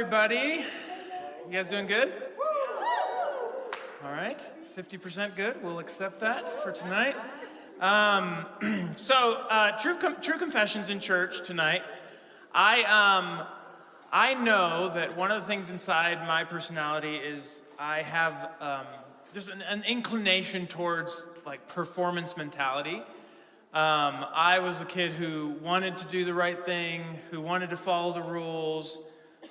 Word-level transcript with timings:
Everybody. 0.00 0.64
You 1.44 1.52
guys 1.52 1.68
doing 1.68 1.88
good? 1.88 2.12
All 4.04 4.12
right, 4.12 4.40
50% 4.76 5.34
good. 5.34 5.60
We'll 5.60 5.80
accept 5.80 6.20
that 6.20 6.62
for 6.62 6.70
tonight. 6.70 7.16
Um, 7.80 8.92
so, 8.96 9.32
uh, 9.50 9.76
true, 9.76 9.96
com- 9.96 10.20
true 10.20 10.38
confessions 10.38 10.88
in 10.90 11.00
church 11.00 11.44
tonight. 11.44 11.82
I, 12.54 12.84
um, 12.84 13.44
I 14.12 14.34
know 14.34 14.88
that 14.94 15.16
one 15.16 15.32
of 15.32 15.42
the 15.42 15.48
things 15.48 15.68
inside 15.68 16.24
my 16.28 16.44
personality 16.44 17.16
is 17.16 17.60
I 17.76 18.02
have 18.02 18.52
um, 18.60 18.86
just 19.34 19.48
an, 19.48 19.62
an 19.62 19.82
inclination 19.82 20.68
towards 20.68 21.26
like 21.44 21.66
performance 21.66 22.36
mentality. 22.36 23.02
Um, 23.74 24.24
I 24.32 24.60
was 24.60 24.80
a 24.80 24.84
kid 24.84 25.10
who 25.10 25.56
wanted 25.60 25.98
to 25.98 26.04
do 26.04 26.24
the 26.24 26.34
right 26.34 26.64
thing, 26.64 27.02
who 27.32 27.40
wanted 27.40 27.70
to 27.70 27.76
follow 27.76 28.12
the 28.12 28.22
rules, 28.22 29.00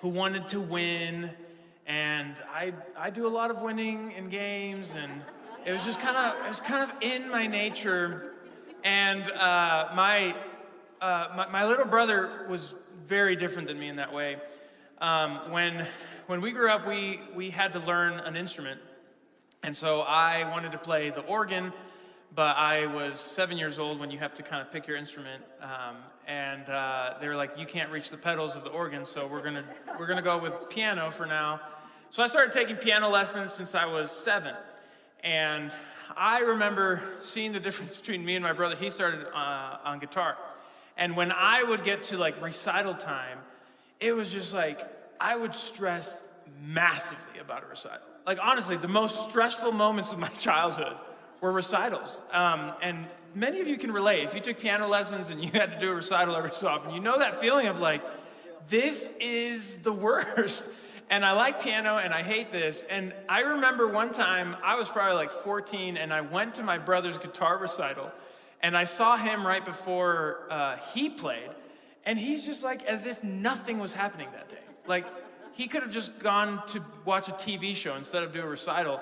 who 0.02 0.10
wanted 0.10 0.50
to 0.50 0.60
win, 0.60 1.32
and 1.86 2.36
I 2.54 2.74
I 2.98 3.10
do 3.10 3.28
a 3.28 3.30
lot 3.30 3.52
of 3.52 3.62
winning 3.62 4.12
in 4.12 4.30
games, 4.30 4.94
and 4.96 5.22
it 5.66 5.72
was 5.72 5.84
just 5.84 6.00
kind 6.00 6.18
of 6.18 6.46
it 6.46 6.50
was 6.50 6.62
kind 6.62 6.90
of 6.90 6.96
in 7.02 7.30
my 7.30 7.48
nature. 7.48 8.34
And 8.84 9.24
uh, 9.24 9.90
my, 9.96 10.36
uh, 11.02 11.28
my 11.36 11.48
my 11.50 11.66
little 11.66 11.86
brother 11.86 12.46
was 12.50 12.76
very 13.06 13.36
different 13.36 13.68
than 13.68 13.80
me 13.80 13.90
in 13.90 13.96
that 13.98 14.14
way. 14.14 14.38
Um, 15.00 15.52
when 15.52 15.88
when 16.28 16.42
we 16.42 16.52
grew 16.52 16.70
up, 16.70 16.88
we 16.88 17.22
we 17.36 17.50
had 17.50 17.74
to 17.74 17.80
learn 17.80 18.14
an 18.20 18.36
instrument, 18.36 18.80
and 19.64 19.76
so 19.76 20.02
I 20.02 20.50
wanted 20.50 20.72
to 20.74 20.78
play 20.78 21.10
the 21.10 21.22
organ 21.22 21.74
but 22.38 22.56
I 22.56 22.86
was 22.86 23.20
seven 23.20 23.58
years 23.58 23.80
old 23.80 24.00
when 24.00 24.12
you 24.12 24.20
have 24.20 24.36
to 24.36 24.44
kind 24.44 24.62
of 24.62 24.72
pick 24.72 24.86
your 24.86 24.96
instrument, 24.96 25.44
um, 25.60 25.98
and 26.28 26.70
uh, 26.70 27.14
they 27.22 27.28
were 27.28 27.36
like, 27.36 27.58
"You 27.58 27.66
can't 27.66 27.90
reach 27.90 28.10
the 28.10 28.18
pedals 28.18 28.56
of 28.56 28.64
the 28.64 28.70
organ, 28.70 29.06
so 29.06 29.26
we're 29.26 29.42
gonna 29.42 29.64
we're 29.98 30.08
gonna 30.08 30.22
go 30.22 30.38
with 30.38 30.70
piano 30.70 31.10
for 31.10 31.26
now." 31.26 31.62
So 32.10 32.22
I 32.22 32.28
started 32.28 32.52
taking 32.52 32.76
piano 32.76 33.10
lessons 33.10 33.54
since 33.54 33.74
I 33.74 33.86
was 33.86 34.12
seven, 34.12 34.54
and 35.24 35.74
I 36.16 36.40
remember 36.40 37.02
seeing 37.22 37.54
the 37.54 37.60
difference 37.68 37.96
between 37.96 38.26
me 38.26 38.36
and 38.36 38.44
my 38.44 38.54
brother. 38.54 38.76
He 38.76 38.90
started 38.90 39.26
uh, 39.34 39.78
on 39.86 40.00
guitar, 40.00 40.38
and 40.98 41.16
when 41.16 41.32
I 41.32 41.64
would 41.64 41.84
get 41.84 42.04
to 42.04 42.18
like 42.18 42.42
recital 42.42 42.94
time, 42.94 43.40
it 44.02 44.12
was 44.12 44.32
just 44.32 44.54
like 44.54 44.82
I 45.20 45.36
would 45.36 45.56
stress 45.56 46.24
massively 46.62 47.40
about 47.40 47.64
a 47.64 47.68
recital. 47.68 48.06
Like 48.26 48.40
honestly, 48.42 48.76
the 48.76 48.90
most 48.90 49.30
stressful 49.30 49.72
moments 49.72 50.12
of 50.12 50.20
my 50.20 50.28
childhood 50.40 50.98
were 51.40 51.52
recitals. 51.52 52.22
Um, 52.32 52.74
and 52.82 53.06
many 53.38 53.62
of 53.62 53.68
you 53.68 53.78
can 53.78 53.92
relate. 53.92 54.24
If 54.24 54.34
you 54.34 54.42
took 54.42 54.60
piano 54.60 54.88
lessons 54.88 55.30
and 55.30 55.44
you 55.44 55.52
had 55.52 55.72
to 55.72 55.80
do 55.80 55.92
a 55.92 55.96
recital 55.96 56.36
every 56.36 56.54
so 56.54 56.68
often, 56.68 56.94
you 56.94 57.00
know 57.00 57.20
that 57.20 57.40
feeling 57.40 57.68
of 57.68 57.80
like, 57.80 58.02
this 58.68 59.12
is 59.20 59.78
the 59.78 59.94
worst. 59.94 60.66
And 61.10 61.24
I 61.24 61.32
like 61.32 61.62
piano 61.62 62.00
and 62.00 62.14
I 62.14 62.22
hate 62.22 62.52
this. 62.52 62.84
And 62.90 63.14
I 63.30 63.40
remember 63.40 63.88
one 63.88 64.12
time, 64.12 64.58
I 64.62 64.76
was 64.76 64.90
probably 64.90 65.16
like 65.16 65.32
14, 65.32 65.96
and 65.96 66.14
I 66.14 66.20
went 66.20 66.56
to 66.56 66.64
my 66.64 66.78
brother's 66.78 67.18
guitar 67.18 67.58
recital, 67.58 68.12
and 68.62 68.76
I 68.76 68.84
saw 68.84 69.16
him 69.16 69.48
right 69.48 69.64
before 69.64 70.48
uh, 70.50 70.76
he 70.94 71.10
played, 71.10 71.50
and 72.06 72.20
he's 72.20 72.44
just 72.44 72.62
like 72.62 72.84
as 72.84 73.06
if 73.06 73.24
nothing 73.24 73.80
was 73.80 73.94
happening 73.94 74.28
that 74.34 74.50
day. 74.50 74.58
Like, 74.86 75.06
he 75.54 75.70
could 75.70 75.82
have 75.82 75.94
just 75.94 76.20
gone 76.20 76.62
to 76.68 76.84
watch 77.06 77.30
a 77.30 77.32
TV 77.32 77.74
show 77.74 77.96
instead 77.96 78.24
of 78.24 78.34
do 78.34 78.42
a 78.42 78.46
recital. 78.46 79.00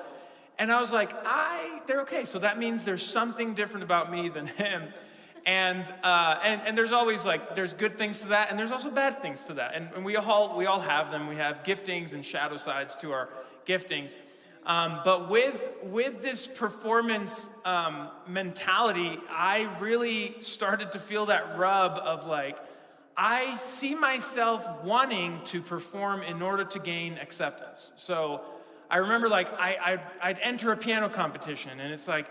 And 0.57 0.71
I 0.71 0.79
was 0.79 0.91
like, 0.91 1.11
I, 1.25 1.81
they're 1.85 2.01
okay. 2.01 2.25
So 2.25 2.39
that 2.39 2.57
means 2.57 2.83
there's 2.83 3.05
something 3.05 3.53
different 3.53 3.83
about 3.83 4.11
me 4.11 4.29
than 4.29 4.47
him. 4.47 4.83
And, 5.45 5.83
uh, 6.03 6.39
and, 6.43 6.61
and 6.65 6.77
there's 6.77 6.91
always 6.91 7.23
like, 7.23 7.55
there's 7.55 7.73
good 7.73 7.97
things 7.97 8.19
to 8.21 8.29
that, 8.29 8.49
and 8.49 8.57
there's 8.57 8.71
also 8.71 8.89
bad 8.89 9.21
things 9.21 9.41
to 9.43 9.53
that. 9.55 9.75
And, 9.75 9.89
and 9.95 10.03
we, 10.03 10.15
all, 10.15 10.57
we 10.57 10.65
all 10.65 10.79
have 10.79 11.11
them. 11.11 11.27
We 11.27 11.35
have 11.35 11.63
giftings 11.63 12.13
and 12.13 12.25
shadow 12.25 12.57
sides 12.57 12.95
to 12.97 13.11
our 13.11 13.29
giftings. 13.67 14.15
Um, 14.65 15.01
but 15.03 15.29
with, 15.29 15.63
with 15.83 16.23
this 16.23 16.47
performance 16.47 17.49
um, 17.63 18.09
mentality, 18.27 19.19
I 19.29 19.69
really 19.79 20.37
started 20.41 20.93
to 20.93 20.99
feel 20.99 21.27
that 21.27 21.59
rub 21.59 21.99
of 21.99 22.25
like, 22.25 22.57
I 23.15 23.55
see 23.57 23.93
myself 23.93 24.67
wanting 24.83 25.41
to 25.45 25.61
perform 25.61 26.23
in 26.23 26.41
order 26.41 26.65
to 26.65 26.79
gain 26.79 27.19
acceptance. 27.19 27.91
So 27.95 28.41
I 28.89 28.97
remember 28.97 29.29
like 29.29 29.51
I, 29.53 29.99
I, 30.21 30.27
would 30.27 30.39
enter 30.41 30.71
a 30.71 30.77
piano 30.77 31.09
competition 31.09 31.79
and 31.79 31.93
it's 31.93 32.07
like 32.07 32.27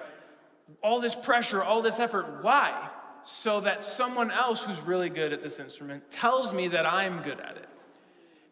all 0.82 1.00
this 1.00 1.14
pressure, 1.14 1.62
all 1.62 1.82
this 1.82 1.98
effort. 1.98 2.42
Why? 2.42 2.88
So 3.22 3.60
that 3.60 3.82
someone 3.82 4.30
else 4.30 4.62
who's 4.62 4.80
really 4.80 5.08
good 5.08 5.32
at 5.32 5.42
this 5.42 5.58
instrument 5.58 6.10
tells 6.10 6.52
me 6.52 6.68
that 6.68 6.86
I'm 6.86 7.22
good 7.22 7.40
at 7.40 7.56
it. 7.56 7.68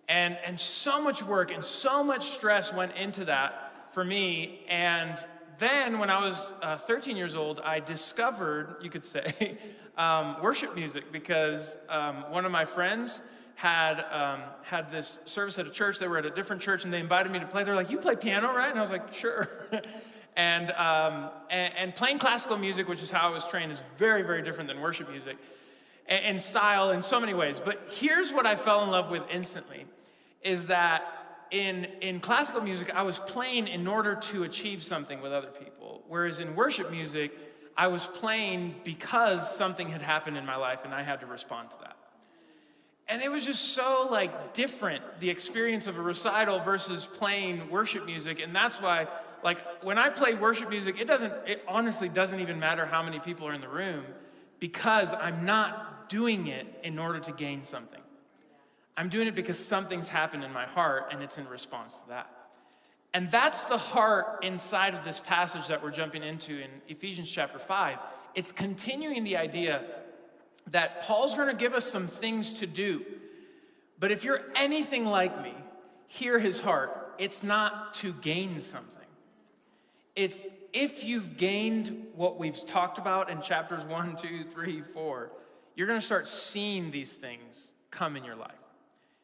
And, 0.08 0.36
and 0.44 0.58
so 0.58 1.00
much 1.00 1.22
work 1.22 1.52
and 1.52 1.64
so 1.64 2.02
much 2.02 2.30
stress 2.30 2.72
went 2.72 2.96
into 2.96 3.26
that 3.26 3.92
for 3.92 4.04
me. 4.04 4.60
And 4.69 5.19
then 5.58 5.98
when 5.98 6.10
I 6.10 6.20
was 6.20 6.50
uh, 6.62 6.76
13 6.76 7.16
years 7.16 7.34
old, 7.34 7.60
I 7.60 7.80
discovered, 7.80 8.76
you 8.82 8.90
could 8.90 9.04
say, 9.04 9.58
um, 9.96 10.36
worship 10.42 10.74
music 10.74 11.12
because 11.12 11.76
um, 11.88 12.30
one 12.30 12.44
of 12.44 12.52
my 12.52 12.64
friends 12.64 13.20
had 13.62 14.05
um, 14.11 14.43
had 14.65 14.91
this 14.91 15.21
service 15.25 15.56
at 15.56 15.69
a 15.69 15.71
church. 15.71 16.00
They 16.00 16.09
were 16.09 16.19
at 16.19 16.27
a 16.27 16.31
different 16.31 16.61
church, 16.62 16.83
and 16.83 16.93
they 16.93 16.99
invited 16.99 17.31
me 17.31 17.39
to 17.39 17.47
play. 17.47 17.62
They're 17.62 17.77
like, 17.77 17.93
"You 17.93 17.99
play 17.99 18.17
piano, 18.17 18.53
right?" 18.53 18.69
And 18.69 18.77
I 18.77 18.83
was 18.83 18.91
like, 18.91 19.15
"Sure." 19.15 19.49
and, 20.37 20.73
um, 20.73 21.31
and, 21.49 21.73
and 21.77 21.95
playing 21.95 22.19
classical 22.19 22.59
music, 22.59 22.89
which 22.89 23.05
is 23.05 23.11
how 23.12 23.28
I 23.28 23.31
was 23.31 23.45
trained, 23.45 23.71
is 23.71 23.81
very 23.99 24.25
very 24.25 24.43
different 24.43 24.67
than 24.67 24.81
worship 24.81 25.09
music, 25.09 25.37
and, 26.09 26.25
and 26.25 26.43
style 26.43 26.91
in 26.91 27.03
so 27.03 27.21
many 27.21 27.34
ways. 27.34 27.62
But 27.65 27.89
here's 27.89 28.33
what 28.33 28.47
I 28.47 28.56
fell 28.56 28.83
in 28.83 28.91
love 28.91 29.12
with 29.12 29.23
instantly: 29.33 29.87
is 30.43 30.67
that 30.67 31.47
in 31.53 31.84
in 32.00 32.19
classical 32.19 32.62
music, 32.62 32.91
I 32.93 33.03
was 33.03 33.21
playing 33.21 33.69
in 33.69 33.87
order 33.87 34.17
to 34.17 34.43
achieve 34.43 34.83
something 34.83 35.23
with 35.23 35.33
other 35.33 35.50
people, 35.65 36.03
whereas 36.09 36.41
in 36.41 36.56
worship 36.56 36.91
music, 36.91 37.31
I 37.77 37.87
was 37.87 38.09
playing 38.09 38.75
because 38.83 39.55
something 39.55 39.89
had 39.89 40.03
happened 40.03 40.37
in 40.37 40.47
my 40.47 40.56
life, 40.56 40.81
and 40.84 40.93
I 40.93 41.05
had 41.05 41.21
to 41.21 41.27
respond 41.27 41.71
to 41.71 41.77
that. 41.83 41.97
And 43.12 43.21
it 43.21 43.31
was 43.31 43.45
just 43.45 43.75
so 43.75 44.09
like 44.11 44.55
different, 44.55 45.03
the 45.21 45.28
experience 45.28 45.87
of 45.87 45.99
a 45.99 46.00
recital 46.00 46.61
versus 46.61 47.05
playing 47.05 47.69
worship 47.69 48.06
music. 48.06 48.41
And 48.41 48.56
that's 48.56 48.81
why, 48.81 49.06
like, 49.45 49.59
when 49.83 49.99
I 49.99 50.09
play 50.09 50.33
worship 50.33 50.71
music, 50.71 50.99
it 50.99 51.06
doesn't, 51.06 51.31
it 51.47 51.62
honestly 51.69 52.09
doesn't 52.09 52.41
even 52.41 52.59
matter 52.59 52.87
how 52.87 53.03
many 53.03 53.21
people 53.21 53.47
are 53.47 53.53
in 53.53 53.61
the 53.61 53.69
room 53.69 54.03
because 54.61 55.12
I'm 55.12 55.45
not 55.45 56.09
doing 56.09 56.47
it 56.47 56.67
in 56.84 56.99
order 56.99 57.21
to 57.21 57.33
gain 57.33 57.65
something. 57.65 58.00
I'm 58.97 59.11
doing 59.11 59.27
it 59.27 59.34
because 59.34 59.59
something's 59.59 60.09
happened 60.09 60.43
in 60.43 60.50
my 60.50 60.65
heart 60.65 61.09
and 61.12 61.23
it's 61.23 61.37
in 61.37 61.47
response 61.49 61.97
to 61.97 62.09
that. 62.09 62.31
And 63.12 63.31
that's 63.31 63.65
the 63.65 63.77
heart 63.77 64.43
inside 64.43 64.94
of 64.94 65.05
this 65.05 65.21
passage 65.21 65.69
that 65.69 65.83
we're 65.83 65.91
jumping 65.91 66.23
into 66.23 66.62
in 66.62 66.71
Ephesians 66.89 67.31
chapter 67.31 67.59
5. 67.59 67.99
It's 68.34 68.53
continuing 68.53 69.23
the 69.23 69.37
idea 69.37 69.84
that 70.69 71.03
Paul's 71.03 71.34
going 71.34 71.49
to 71.49 71.55
give 71.55 71.75
us 71.75 71.91
some 71.91 72.09
things 72.09 72.61
to 72.61 72.67
do. 72.67 73.05
But 73.99 74.11
if 74.11 74.25
you're 74.25 74.41
anything 74.56 75.06
like 75.06 75.43
me, 75.43 75.55
hear 76.06 76.39
his 76.39 76.61
heart. 76.61 77.15
It's 77.19 77.43
not 77.43 77.95
to 77.95 78.12
gain 78.12 78.61
something. 78.62 78.89
It's 80.17 80.43
if 80.73 81.05
you've 81.05 81.37
gained 81.37 82.06
what 82.15 82.39
we've 82.39 82.67
talked 82.67 82.99
about 82.99 83.31
in 83.31 83.43
chapters 83.43 83.84
one, 83.84 84.17
two, 84.17 84.45
three, 84.45 84.81
four, 84.81 85.31
you're 85.77 85.87
going 85.87 86.00
to 86.00 86.05
start 86.05 86.28
seeing 86.28 86.91
these 86.91 87.11
things 87.11 87.73
come 87.91 88.17
in 88.17 88.25
your 88.25 88.37
life. 88.37 88.50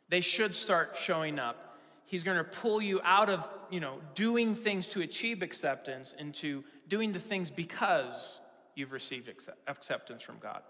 They 0.09 0.21
should 0.21 0.55
start 0.55 0.97
showing 0.97 1.39
up. 1.39 1.77
He's 2.07 2.23
going 2.23 2.39
to 2.39 2.45
pull 2.45 2.81
you 2.81 3.01
out 3.05 3.29
of, 3.29 3.49
you 3.71 3.81
know, 3.81 3.99
doing 4.15 4.55
things 4.55 4.87
to 4.89 5.03
achieve 5.03 5.43
acceptance 5.43 6.15
into 6.19 6.65
doing 6.89 7.13
the 7.13 7.19
things 7.19 7.51
because 7.51 8.41
you've 8.75 8.93
received 8.93 9.31
acceptance 9.67 10.23
from 10.23 10.39
God. 10.39 10.63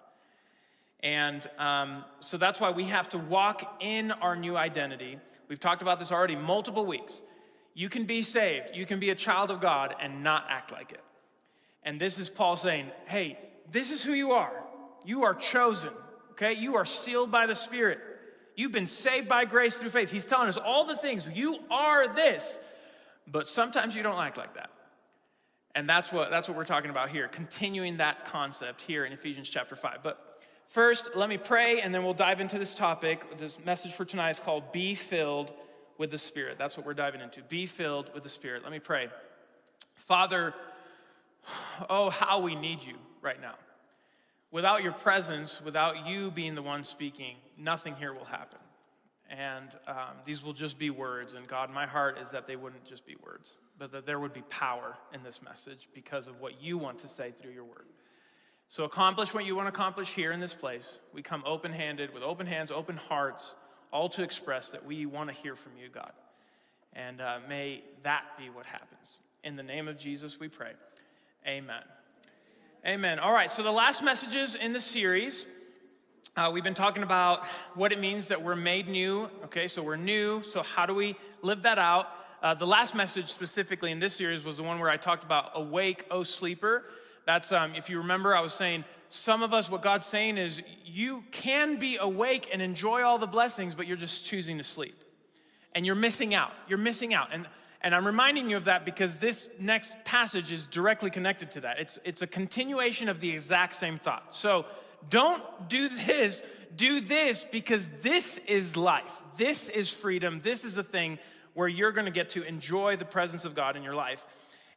And 1.01 1.49
um, 1.59 2.05
so 2.21 2.37
that's 2.37 2.61
why 2.61 2.71
we 2.71 2.85
have 2.85 3.09
to 3.11 3.19
walk 3.19 3.79
in 3.81 4.11
our 4.11 4.35
new 4.35 4.57
identity. 4.57 5.19
We've 5.49 5.61
talked 5.61 5.83
about 5.83 5.99
this 5.99 6.11
already 6.11 6.37
multiple 6.37 6.87
weeks. 6.87 7.21
You 7.75 7.89
can 7.89 8.05
be 8.05 8.23
saved, 8.23 8.71
you 8.75 8.87
can 8.87 8.99
be 8.99 9.11
a 9.11 9.15
child 9.15 9.51
of 9.51 9.61
God 9.61 9.95
and 10.01 10.25
not 10.25 10.47
act 10.49 10.73
like 10.73 10.91
it. 10.91 11.01
And 11.85 12.01
this 12.01 12.19
is 12.19 12.29
Paul 12.29 12.57
saying, 12.57 12.91
hey, 13.07 13.39
this 13.71 13.93
is 13.93 14.03
who 14.03 14.13
you 14.13 14.33
are. 14.33 14.53
You 15.05 15.23
are 15.25 15.35
chosen, 15.35 15.91
okay? 16.33 16.55
You 16.55 16.77
are 16.77 16.85
sealed 16.85 17.31
by 17.31 17.47
the 17.47 17.55
Spirit. 17.55 18.01
You've 18.57 18.73
been 18.73 18.87
saved 18.87 19.29
by 19.29 19.45
grace 19.45 19.77
through 19.77 19.91
faith. 19.91 20.11
He's 20.11 20.25
telling 20.25 20.49
us 20.49 20.57
all 20.57 20.85
the 20.85 20.97
things. 20.97 21.29
You 21.33 21.59
are 21.71 22.13
this. 22.13 22.59
But 23.31 23.49
sometimes 23.49 23.95
you 23.95 24.03
don't 24.03 24.19
act 24.19 24.37
like 24.37 24.55
that. 24.55 24.71
And 25.75 25.89
that's 25.89 26.13
what, 26.13 26.31
that's 26.31 26.49
what 26.49 26.57
we're 26.57 26.65
talking 26.65 26.91
about 26.91 27.11
here, 27.11 27.29
continuing 27.29 27.99
that 27.99 28.25
concept 28.25 28.81
here 28.81 29.05
in 29.05 29.13
Ephesians 29.13 29.49
chapter 29.49 29.77
5. 29.77 29.99
But 30.03 30.28
First, 30.69 31.17
let 31.17 31.31
me 31.31 31.39
pray, 31.39 31.81
and 31.81 31.95
then 31.95 32.05
we'll 32.05 32.13
dive 32.13 32.43
into 32.43 32.59
this 32.59 32.75
topic. 32.75 33.39
This 33.39 33.59
message 33.65 33.95
for 33.95 34.05
tonight 34.05 34.33
is 34.33 34.39
called 34.39 34.71
Be 34.71 34.95
Filled 34.95 35.51
with 35.97 36.11
the 36.11 36.19
Spirit. 36.19 36.59
That's 36.59 36.77
what 36.77 36.85
we're 36.85 36.93
diving 36.93 37.23
into. 37.23 37.41
Be 37.43 37.65
filled 37.65 38.13
with 38.13 38.23
the 38.23 38.29
Spirit. 38.29 38.63
Let 38.65 38.71
me 38.71 38.79
pray. 38.79 39.09
Father, 39.95 40.53
oh, 41.89 42.11
how 42.11 42.41
we 42.41 42.55
need 42.55 42.83
you 42.83 42.97
right 43.23 43.41
now. 43.41 43.55
Without 44.51 44.83
your 44.83 44.93
presence, 44.93 45.63
without 45.65 46.07
you 46.07 46.31
being 46.31 46.55
the 46.55 46.63
one 46.63 46.85
speaking, 46.85 47.37
nothing 47.57 47.95
here 47.97 48.13
will 48.13 48.27
happen. 48.27 48.59
And 49.31 49.71
um, 49.87 50.17
these 50.27 50.43
will 50.43 50.53
just 50.53 50.79
be 50.79 50.91
words. 50.91 51.33
And 51.33 51.49
God, 51.49 51.71
my 51.71 51.87
heart 51.87 52.19
is 52.19 52.31
that 52.31 52.47
they 52.47 52.57
wouldn't 52.57 52.85
just 52.85 53.07
be 53.07 53.17
words, 53.25 53.57
but 53.79 53.91
that 53.93 54.05
there 54.05 54.21
would 54.21 54.35
be 54.35 54.43
power 54.43 54.99
in 55.15 55.23
this 55.23 55.41
message 55.41 55.89
because 55.95 56.27
of 56.27 56.41
what 56.41 56.61
you 56.61 56.77
want 56.77 56.99
to 56.99 57.09
say 57.09 57.33
through 57.41 57.53
your 57.53 57.65
word. 57.65 57.87
So 58.71 58.85
accomplish 58.85 59.33
what 59.33 59.47
you 59.47 59.57
want 59.57 59.67
to 59.67 59.73
accomplish 59.73 60.11
here 60.11 60.31
in 60.31 60.41
this 60.41 60.53
place. 60.53 60.99
We 61.15 61.23
come 61.23 61.43
open 61.47 61.73
handed, 61.73 62.13
with 62.13 62.23
open 62.23 62.47
hands, 62.47 62.71
open 62.71 62.97
hearts, 62.97 63.55
all 63.93 64.11
to 64.11 64.23
express 64.23 64.69
that 64.69 64.85
we 64.85 65.07
want 65.07 65.31
to 65.31 65.35
hear 65.35 65.57
from 65.57 65.73
you, 65.81 65.89
God. 65.89 66.13
And 66.93 67.21
uh, 67.21 67.39
may 67.49 67.83
that 68.03 68.25
be 68.37 68.51
what 68.51 68.67
happens. 68.67 69.21
In 69.43 69.57
the 69.57 69.63
name 69.63 69.89
of 69.89 69.97
Jesus, 69.97 70.39
we 70.39 70.49
pray. 70.49 70.73
Amen. 71.47 71.83
Amen. 72.87 73.19
All 73.19 73.33
right, 73.33 73.51
so 73.51 73.63
the 73.63 73.71
last 73.71 74.03
messages 74.03 74.55
in 74.55 74.73
the 74.75 74.81
series, 74.81 75.47
uh, 76.37 76.51
we've 76.53 76.65
been 76.65 76.75
talking 76.75 77.03
about 77.03 77.47
what 77.75 77.91
it 77.91 77.99
means 77.99 78.29
that 78.29 78.43
we're 78.43 78.55
made 78.55 78.87
new. 78.87 79.31
Okay, 79.45 79.67
so 79.67 79.83
we're 79.83 79.97
new. 79.97 80.43
So, 80.43 80.63
how 80.63 80.85
do 80.85 80.95
we 80.95 81.17
live 81.43 81.63
that 81.63 81.79
out? 81.79 82.09
Uh, 82.43 82.55
the 82.55 82.67
last 82.67 82.95
message 82.95 83.33
specifically 83.33 83.91
in 83.91 83.99
this 83.99 84.15
series 84.15 84.45
was 84.45 84.59
the 84.59 84.63
one 84.63 84.79
where 84.79 84.91
I 84.91 84.97
talked 84.97 85.25
about 85.25 85.53
awake, 85.55 86.05
O 86.11 86.23
sleeper. 86.23 86.85
That's, 87.29 87.53
um, 87.53 87.75
if 87.75 87.91
you 87.91 87.99
remember, 87.99 88.35
I 88.35 88.41
was 88.41 88.55
saying 88.55 88.87
some 89.11 89.43
of 89.43 89.53
us, 89.53 89.71
what 89.71 89.83
God's 89.83 90.07
saying 90.07 90.39
is 90.39 90.63
you 90.87 91.25
can 91.31 91.79
be 91.79 91.99
awake 92.01 92.49
and 92.51 92.63
enjoy 92.63 93.03
all 93.03 93.19
the 93.19 93.27
blessings, 93.27 93.75
but 93.75 93.87
you're 93.87 93.99
just 93.99 94.25
choosing 94.25 94.57
to 94.57 94.65
sleep. 94.65 95.05
And 95.75 95.85
you're 95.85 95.95
missing 95.95 96.33
out. 96.33 96.53
You're 96.69 96.79
missing 96.79 97.13
out. 97.13 97.29
And, 97.31 97.47
and 97.83 97.95
I'm 97.95 98.07
reminding 98.07 98.49
you 98.49 98.57
of 98.57 98.65
that 98.65 98.87
because 98.87 99.19
this 99.19 99.47
next 99.61 99.95
passage 100.07 100.51
is 100.51 100.65
directly 100.65 101.11
connected 101.11 101.51
to 101.51 101.61
that. 101.61 101.79
It's, 101.79 101.99
it's 102.03 102.23
a 102.23 102.27
continuation 102.27 103.11
of 103.11 103.21
the 103.21 103.31
exact 103.31 103.75
same 103.75 103.99
thought. 103.99 104.35
So 104.35 104.65
don't 105.11 105.69
do 105.69 105.91
this, 105.91 106.43
do 106.75 107.03
this 107.03 107.45
because 107.53 107.91
this 108.01 108.41
is 108.47 108.75
life. 108.75 109.23
This 109.37 109.69
is 109.69 109.91
freedom. 109.91 110.41
This 110.43 110.65
is 110.65 110.79
a 110.79 110.83
thing 110.83 111.19
where 111.53 111.69
you're 111.69 111.93
going 111.93 112.07
to 112.07 112.11
get 112.11 112.31
to 112.31 112.43
enjoy 112.45 112.97
the 112.97 113.05
presence 113.05 113.45
of 113.45 113.55
God 113.55 113.77
in 113.77 113.83
your 113.83 113.95
life. 113.95 114.25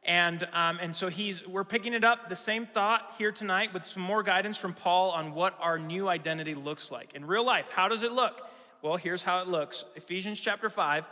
And, 0.04 0.42
um, 0.52 0.78
and 0.80 0.96
so 0.96 1.08
he's, 1.08 1.46
we're 1.46 1.64
picking 1.64 1.92
it 1.94 2.02
up, 2.02 2.28
the 2.28 2.36
same 2.36 2.66
thought 2.66 3.14
here 3.18 3.30
tonight 3.30 3.72
with 3.72 3.84
some 3.84 4.02
more 4.02 4.22
guidance 4.22 4.58
from 4.58 4.74
Paul 4.74 5.10
on 5.10 5.32
what 5.32 5.56
our 5.60 5.78
new 5.78 6.08
identity 6.08 6.54
looks 6.54 6.90
like. 6.90 7.14
In 7.14 7.24
real 7.24 7.44
life, 7.44 7.66
how 7.70 7.86
does 7.86 8.02
it 8.02 8.12
look? 8.12 8.48
Well, 8.82 8.96
here's 8.96 9.22
how 9.22 9.42
it 9.42 9.48
looks 9.48 9.84
Ephesians 9.94 10.40
chapter 10.40 10.68
5, 10.68 11.04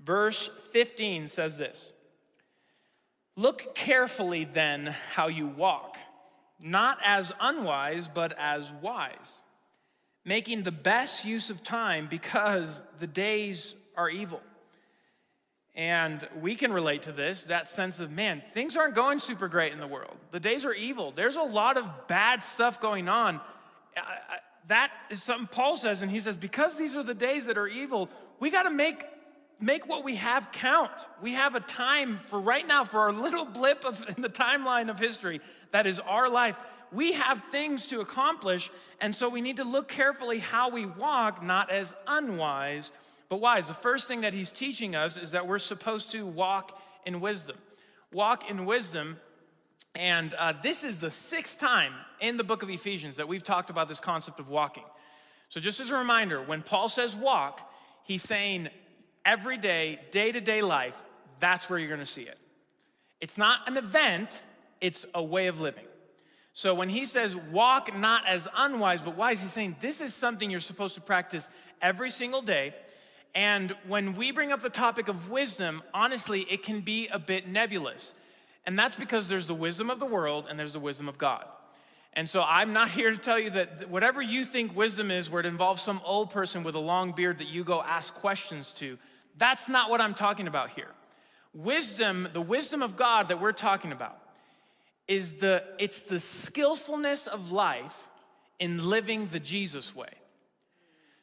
verse 0.00 0.50
15 0.72 1.28
says 1.28 1.56
this 1.56 1.92
Look 3.36 3.74
carefully 3.76 4.44
then 4.44 4.94
how 5.14 5.28
you 5.28 5.46
walk, 5.46 5.96
not 6.60 6.98
as 7.04 7.32
unwise, 7.40 8.08
but 8.08 8.36
as 8.36 8.72
wise, 8.82 9.40
making 10.24 10.64
the 10.64 10.72
best 10.72 11.24
use 11.24 11.48
of 11.48 11.62
time 11.62 12.08
because 12.10 12.82
the 12.98 13.06
days 13.06 13.76
are 13.96 14.10
evil. 14.10 14.40
And 15.80 16.28
we 16.38 16.56
can 16.56 16.74
relate 16.74 17.02
to 17.04 17.12
this 17.12 17.44
that 17.44 17.66
sense 17.66 18.00
of, 18.00 18.10
man, 18.10 18.42
things 18.52 18.76
aren't 18.76 18.94
going 18.94 19.18
super 19.18 19.48
great 19.48 19.72
in 19.72 19.80
the 19.80 19.86
world. 19.86 20.14
The 20.30 20.38
days 20.38 20.66
are 20.66 20.74
evil. 20.74 21.10
There's 21.10 21.36
a 21.36 21.42
lot 21.42 21.78
of 21.78 21.86
bad 22.06 22.44
stuff 22.44 22.82
going 22.82 23.08
on. 23.08 23.40
that 24.68 24.90
is 25.08 25.22
something 25.22 25.46
Paul 25.46 25.78
says, 25.78 26.02
and 26.02 26.10
he 26.10 26.20
says, 26.20 26.36
because 26.36 26.76
these 26.76 26.98
are 26.98 27.02
the 27.02 27.14
days 27.14 27.46
that 27.46 27.56
are 27.56 27.66
evil, 27.66 28.10
we 28.40 28.50
got 28.50 28.64
to 28.64 28.70
make, 28.70 29.02
make 29.58 29.88
what 29.88 30.04
we 30.04 30.16
have 30.16 30.52
count. 30.52 30.92
We 31.22 31.32
have 31.32 31.54
a 31.54 31.60
time 31.60 32.20
for 32.26 32.38
right 32.38 32.66
now, 32.66 32.84
for 32.84 33.00
our 33.00 33.12
little 33.14 33.46
blip 33.46 33.86
of, 33.86 34.04
in 34.14 34.20
the 34.20 34.28
timeline 34.28 34.90
of 34.90 34.98
history 34.98 35.40
that 35.70 35.86
is 35.86 35.98
our 35.98 36.28
life. 36.28 36.56
We 36.92 37.12
have 37.12 37.42
things 37.50 37.86
to 37.86 38.00
accomplish, 38.00 38.70
and 39.00 39.16
so 39.16 39.30
we 39.30 39.40
need 39.40 39.56
to 39.56 39.64
look 39.64 39.88
carefully 39.88 40.40
how 40.40 40.68
we 40.68 40.84
walk, 40.84 41.42
not 41.42 41.70
as 41.70 41.94
unwise 42.06 42.92
but 43.30 43.40
wise. 43.40 43.68
The 43.68 43.74
first 43.74 44.08
thing 44.08 44.22
that 44.22 44.34
he's 44.34 44.50
teaching 44.50 44.94
us 44.94 45.16
is 45.16 45.30
that 45.30 45.46
we're 45.46 45.60
supposed 45.60 46.10
to 46.12 46.26
walk 46.26 46.78
in 47.06 47.20
wisdom. 47.20 47.56
Walk 48.12 48.50
in 48.50 48.66
wisdom. 48.66 49.18
And 49.94 50.34
uh, 50.34 50.52
this 50.62 50.84
is 50.84 51.00
the 51.00 51.10
sixth 51.10 51.58
time 51.58 51.94
in 52.20 52.36
the 52.36 52.44
book 52.44 52.62
of 52.62 52.68
Ephesians 52.68 53.16
that 53.16 53.28
we've 53.28 53.42
talked 53.42 53.70
about 53.70 53.88
this 53.88 54.00
concept 54.00 54.40
of 54.40 54.48
walking. 54.48 54.84
So, 55.48 55.60
just 55.60 55.80
as 55.80 55.90
a 55.90 55.96
reminder, 55.96 56.42
when 56.42 56.60
Paul 56.62 56.88
says 56.88 57.16
walk, 57.16 57.72
he's 58.04 58.22
saying 58.22 58.68
every 59.24 59.56
day, 59.56 60.00
day 60.10 60.30
to 60.32 60.40
day 60.40 60.60
life, 60.60 61.00
that's 61.38 61.70
where 61.70 61.78
you're 61.78 61.88
going 61.88 62.00
to 62.00 62.06
see 62.06 62.22
it. 62.22 62.38
It's 63.20 63.38
not 63.38 63.68
an 63.68 63.76
event, 63.76 64.42
it's 64.80 65.06
a 65.14 65.22
way 65.22 65.46
of 65.46 65.60
living. 65.60 65.84
So 66.52 66.74
when 66.74 66.88
he 66.88 67.06
says 67.06 67.36
walk 67.36 67.96
not 67.96 68.26
as 68.26 68.48
unwise 68.56 69.02
but 69.02 69.16
wise, 69.16 69.40
he's 69.40 69.52
saying 69.52 69.76
this 69.80 70.00
is 70.00 70.14
something 70.14 70.50
you're 70.50 70.60
supposed 70.60 70.94
to 70.96 71.00
practice 71.00 71.48
every 71.80 72.10
single 72.10 72.42
day. 72.42 72.74
And 73.34 73.74
when 73.86 74.16
we 74.16 74.32
bring 74.32 74.52
up 74.52 74.60
the 74.60 74.70
topic 74.70 75.08
of 75.08 75.30
wisdom, 75.30 75.82
honestly, 75.94 76.42
it 76.50 76.62
can 76.62 76.80
be 76.80 77.08
a 77.08 77.18
bit 77.18 77.46
nebulous. 77.46 78.12
And 78.66 78.78
that's 78.78 78.96
because 78.96 79.28
there's 79.28 79.46
the 79.46 79.54
wisdom 79.54 79.90
of 79.90 80.00
the 80.00 80.06
world 80.06 80.46
and 80.48 80.58
there's 80.58 80.72
the 80.72 80.80
wisdom 80.80 81.08
of 81.08 81.18
God. 81.18 81.44
And 82.12 82.28
so 82.28 82.42
I'm 82.42 82.72
not 82.72 82.90
here 82.92 83.10
to 83.10 83.16
tell 83.16 83.38
you 83.38 83.50
that 83.50 83.88
whatever 83.88 84.20
you 84.20 84.44
think 84.44 84.76
wisdom 84.76 85.10
is, 85.10 85.30
where 85.30 85.40
it 85.40 85.46
involves 85.46 85.82
some 85.82 86.00
old 86.04 86.30
person 86.30 86.64
with 86.64 86.74
a 86.74 86.80
long 86.80 87.12
beard 87.12 87.38
that 87.38 87.48
you 87.48 87.64
go 87.64 87.82
ask 87.82 88.14
questions 88.14 88.72
to, 88.74 88.98
that's 89.38 89.68
not 89.68 89.90
what 89.90 90.00
I'm 90.00 90.14
talking 90.14 90.46
about 90.48 90.70
here. 90.70 90.90
Wisdom, 91.54 92.28
the 92.32 92.40
wisdom 92.40 92.82
of 92.82 92.96
God 92.96 93.28
that 93.28 93.40
we're 93.40 93.52
talking 93.52 93.92
about, 93.92 94.18
is 95.08 95.34
the 95.34 95.64
it's 95.78 96.02
the 96.02 96.20
skillfulness 96.20 97.26
of 97.26 97.50
life 97.50 97.96
in 98.60 98.88
living 98.88 99.26
the 99.26 99.40
Jesus 99.40 99.94
way. 99.96 100.10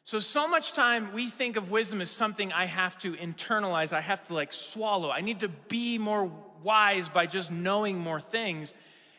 So, 0.08 0.18
so 0.20 0.48
much 0.48 0.72
time 0.72 1.12
we 1.12 1.26
think 1.28 1.56
of 1.56 1.70
wisdom 1.70 2.00
as 2.00 2.10
something 2.10 2.50
I 2.50 2.64
have 2.64 2.98
to 3.00 3.12
internalize, 3.12 3.92
I 3.92 4.00
have 4.00 4.26
to 4.28 4.32
like 4.32 4.54
swallow. 4.54 5.10
I 5.10 5.20
need 5.20 5.40
to 5.40 5.48
be 5.48 5.98
more 5.98 6.32
wise 6.62 7.10
by 7.10 7.26
just 7.26 7.50
knowing 7.52 7.98
more 7.98 8.18
things. 8.18 8.72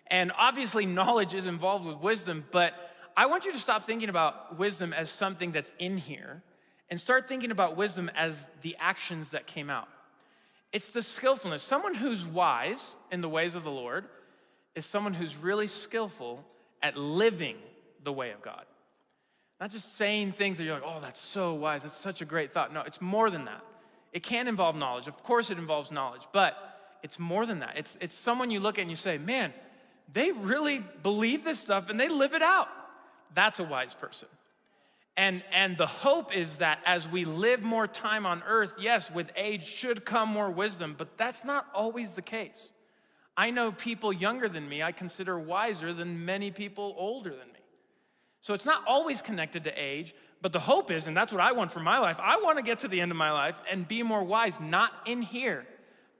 And 0.07 0.31
obviously, 0.35 0.87
knowledge 0.87 1.35
is 1.35 1.45
involved 1.45 1.85
with 1.85 1.97
wisdom, 1.97 2.43
but 2.49 2.73
I 3.15 3.27
want 3.27 3.45
you 3.45 3.51
to 3.51 3.59
stop 3.59 3.83
thinking 3.83 4.09
about 4.09 4.57
wisdom 4.57 4.91
as 4.91 5.11
something 5.11 5.51
that's 5.51 5.71
in 5.77 5.95
here 5.95 6.41
and 6.89 6.99
start 6.99 7.27
thinking 7.27 7.51
about 7.51 7.77
wisdom 7.77 8.09
as 8.15 8.47
the 8.63 8.75
actions 8.79 9.29
that 9.29 9.45
came 9.45 9.69
out. 9.69 9.89
It's 10.73 10.91
the 10.91 11.03
skillfulness. 11.03 11.61
Someone 11.61 11.93
who's 11.93 12.25
wise 12.25 12.95
in 13.11 13.21
the 13.21 13.29
ways 13.29 13.53
of 13.53 13.63
the 13.63 13.69
Lord 13.69 14.05
is 14.73 14.87
someone 14.87 15.13
who's 15.13 15.37
really 15.37 15.67
skillful 15.67 16.43
at 16.81 16.97
living 16.97 17.57
the 18.03 18.11
way 18.11 18.31
of 18.31 18.41
God. 18.41 18.65
Not 19.59 19.71
just 19.71 19.97
saying 19.97 20.33
things 20.33 20.57
that 20.57 20.63
you're 20.63 20.75
like, 20.75 20.83
oh, 20.85 20.99
that's 21.01 21.19
so 21.19 21.53
wise. 21.53 21.83
That's 21.83 21.97
such 21.97 22.21
a 22.21 22.25
great 22.25 22.53
thought. 22.53 22.73
No, 22.73 22.81
it's 22.81 23.01
more 23.01 23.29
than 23.29 23.45
that. 23.45 23.61
It 24.13 24.23
can 24.23 24.47
involve 24.47 24.75
knowledge. 24.75 25.07
Of 25.07 25.21
course, 25.21 25.51
it 25.51 25.57
involves 25.57 25.91
knowledge, 25.91 26.27
but 26.31 26.55
it's 27.03 27.19
more 27.19 27.45
than 27.45 27.59
that. 27.59 27.73
It's, 27.77 27.97
it's 28.01 28.15
someone 28.15 28.51
you 28.51 28.59
look 28.59 28.77
at 28.77 28.81
and 28.81 28.89
you 28.89 28.95
say, 28.95 29.17
man, 29.17 29.53
they 30.11 30.31
really 30.31 30.83
believe 31.03 31.43
this 31.43 31.59
stuff 31.59 31.89
and 31.89 31.99
they 31.99 32.09
live 32.09 32.33
it 32.33 32.41
out. 32.41 32.67
That's 33.35 33.59
a 33.59 33.63
wise 33.63 33.93
person. 33.93 34.27
And, 35.17 35.43
and 35.51 35.77
the 35.77 35.85
hope 35.85 36.33
is 36.33 36.57
that 36.57 36.79
as 36.85 37.07
we 37.07 37.25
live 37.25 37.61
more 37.61 37.87
time 37.87 38.25
on 38.25 38.41
earth, 38.47 38.75
yes, 38.79 39.11
with 39.11 39.29
age 39.35 39.65
should 39.65 40.05
come 40.05 40.29
more 40.29 40.49
wisdom, 40.49 40.95
but 40.97 41.17
that's 41.17 41.43
not 41.43 41.67
always 41.73 42.13
the 42.13 42.21
case. 42.21 42.71
I 43.35 43.51
know 43.51 43.71
people 43.71 44.13
younger 44.13 44.47
than 44.47 44.67
me 44.67 44.81
I 44.81 44.93
consider 44.93 45.37
wiser 45.37 45.93
than 45.93 46.25
many 46.25 46.51
people 46.51 46.95
older 46.97 47.31
than 47.31 47.47
me. 47.51 47.58
So 48.41 48.53
it's 48.53 48.65
not 48.65 48.83
always 48.87 49.21
connected 49.21 49.65
to 49.65 49.71
age, 49.71 50.13
but 50.41 50.53
the 50.53 50.59
hope 50.59 50.91
is, 50.91 51.07
and 51.07 51.15
that's 51.15 51.33
what 51.33 51.41
I 51.41 51.51
want 51.51 51.71
for 51.71 51.81
my 51.81 51.99
life, 51.99 52.17
I 52.19 52.37
want 52.37 52.57
to 52.57 52.63
get 52.63 52.79
to 52.79 52.87
the 52.87 53.01
end 53.01 53.11
of 53.11 53.17
my 53.17 53.31
life 53.31 53.59
and 53.69 53.87
be 53.87 54.03
more 54.03 54.23
wise, 54.23 54.59
not 54.59 54.91
in 55.05 55.21
here, 55.21 55.65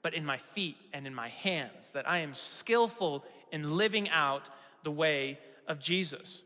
but 0.01 0.13
in 0.13 0.25
my 0.25 0.37
feet 0.37 0.77
and 0.93 1.07
in 1.07 1.15
my 1.15 1.29
hands, 1.29 1.91
that 1.93 2.07
I 2.09 2.19
am 2.19 2.33
skillful 2.33 3.23
in 3.51 3.77
living 3.77 4.09
out 4.09 4.49
the 4.83 4.91
way 4.91 5.39
of 5.67 5.79
Jesus. 5.79 6.43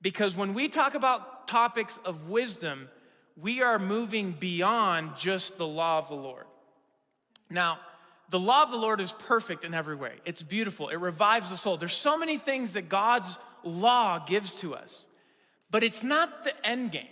Because 0.00 0.36
when 0.36 0.54
we 0.54 0.68
talk 0.68 0.94
about 0.94 1.48
topics 1.48 1.98
of 2.04 2.28
wisdom, 2.28 2.88
we 3.40 3.62
are 3.62 3.78
moving 3.78 4.32
beyond 4.32 5.16
just 5.16 5.58
the 5.58 5.66
law 5.66 5.98
of 5.98 6.08
the 6.08 6.14
Lord. 6.14 6.44
Now, 7.50 7.78
the 8.30 8.38
law 8.38 8.62
of 8.62 8.70
the 8.70 8.76
Lord 8.76 9.00
is 9.00 9.12
perfect 9.12 9.64
in 9.64 9.74
every 9.74 9.94
way. 9.94 10.14
It's 10.24 10.42
beautiful. 10.42 10.88
It 10.88 10.96
revives 10.96 11.50
the 11.50 11.56
soul. 11.56 11.76
There's 11.76 11.92
so 11.92 12.16
many 12.16 12.38
things 12.38 12.72
that 12.72 12.88
God's 12.88 13.38
law 13.64 14.18
gives 14.18 14.54
to 14.54 14.74
us. 14.74 15.06
But 15.70 15.82
it's 15.82 16.02
not 16.02 16.44
the 16.44 16.66
end 16.66 16.92
game. 16.92 17.06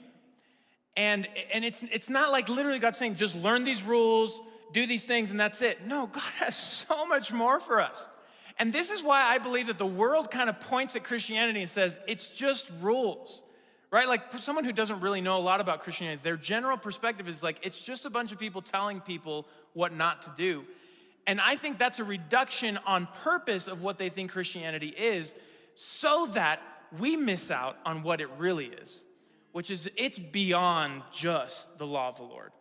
And, 0.96 1.26
and 1.52 1.64
it's, 1.64 1.82
it's 1.82 2.10
not 2.10 2.30
like 2.30 2.48
literally 2.48 2.78
God 2.78 2.96
saying, 2.96 3.14
just 3.14 3.34
learn 3.34 3.64
these 3.64 3.82
rules, 3.82 4.40
do 4.72 4.86
these 4.86 5.04
things, 5.04 5.30
and 5.30 5.40
that's 5.40 5.62
it. 5.62 5.86
No, 5.86 6.06
God 6.06 6.22
has 6.38 6.56
so 6.56 7.06
much 7.06 7.32
more 7.32 7.60
for 7.60 7.80
us. 7.80 8.08
And 8.58 8.72
this 8.72 8.90
is 8.90 9.02
why 9.02 9.22
I 9.22 9.38
believe 9.38 9.68
that 9.68 9.78
the 9.78 9.86
world 9.86 10.30
kind 10.30 10.50
of 10.50 10.60
points 10.60 10.94
at 10.94 11.04
Christianity 11.04 11.60
and 11.60 11.70
says, 11.70 11.98
it's 12.06 12.26
just 12.26 12.70
rules, 12.82 13.42
right? 13.90 14.06
Like 14.06 14.30
for 14.30 14.36
someone 14.36 14.64
who 14.64 14.72
doesn't 14.72 15.00
really 15.00 15.22
know 15.22 15.38
a 15.38 15.40
lot 15.40 15.62
about 15.62 15.80
Christianity, 15.80 16.20
their 16.22 16.36
general 16.36 16.76
perspective 16.76 17.26
is 17.26 17.42
like, 17.42 17.58
it's 17.62 17.80
just 17.80 18.04
a 18.04 18.10
bunch 18.10 18.32
of 18.32 18.38
people 18.38 18.60
telling 18.60 19.00
people 19.00 19.46
what 19.72 19.94
not 19.94 20.22
to 20.22 20.32
do. 20.36 20.64
And 21.26 21.40
I 21.40 21.56
think 21.56 21.78
that's 21.78 22.00
a 22.00 22.04
reduction 22.04 22.78
on 22.86 23.08
purpose 23.22 23.66
of 23.66 23.80
what 23.80 23.96
they 23.96 24.10
think 24.10 24.32
Christianity 24.32 24.88
is 24.88 25.32
so 25.82 26.26
that 26.32 26.60
we 26.98 27.16
miss 27.16 27.50
out 27.50 27.78
on 27.86 28.02
what 28.02 28.20
it 28.20 28.28
really 28.36 28.66
is. 28.66 29.02
which 29.52 29.70
is 29.70 29.90
it's 29.96 30.18
beyond 30.18 31.02
just 31.10 31.76
the 31.78 31.86
law 31.86 32.08
of 32.08 32.16
the 32.16 32.22
Lord. 32.22 32.52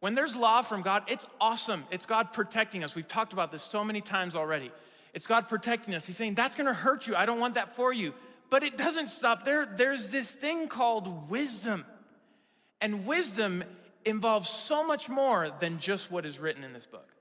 When 0.00 0.14
there's 0.14 0.34
law 0.34 0.62
from 0.62 0.80
God, 0.80 1.02
it's 1.06 1.26
awesome. 1.38 1.84
It's 1.90 2.06
God 2.06 2.32
protecting 2.32 2.82
us. 2.82 2.94
We've 2.94 3.06
talked 3.06 3.34
about 3.34 3.52
this 3.52 3.62
so 3.62 3.84
many 3.84 4.00
times 4.00 4.34
already. 4.34 4.70
It's 5.12 5.26
God 5.26 5.48
protecting 5.48 5.94
us. 5.94 6.06
He's 6.06 6.16
saying, 6.16 6.34
That's 6.34 6.56
gonna 6.56 6.72
hurt 6.72 7.06
you. 7.06 7.14
I 7.14 7.26
don't 7.26 7.40
want 7.40 7.54
that 7.54 7.76
for 7.76 7.92
you. 7.92 8.14
But 8.48 8.62
it 8.62 8.78
doesn't 8.78 9.08
stop 9.08 9.44
there. 9.44 9.66
There's 9.66 10.08
this 10.08 10.28
thing 10.28 10.68
called 10.68 11.28
wisdom. 11.28 11.84
And 12.80 13.04
wisdom 13.04 13.64
involves 14.04 14.48
so 14.48 14.86
much 14.86 15.08
more 15.08 15.50
than 15.60 15.78
just 15.78 16.10
what 16.10 16.24
is 16.24 16.38
written 16.38 16.64
in 16.64 16.72
this 16.72 16.86
book. 16.86 17.13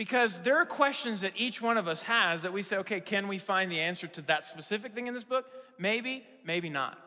Because 0.00 0.40
there 0.40 0.56
are 0.56 0.64
questions 0.64 1.20
that 1.20 1.34
each 1.36 1.60
one 1.60 1.76
of 1.76 1.86
us 1.86 2.00
has 2.00 2.40
that 2.40 2.54
we 2.54 2.62
say, 2.62 2.78
okay, 2.78 3.00
can 3.00 3.28
we 3.28 3.36
find 3.36 3.70
the 3.70 3.80
answer 3.80 4.06
to 4.06 4.22
that 4.22 4.46
specific 4.46 4.94
thing 4.94 5.08
in 5.08 5.12
this 5.12 5.24
book? 5.24 5.44
Maybe, 5.76 6.24
maybe 6.42 6.70
not. 6.70 6.98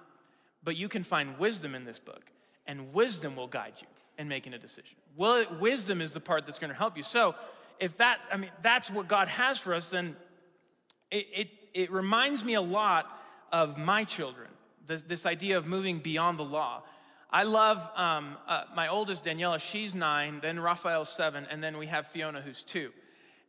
But 0.63 0.75
you 0.75 0.87
can 0.87 1.01
find 1.01 1.39
wisdom 1.39 1.73
in 1.73 1.85
this 1.85 1.97
book, 1.97 2.21
and 2.67 2.93
wisdom 2.93 3.35
will 3.35 3.47
guide 3.47 3.73
you 3.81 3.87
in 4.19 4.27
making 4.27 4.53
a 4.53 4.59
decision. 4.59 4.95
Well, 5.17 5.43
wisdom 5.59 6.01
is 6.01 6.11
the 6.11 6.19
part 6.19 6.45
that's 6.45 6.59
going 6.59 6.69
to 6.69 6.77
help 6.77 6.95
you. 6.95 7.01
So, 7.01 7.33
if 7.79 7.97
that, 7.97 8.19
I 8.31 8.37
mean, 8.37 8.51
that's 8.61 8.91
what 8.91 9.07
God 9.07 9.27
has 9.27 9.57
for 9.57 9.73
us, 9.73 9.89
then 9.89 10.15
it, 11.09 11.25
it, 11.35 11.47
it 11.73 11.91
reminds 11.91 12.43
me 12.43 12.53
a 12.53 12.61
lot 12.61 13.07
of 13.51 13.75
my 13.75 14.03
children, 14.03 14.49
this, 14.85 15.01
this 15.01 15.25
idea 15.25 15.57
of 15.57 15.65
moving 15.65 15.97
beyond 15.97 16.37
the 16.37 16.45
law. 16.45 16.83
I 17.33 17.43
love 17.43 17.79
um, 17.95 18.37
uh, 18.47 18.65
my 18.75 18.89
oldest, 18.89 19.25
Daniela, 19.25 19.59
she's 19.59 19.95
nine, 19.95 20.39
then 20.39 20.59
Raphael's 20.59 21.09
seven, 21.09 21.47
and 21.49 21.63
then 21.63 21.79
we 21.79 21.87
have 21.87 22.05
Fiona, 22.05 22.41
who's 22.41 22.61
two. 22.61 22.91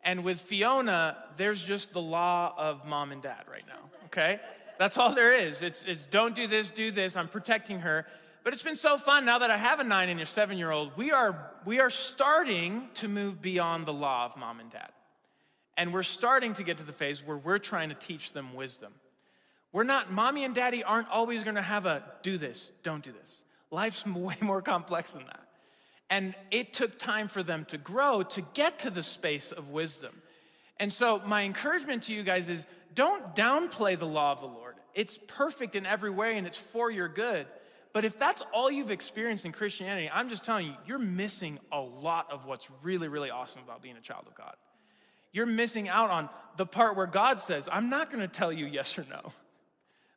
And 0.03 0.25
with 0.25 0.41
Fiona, 0.41 1.19
there's 1.37 1.63
just 1.63 1.93
the 1.93 2.01
law 2.01 2.55
of 2.57 2.87
mom 2.87 3.13
and 3.13 3.21
dad 3.21 3.45
right 3.51 3.67
now, 3.69 3.91
okay? 4.07 4.41
That's 4.79 4.97
all 4.97 5.15
there 5.15 5.33
is. 5.33 5.61
It's, 5.61 5.85
it's 5.85 6.07
don't 6.07 6.35
do 6.35 6.47
this, 6.47 6.71
do 6.71 6.91
this. 6.91 7.15
I'm 7.15 7.29
protecting 7.29 7.81
her. 7.81 8.07
But 8.43 8.55
it's 8.55 8.63
been 8.63 8.77
so 8.77 8.97
fun 8.97 9.27
now 9.27 9.41
that 9.41 9.51
I 9.51 9.59
have 9.59 9.81
a 9.81 9.85
nine 9.85 10.09
and 10.09 10.21
a 10.21 10.27
seven 10.27 10.57
year 10.57 10.71
old. 10.71 10.97
We 10.97 11.13
are, 11.13 11.51
we 11.67 11.81
are 11.81 11.91
starting 11.91 12.89
to 12.95 13.09
move 13.09 13.43
beyond 13.43 13.85
the 13.85 13.93
law 13.93 14.25
of 14.25 14.37
mom 14.37 14.61
and 14.61 14.71
dad. 14.71 14.91
And 15.77 15.93
we're 15.93 16.03
starting 16.05 16.55
to 16.55 16.63
get 16.63 16.79
to 16.79 16.85
the 16.85 16.93
phase 16.93 17.23
where 17.25 17.37
we're 17.37 17.59
trying 17.59 17.91
to 17.91 17.95
teach 17.95 18.33
them 18.33 18.55
wisdom. 18.55 18.93
We're 19.73 19.85
not, 19.85 20.11
mommy 20.11 20.45
and 20.45 20.55
daddy 20.55 20.85
aren't 20.85 21.09
always 21.09 21.43
gonna 21.43 21.63
have 21.63 21.85
a 21.85 22.03
do 22.23 22.39
this, 22.39 22.71
don't 22.83 23.03
do 23.03 23.13
this. 23.13 23.45
Life's 23.75 24.07
way 24.07 24.37
more 24.41 24.63
complex 24.63 25.13
than 25.13 25.25
that. 25.27 25.41
And 26.09 26.35
it 26.51 26.73
took 26.73 26.99
time 26.99 27.29
for 27.29 27.43
them 27.43 27.65
to 27.67 27.79
grow 27.79 28.23
to 28.23 28.43
get 28.55 28.81
to 28.81 28.91
the 28.91 29.03
space 29.03 29.53
of 29.53 29.71
wisdom. 29.71 30.15
And 30.79 30.93
so, 30.93 31.21
my 31.27 31.43
encouragement 31.43 32.05
to 32.05 32.15
you 32.15 32.23
guys 32.23 32.49
is 32.49 32.65
don't 32.95 33.35
downplay 33.35 33.99
the 33.99 34.07
law 34.07 34.33
of 34.33 34.41
the 34.41 34.47
Lord. 34.47 34.75
It's 34.95 35.19
perfect 35.27 35.75
in 35.75 35.87
every 35.87 36.11
way 36.11 36.39
and 36.39 36.47
it's 36.47 36.59
for 36.59 36.91
your 36.91 37.09
good. 37.09 37.47
But 37.93 38.05
if 38.05 38.19
that's 38.19 38.43
all 38.53 38.71
you've 38.71 38.91
experienced 38.91 39.45
in 39.45 39.53
Christianity, 39.53 40.11
I'm 40.13 40.29
just 40.29 40.45
telling 40.45 40.67
you, 40.67 40.75
you're 40.85 40.99
missing 40.99 41.59
a 41.73 41.81
lot 41.81 42.31
of 42.31 42.45
what's 42.45 42.69
really, 42.83 43.09
really 43.09 43.31
awesome 43.31 43.63
about 43.65 43.83
being 43.83 43.97
a 43.97 44.01
child 44.01 44.25
of 44.27 44.35
God. 44.35 44.55
You're 45.33 45.47
missing 45.47 45.89
out 45.89 46.11
on 46.11 46.29
the 46.57 46.67
part 46.67 46.97
where 46.97 47.07
God 47.07 47.41
says, 47.41 47.69
I'm 47.71 47.89
not 47.91 48.11
going 48.11 48.21
to 48.21 48.33
tell 48.33 48.53
you 48.53 48.67
yes 48.67 48.99
or 48.99 49.07
no. 49.09 49.33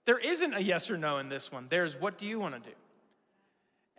There 0.05 0.17
isn't 0.17 0.53
a 0.53 0.59
yes 0.59 0.89
or 0.89 0.97
no 0.97 1.17
in 1.17 1.29
this 1.29 1.51
one. 1.51 1.67
There's 1.69 1.95
what 1.95 2.17
do 2.17 2.25
you 2.25 2.39
want 2.39 2.55
to 2.55 2.69
do? 2.69 2.75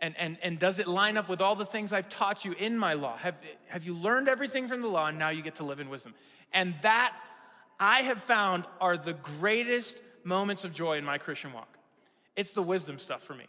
And, 0.01 0.15
and, 0.17 0.37
and 0.41 0.57
does 0.57 0.79
it 0.79 0.87
line 0.87 1.17
up 1.17 1.27
with 1.27 1.41
all 1.41 1.55
the 1.55 1.65
things 1.65 1.91
I've 1.91 2.07
taught 2.07 2.45
you 2.45 2.53
in 2.53 2.77
my 2.77 2.93
law? 2.93 3.17
Have, 3.17 3.35
have 3.67 3.83
you 3.83 3.93
learned 3.93 4.29
everything 4.29 4.67
from 4.67 4.81
the 4.81 4.87
law 4.87 5.07
and 5.07 5.19
now 5.19 5.29
you 5.29 5.41
get 5.41 5.55
to 5.55 5.63
live 5.63 5.79
in 5.79 5.89
wisdom? 5.89 6.13
And 6.53 6.73
that 6.83 7.13
I 7.79 8.01
have 8.03 8.21
found 8.21 8.65
are 8.79 8.97
the 8.97 9.13
greatest 9.13 10.01
moments 10.23 10.63
of 10.63 10.73
joy 10.73 10.97
in 10.97 11.03
my 11.03 11.17
Christian 11.17 11.53
walk. 11.53 11.77
It's 12.35 12.51
the 12.51 12.63
wisdom 12.63 12.99
stuff 12.99 13.23
for 13.23 13.33
me. 13.33 13.45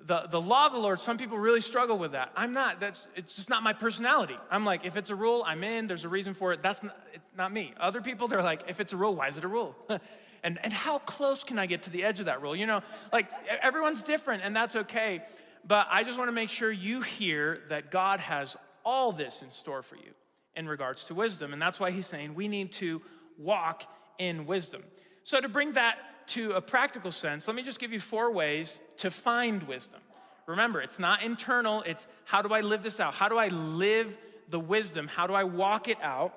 The, 0.00 0.26
the 0.28 0.40
law 0.40 0.66
of 0.66 0.72
the 0.72 0.78
Lord, 0.78 1.00
some 1.00 1.16
people 1.16 1.38
really 1.38 1.62
struggle 1.62 1.96
with 1.96 2.12
that. 2.12 2.30
I'm 2.36 2.52
not, 2.52 2.80
that's, 2.80 3.06
it's 3.16 3.34
just 3.36 3.48
not 3.48 3.62
my 3.62 3.72
personality. 3.72 4.36
I'm 4.50 4.64
like, 4.64 4.84
if 4.84 4.96
it's 4.96 5.08
a 5.08 5.14
rule, 5.14 5.42
I'm 5.46 5.64
in, 5.64 5.86
there's 5.86 6.04
a 6.04 6.08
reason 6.08 6.34
for 6.34 6.52
it. 6.52 6.62
That's 6.62 6.82
not, 6.82 6.98
it's 7.14 7.26
not 7.36 7.52
me. 7.52 7.72
Other 7.80 8.02
people, 8.02 8.28
they're 8.28 8.42
like, 8.42 8.62
if 8.68 8.80
it's 8.80 8.92
a 8.92 8.96
rule, 8.96 9.14
why 9.14 9.28
is 9.28 9.38
it 9.38 9.44
a 9.44 9.48
rule? 9.48 9.74
and, 10.42 10.58
and 10.62 10.72
how 10.72 10.98
close 10.98 11.42
can 11.42 11.58
I 11.58 11.64
get 11.66 11.82
to 11.84 11.90
the 11.90 12.04
edge 12.04 12.20
of 12.20 12.26
that 12.26 12.42
rule? 12.42 12.54
You 12.54 12.66
know, 12.66 12.82
like 13.12 13.30
everyone's 13.62 14.02
different 14.02 14.42
and 14.42 14.54
that's 14.54 14.76
okay. 14.76 15.22
But 15.66 15.88
I 15.90 16.04
just 16.04 16.18
want 16.18 16.28
to 16.28 16.32
make 16.32 16.50
sure 16.50 16.70
you 16.70 17.00
hear 17.00 17.60
that 17.70 17.90
God 17.90 18.20
has 18.20 18.56
all 18.84 19.12
this 19.12 19.42
in 19.42 19.50
store 19.50 19.82
for 19.82 19.96
you 19.96 20.12
in 20.56 20.68
regards 20.68 21.04
to 21.04 21.14
wisdom. 21.14 21.52
And 21.52 21.60
that's 21.60 21.80
why 21.80 21.90
he's 21.90 22.06
saying 22.06 22.34
we 22.34 22.48
need 22.48 22.72
to 22.72 23.00
walk 23.38 23.84
in 24.18 24.46
wisdom. 24.46 24.82
So, 25.24 25.40
to 25.40 25.48
bring 25.48 25.72
that 25.72 25.96
to 26.28 26.52
a 26.52 26.60
practical 26.60 27.10
sense, 27.10 27.46
let 27.46 27.56
me 27.56 27.62
just 27.62 27.80
give 27.80 27.92
you 27.92 28.00
four 28.00 28.30
ways 28.30 28.78
to 28.98 29.10
find 29.10 29.62
wisdom. 29.64 30.00
Remember, 30.46 30.82
it's 30.82 30.98
not 30.98 31.22
internal, 31.22 31.82
it's 31.82 32.06
how 32.24 32.42
do 32.42 32.52
I 32.52 32.60
live 32.60 32.82
this 32.82 33.00
out? 33.00 33.14
How 33.14 33.28
do 33.28 33.38
I 33.38 33.48
live 33.48 34.18
the 34.50 34.60
wisdom? 34.60 35.08
How 35.08 35.26
do 35.26 35.32
I 35.32 35.44
walk 35.44 35.88
it 35.88 35.96
out? 36.02 36.34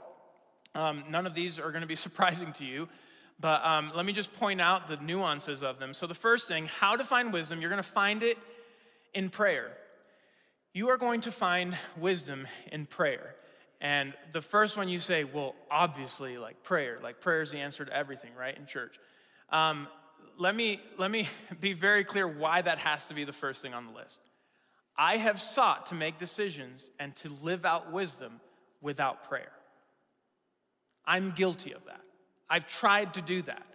Um, 0.74 1.04
none 1.10 1.26
of 1.26 1.34
these 1.34 1.60
are 1.60 1.72
going 1.72 1.82
to 1.82 1.88
be 1.88 1.96
surprising 2.08 2.54
to 2.54 2.66
you, 2.66 2.88
but 3.40 3.64
um, 3.66 3.92
let 3.94 4.06
me 4.06 4.14
just 4.14 4.34
point 4.34 4.62
out 4.62 4.88
the 4.88 4.98
nuances 4.98 5.64
of 5.64 5.80
them. 5.80 5.94
So, 5.94 6.08
the 6.08 6.14
first 6.14 6.48
thing, 6.48 6.68
how 6.68 6.96
to 6.96 7.04
find 7.04 7.34
wisdom, 7.34 7.60
you're 7.60 7.70
going 7.70 7.84
to 7.84 7.90
find 7.90 8.24
it 8.24 8.38
in 9.18 9.32
prayer. 9.32 9.72
You 10.74 10.90
are 10.90 10.98
going 10.98 11.22
to 11.22 11.32
find 11.32 11.76
wisdom 11.98 12.48
in 12.72 12.86
prayer. 12.86 13.34
And 13.82 14.14
the 14.32 14.44
first 14.44 14.78
one 14.78 14.90
you 14.90 15.00
say, 15.00 15.24
well, 15.24 15.56
obviously, 15.72 16.38
like 16.38 16.62
prayer, 16.62 17.00
like 17.02 17.20
prayer 17.20 17.42
is 17.42 17.50
the 17.50 17.58
answer 17.58 17.84
to 17.84 17.92
everything, 17.92 18.30
right, 18.38 18.56
in 18.56 18.68
church. 18.68 19.00
Um, 19.50 19.88
let, 20.38 20.56
me, 20.56 20.80
let 21.00 21.10
me 21.10 21.28
be 21.60 21.74
very 21.74 22.04
clear 22.04 22.28
why 22.28 22.62
that 22.62 22.78
has 22.78 23.08
to 23.08 23.16
be 23.16 23.24
the 23.24 23.34
first 23.34 23.64
thing 23.64 23.74
on 23.74 23.88
the 23.88 23.94
list. 23.94 24.20
I 24.96 25.18
have 25.18 25.42
sought 25.42 25.88
to 25.88 25.96
make 25.96 26.20
decisions 26.20 26.92
and 27.00 27.16
to 27.18 27.30
live 27.42 27.66
out 27.66 27.92
wisdom 27.92 28.40
without 28.82 29.28
prayer. 29.28 29.52
I'm 31.06 31.32
guilty 31.32 31.74
of 31.74 31.84
that. 31.86 32.02
I've 32.48 32.68
tried 32.68 33.16
to 33.16 33.24
do 33.24 33.42
that. 33.44 33.66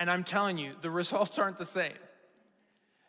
And 0.00 0.10
I'm 0.10 0.24
telling 0.24 0.58
you, 0.58 0.72
the 0.80 0.90
results 1.02 1.38
aren't 1.38 1.58
the 1.58 1.66
same. 1.66 1.92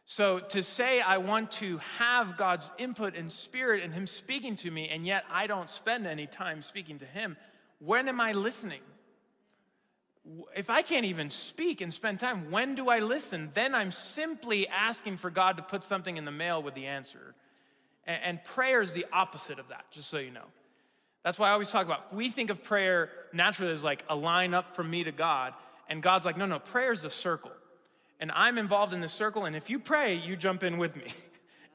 So 0.06 0.40
to 0.40 0.62
say 0.62 1.00
I 1.00 1.18
want 1.18 1.52
to 1.54 1.78
have 1.98 2.38
God's 2.38 2.70
input 2.78 3.16
and 3.16 3.32
spirit 3.32 3.84
and 3.84 3.94
Him 3.94 4.06
speaking 4.06 4.56
to 4.58 4.72
me, 4.72 4.90
and 4.90 5.06
yet 5.06 5.24
I 5.32 5.48
don't 5.48 5.70
spend 5.70 6.08
any 6.08 6.28
time 6.28 6.62
speaking 6.62 7.00
to 7.00 7.06
Him, 7.06 7.38
when 7.80 8.10
am 8.10 8.20
I 8.20 8.34
listening? 8.34 8.82
If 10.56 10.70
I 10.70 10.82
can't 10.82 11.06
even 11.06 11.30
speak 11.30 11.82
and 11.82 11.94
spend 11.94 12.20
time, 12.20 12.52
when 12.52 12.76
do 12.76 12.90
I 12.90 13.00
listen? 13.00 13.52
Then 13.54 13.76
I'm 13.76 13.92
simply 13.92 14.68
asking 14.68 15.18
for 15.18 15.30
God 15.30 15.58
to 15.58 15.64
put 15.64 15.84
something 15.84 16.16
in 16.16 16.26
the 16.26 16.32
mail 16.32 16.62
with 16.64 16.76
the 16.76 16.88
answer. 16.88 17.36
And 18.06 18.44
prayer 18.44 18.82
is 18.82 18.92
the 18.92 19.06
opposite 19.14 19.60
of 19.60 19.70
that, 19.70 19.86
just 19.92 20.10
so 20.10 20.18
you 20.18 20.32
know. 20.32 20.46
That's 21.24 21.40
why 21.40 21.50
I 21.50 21.52
always 21.52 21.72
talk 21.72 21.86
about, 21.86 22.14
we 22.14 22.30
think 22.30 22.50
of 22.50 22.64
prayer 22.64 23.10
naturally 23.32 23.72
as 23.72 23.84
like 23.84 24.04
a 24.10 24.16
line 24.16 24.54
up 24.54 24.76
from 24.76 24.90
me 24.90 25.06
to 25.06 25.14
God. 25.14 25.54
And 25.90 26.04
God's 26.04 26.26
like, 26.26 26.38
no, 26.38 26.46
no, 26.46 26.60
prayer 26.60 26.92
is 26.92 27.06
a 27.06 27.10
circle 27.10 27.52
and 28.24 28.32
I'm 28.32 28.58
involved 28.58 28.94
in 28.94 29.02
this 29.02 29.12
circle, 29.12 29.44
and 29.44 29.54
if 29.54 29.70
you 29.70 29.80
pray, 29.80 30.16
you 30.16 30.38
jump 30.38 30.64
in 30.64 30.78
with 30.78 30.96
me. 30.96 31.08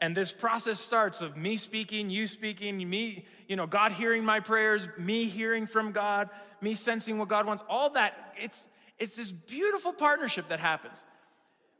And 0.01 0.17
this 0.17 0.31
process 0.31 0.79
starts 0.79 1.23
of 1.23 1.37
me 1.37 1.57
speaking, 1.57 2.09
you 2.09 2.29
speaking, 2.29 2.89
me, 2.89 3.25
you 3.49 3.57
know, 3.57 3.67
God 3.67 3.91
hearing 3.91 4.25
my 4.25 4.39
prayers, 4.39 4.89
me 4.97 5.25
hearing 5.25 5.67
from 5.67 5.91
God, 5.91 6.31
me 6.61 6.75
sensing 6.75 7.19
what 7.19 7.27
God 7.27 7.49
wants. 7.49 7.65
All 7.69 7.91
that, 7.91 8.33
it's, 8.41 8.63
it's 9.01 9.17
this 9.17 9.33
beautiful 9.33 9.93
partnership 9.93 10.51
that 10.51 10.61
happens. 10.61 11.05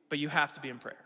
But 0.09 0.19
you 0.19 0.29
have 0.29 0.53
to 0.55 0.61
be 0.61 0.69
in 0.69 0.81
prayer. 0.81 0.99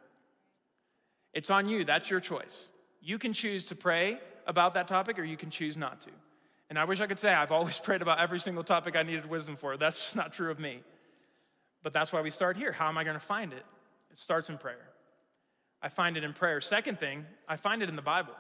It's 1.35 1.51
on 1.51 1.69
you, 1.69 1.85
that's 1.85 2.09
your 2.09 2.21
choice. 2.21 2.71
You 3.03 3.19
can 3.19 3.35
choose 3.35 3.67
to 3.67 3.75
pray 3.75 4.19
about 4.47 4.73
that 4.73 4.89
topic 4.89 5.19
or 5.19 5.25
you 5.25 5.37
can 5.37 5.51
choose 5.51 5.77
not 5.77 6.01
to. 6.01 6.11
And 6.71 6.79
I 6.79 6.85
wish 6.85 7.03
I 7.03 7.07
could 7.07 7.19
say 7.19 7.29
I've 7.29 7.53
always 7.53 7.79
prayed 7.87 8.01
about 8.01 8.21
every 8.21 8.41
single 8.41 8.65
topic 8.65 8.97
I 8.97 9.03
needed 9.03 9.27
wisdom 9.27 9.55
for. 9.55 9.77
That's 9.77 10.15
not 10.15 10.33
true 10.33 10.51
of 10.51 10.59
me. 10.59 10.83
But 11.83 11.93
that's 11.93 12.13
why 12.13 12.21
we 12.21 12.31
start 12.31 12.57
here. 12.57 12.73
How 12.73 12.89
am 12.89 12.99
I 12.99 13.05
going 13.05 13.19
to 13.19 13.21
find 13.21 13.53
it? 13.53 13.65
It 14.11 14.19
starts 14.19 14.49
in 14.49 14.59
prayer. 14.59 14.89
I 15.83 15.89
find 15.89 16.17
it 16.17 16.25
in 16.25 16.33
prayer. 16.33 16.61
Second 16.61 17.01
thing, 17.01 17.27
I 17.49 17.57
find 17.57 17.83
it 17.83 17.89
in 17.89 17.97
the 17.97 18.03
Bible. 18.03 18.35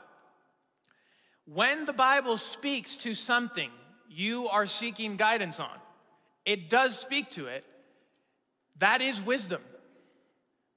When 1.44 1.84
the 1.86 1.92
Bible 1.92 2.36
speaks 2.38 2.96
to 2.98 3.14
something 3.14 3.70
you 4.08 4.48
are 4.48 4.66
seeking 4.66 5.16
guidance 5.16 5.58
on, 5.58 5.76
it 6.44 6.70
does 6.70 6.98
speak 6.98 7.30
to 7.30 7.46
it. 7.46 7.64
That 8.78 9.02
is 9.02 9.20
wisdom. 9.20 9.62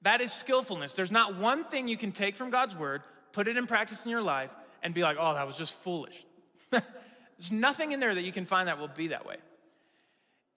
That 0.02 0.20
is 0.20 0.32
skillfulness. 0.32 0.94
There's 0.94 1.10
not 1.10 1.36
one 1.36 1.64
thing 1.64 1.88
you 1.88 1.96
can 1.96 2.12
take 2.12 2.36
from 2.36 2.50
God's 2.50 2.76
word, 2.76 3.02
put 3.32 3.48
it 3.48 3.56
in 3.56 3.66
practice 3.66 4.04
in 4.04 4.10
your 4.10 4.22
life, 4.22 4.50
and 4.82 4.92
be 4.94 5.02
like, 5.02 5.16
oh, 5.18 5.34
that 5.34 5.46
was 5.46 5.56
just 5.56 5.74
foolish. 5.78 6.24
There's 6.70 7.52
nothing 7.52 7.92
in 7.92 8.00
there 8.00 8.14
that 8.14 8.22
you 8.22 8.32
can 8.32 8.46
find 8.46 8.68
that 8.68 8.78
will 8.78 8.88
be 8.88 9.08
that 9.08 9.26
way. 9.26 9.36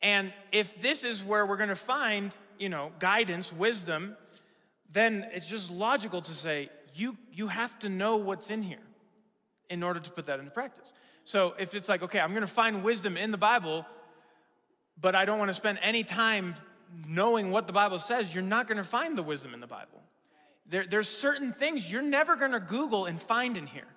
And 0.01 0.33
if 0.51 0.81
this 0.81 1.03
is 1.03 1.23
where 1.23 1.45
we're 1.45 1.57
going 1.57 1.69
to 1.69 1.75
find, 1.75 2.35
you 2.57 2.69
know, 2.69 2.91
guidance, 2.99 3.51
wisdom, 3.51 4.15
then 4.91 5.27
it's 5.33 5.47
just 5.47 5.69
logical 5.69 6.21
to 6.21 6.31
say 6.31 6.69
you 6.95 7.17
you 7.31 7.47
have 7.47 7.77
to 7.79 7.89
know 7.89 8.17
what's 8.17 8.49
in 8.49 8.61
here 8.61 8.79
in 9.69 9.83
order 9.83 9.99
to 9.99 10.11
put 10.11 10.25
that 10.27 10.39
into 10.39 10.51
practice. 10.51 10.91
So 11.25 11.53
if 11.59 11.75
it's 11.75 11.87
like, 11.87 12.01
okay, 12.01 12.19
I'm 12.19 12.31
going 12.31 12.41
to 12.41 12.47
find 12.47 12.83
wisdom 12.83 13.15
in 13.15 13.31
the 13.31 13.37
Bible, 13.37 13.85
but 14.99 15.15
I 15.15 15.25
don't 15.25 15.37
want 15.37 15.49
to 15.49 15.53
spend 15.53 15.79
any 15.81 16.03
time 16.03 16.55
knowing 17.07 17.51
what 17.51 17.67
the 17.67 17.73
Bible 17.73 17.99
says, 17.99 18.33
you're 18.33 18.43
not 18.43 18.67
going 18.67 18.77
to 18.77 18.83
find 18.83 19.17
the 19.17 19.21
wisdom 19.21 19.53
in 19.53 19.59
the 19.59 19.67
Bible. 19.67 20.01
There, 20.67 20.85
there's 20.87 21.07
certain 21.07 21.53
things 21.53 21.91
you're 21.91 22.01
never 22.01 22.35
going 22.35 22.51
to 22.51 22.59
Google 22.59 23.05
and 23.05 23.21
find 23.21 23.57
in 23.57 23.67
here. 23.67 23.87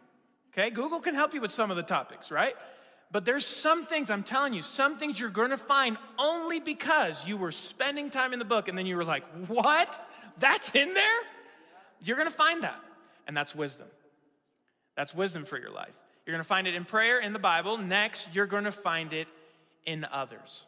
Okay? 0.52 0.70
Google 0.70 1.00
can 1.00 1.14
help 1.14 1.32
you 1.32 1.40
with 1.40 1.52
some 1.52 1.70
of 1.70 1.76
the 1.78 1.82
topics, 1.82 2.30
right? 2.30 2.54
But 3.12 3.26
there's 3.26 3.44
some 3.46 3.84
things, 3.84 4.10
I'm 4.10 4.22
telling 4.22 4.54
you, 4.54 4.62
some 4.62 4.96
things 4.96 5.20
you're 5.20 5.28
going 5.28 5.50
to 5.50 5.58
find 5.58 5.98
only 6.18 6.60
because 6.60 7.26
you 7.28 7.36
were 7.36 7.52
spending 7.52 8.08
time 8.08 8.32
in 8.32 8.38
the 8.38 8.44
book 8.46 8.68
and 8.68 8.76
then 8.76 8.86
you 8.86 8.96
were 8.96 9.04
like, 9.04 9.24
what? 9.48 10.08
That's 10.38 10.74
in 10.74 10.94
there? 10.94 11.20
You're 12.02 12.16
going 12.16 12.28
to 12.28 12.34
find 12.34 12.62
that. 12.62 12.80
And 13.28 13.36
that's 13.36 13.54
wisdom. 13.54 13.86
That's 14.96 15.14
wisdom 15.14 15.44
for 15.44 15.58
your 15.58 15.70
life. 15.70 15.92
You're 16.24 16.32
going 16.32 16.42
to 16.42 16.48
find 16.48 16.66
it 16.66 16.74
in 16.74 16.86
prayer, 16.86 17.20
in 17.20 17.34
the 17.34 17.38
Bible. 17.38 17.76
Next, 17.76 18.34
you're 18.34 18.46
going 18.46 18.64
to 18.64 18.72
find 18.72 19.12
it 19.12 19.28
in 19.84 20.06
others. 20.10 20.66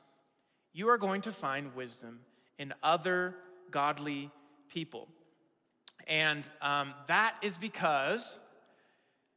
You 0.74 0.88
are 0.90 0.98
going 0.98 1.22
to 1.22 1.32
find 1.32 1.74
wisdom 1.74 2.20
in 2.58 2.74
other 2.82 3.34
godly 3.70 4.30
people. 4.68 5.08
And 6.06 6.48
um, 6.60 6.92
that 7.08 7.36
is 7.40 7.56
because 7.56 8.38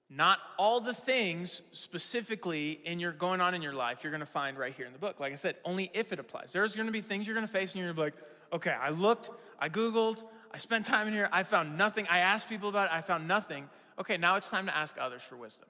not 0.10 0.40
all 0.58 0.80
the 0.80 0.94
things 0.94 1.62
specifically 1.74 2.80
in 2.86 3.00
your 3.00 3.12
going 3.12 3.42
on 3.42 3.54
in 3.54 3.62
your 3.62 3.74
life 3.74 4.04
you're 4.04 4.12
going 4.12 4.22
to 4.22 4.26
find 4.26 4.58
right 4.58 4.74
here 4.74 4.86
in 4.86 4.94
the 4.94 5.00
book. 5.00 5.20
Like 5.20 5.34
I 5.34 5.36
said, 5.36 5.56
only 5.66 5.92
if 5.94 6.14
it 6.14 6.20
applies. 6.20 6.52
There's 6.54 6.76
going 6.76 6.86
to 6.86 6.94
be 6.94 7.02
things 7.02 7.28
you're 7.28 7.36
going 7.36 7.48
to 7.48 7.52
face, 7.52 7.72
and 7.72 7.80
you're 7.80 7.94
going 7.94 8.12
to 8.12 8.16
be 8.16 8.18
like, 8.18 8.28
okay, 8.54 8.76
I 8.80 8.90
looked, 8.90 9.30
I 9.60 9.70
Googled, 9.70 10.24
I 10.54 10.60
spent 10.60 10.86
time 10.86 11.08
in 11.08 11.14
here, 11.14 11.30
I 11.32 11.44
found 11.44 11.78
nothing. 11.78 12.08
I 12.10 12.20
asked 12.20 12.48
people 12.48 12.70
about 12.70 12.86
it, 12.86 12.94
I 12.94 13.02
found 13.02 13.28
nothing. 13.28 13.70
Okay, 14.00 14.18
now 14.18 14.36
it's 14.36 14.50
time 14.50 14.68
to 14.68 14.76
ask 14.76 14.96
others 15.00 15.22
for 15.22 15.36
wisdom. 15.36 15.68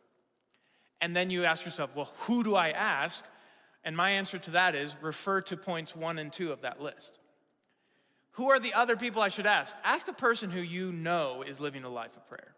And 1.01 1.15
then 1.15 1.29
you 1.29 1.45
ask 1.45 1.65
yourself, 1.65 1.95
well, 1.95 2.11
who 2.19 2.43
do 2.43 2.55
I 2.55 2.69
ask? 2.69 3.25
And 3.83 3.95
my 3.95 4.11
answer 4.11 4.37
to 4.37 4.51
that 4.51 4.75
is 4.75 4.95
refer 5.01 5.41
to 5.41 5.57
points 5.57 5.95
one 5.95 6.19
and 6.19 6.31
two 6.31 6.51
of 6.51 6.61
that 6.61 6.81
list. 6.81 7.19
Who 8.31 8.51
are 8.51 8.59
the 8.59 8.73
other 8.73 8.95
people 8.95 9.21
I 9.21 9.29
should 9.29 9.47
ask? 9.47 9.75
Ask 9.83 10.07
a 10.07 10.13
person 10.13 10.51
who 10.51 10.59
you 10.59 10.91
know 10.91 11.43
is 11.47 11.59
living 11.59 11.83
a 11.83 11.89
life 11.89 12.15
of 12.15 12.27
prayer. 12.27 12.53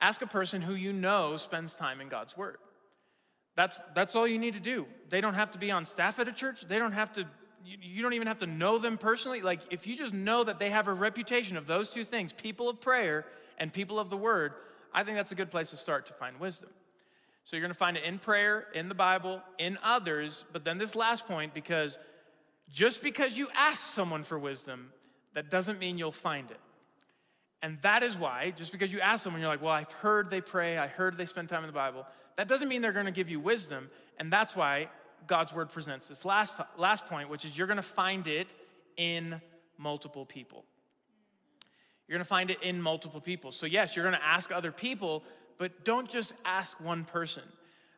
Ask 0.00 0.22
a 0.22 0.26
person 0.26 0.62
who 0.62 0.74
you 0.74 0.92
know 0.92 1.36
spends 1.36 1.74
time 1.74 2.00
in 2.00 2.08
God's 2.08 2.36
Word. 2.36 2.58
That's, 3.56 3.76
that's 3.94 4.14
all 4.14 4.28
you 4.28 4.38
need 4.38 4.54
to 4.54 4.60
do. 4.60 4.86
They 5.10 5.20
don't 5.20 5.34
have 5.34 5.50
to 5.52 5.58
be 5.58 5.72
on 5.72 5.84
staff 5.84 6.20
at 6.20 6.28
a 6.28 6.32
church. 6.32 6.62
They 6.62 6.78
don't 6.78 6.92
have 6.92 7.12
to, 7.14 7.22
you, 7.64 7.76
you 7.80 8.02
don't 8.02 8.12
even 8.12 8.28
have 8.28 8.38
to 8.38 8.46
know 8.46 8.78
them 8.78 8.98
personally. 8.98 9.40
Like, 9.40 9.60
if 9.70 9.86
you 9.86 9.96
just 9.96 10.14
know 10.14 10.44
that 10.44 10.60
they 10.60 10.70
have 10.70 10.86
a 10.86 10.92
reputation 10.92 11.56
of 11.56 11.66
those 11.66 11.90
two 11.90 12.04
things, 12.04 12.32
people 12.32 12.68
of 12.68 12.80
prayer 12.80 13.26
and 13.58 13.72
people 13.72 13.98
of 13.98 14.10
the 14.10 14.16
Word, 14.16 14.52
I 14.94 15.02
think 15.02 15.16
that's 15.16 15.32
a 15.32 15.34
good 15.34 15.50
place 15.50 15.70
to 15.70 15.76
start 15.76 16.06
to 16.06 16.12
find 16.12 16.38
wisdom. 16.38 16.70
So 17.44 17.56
you're 17.56 17.62
going 17.62 17.72
to 17.72 17.78
find 17.78 17.96
it 17.96 18.04
in 18.04 18.18
prayer, 18.18 18.66
in 18.74 18.88
the 18.88 18.94
Bible, 18.94 19.42
in 19.58 19.78
others. 19.82 20.44
But 20.52 20.64
then 20.64 20.78
this 20.78 20.94
last 20.94 21.26
point, 21.26 21.54
because 21.54 21.98
just 22.70 23.02
because 23.02 23.36
you 23.36 23.48
ask 23.56 23.80
someone 23.80 24.22
for 24.22 24.38
wisdom 24.38 24.92
that 25.34 25.50
doesn't 25.50 25.78
mean 25.78 25.98
you'll 25.98 26.12
find 26.12 26.50
it. 26.50 26.60
And 27.62 27.78
that 27.82 28.02
is 28.02 28.16
why, 28.16 28.52
just 28.56 28.70
because 28.70 28.92
you 28.92 29.00
ask 29.00 29.24
someone, 29.24 29.40
you're 29.40 29.50
like, 29.50 29.62
well, 29.62 29.72
I've 29.72 29.90
heard 29.90 30.30
they 30.30 30.40
pray, 30.40 30.78
I 30.78 30.86
heard 30.86 31.16
they 31.16 31.24
spend 31.24 31.48
time 31.48 31.64
in 31.64 31.66
the 31.66 31.72
Bible, 31.72 32.06
that 32.36 32.46
doesn't 32.46 32.68
mean 32.68 32.82
they're 32.82 32.92
going 32.92 33.06
to 33.06 33.12
give 33.12 33.28
you 33.28 33.40
wisdom. 33.40 33.90
And 34.18 34.32
that's 34.32 34.54
why 34.54 34.88
God's 35.26 35.52
word 35.52 35.70
presents 35.70 36.06
this 36.06 36.24
last, 36.24 36.54
last 36.76 37.06
point, 37.06 37.28
which 37.28 37.44
is 37.44 37.58
you're 37.58 37.66
going 37.66 37.78
to 37.78 37.82
find 37.82 38.28
it 38.28 38.54
in 38.96 39.40
multiple 39.76 40.24
people. 40.24 40.64
You're 42.06 42.16
going 42.16 42.24
to 42.24 42.28
find 42.28 42.50
it 42.50 42.62
in 42.62 42.80
multiple 42.80 43.20
people. 43.20 43.52
So, 43.52 43.66
yes, 43.66 43.96
you're 43.96 44.04
going 44.04 44.18
to 44.18 44.24
ask 44.24 44.52
other 44.52 44.72
people, 44.72 45.24
but 45.58 45.84
don't 45.84 46.08
just 46.08 46.32
ask 46.44 46.78
one 46.80 47.04
person. 47.04 47.42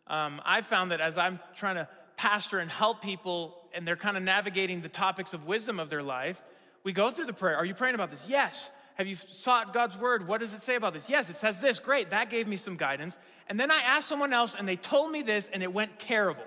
Um, 0.07 0.41
I've 0.45 0.67
found 0.67 0.91
that 0.91 1.01
as 1.01 1.19
I'm 1.19 1.39
trying 1.55 1.77
to 1.77 1.89
pastor 2.17 2.59
and 2.59 2.71
help 2.71 3.03
people, 3.03 3.57
and 3.73 3.87
they're 3.87 3.97
kind 3.97 4.17
of 4.17 4.23
navigating 4.23 4.81
the 4.81 4.89
topics 4.89 5.33
of 5.33 5.47
wisdom 5.47 5.79
of 5.79 5.91
their 5.91 6.03
life, 6.03 6.43
we 6.83 6.93
go 6.93 7.11
through 7.11 7.27
the 7.27 7.33
prayer. 7.33 7.57
Are 7.57 7.65
you 7.65 7.75
praying 7.75 7.95
about 7.95 8.11
this? 8.11 8.25
Yes. 8.27 8.71
Have 9.01 9.07
you 9.07 9.17
sought 9.17 9.73
God's 9.73 9.97
word? 9.97 10.29
What 10.29 10.41
does 10.41 10.53
it 10.53 10.61
say 10.61 10.75
about 10.75 10.93
this? 10.93 11.09
Yes, 11.09 11.31
it 11.31 11.39
says 11.39 11.59
this. 11.59 11.79
Great. 11.79 12.11
That 12.11 12.29
gave 12.29 12.47
me 12.47 12.57
some 12.57 12.77
guidance. 12.77 13.17
And 13.49 13.59
then 13.59 13.71
I 13.71 13.79
asked 13.79 14.07
someone 14.07 14.35
else 14.35 14.55
and 14.55 14.69
they 14.69 14.77
told 14.77 15.11
me 15.11 15.23
this 15.23 15.49
and 15.51 15.63
it 15.63 15.73
went 15.73 15.99
terrible. 15.99 16.45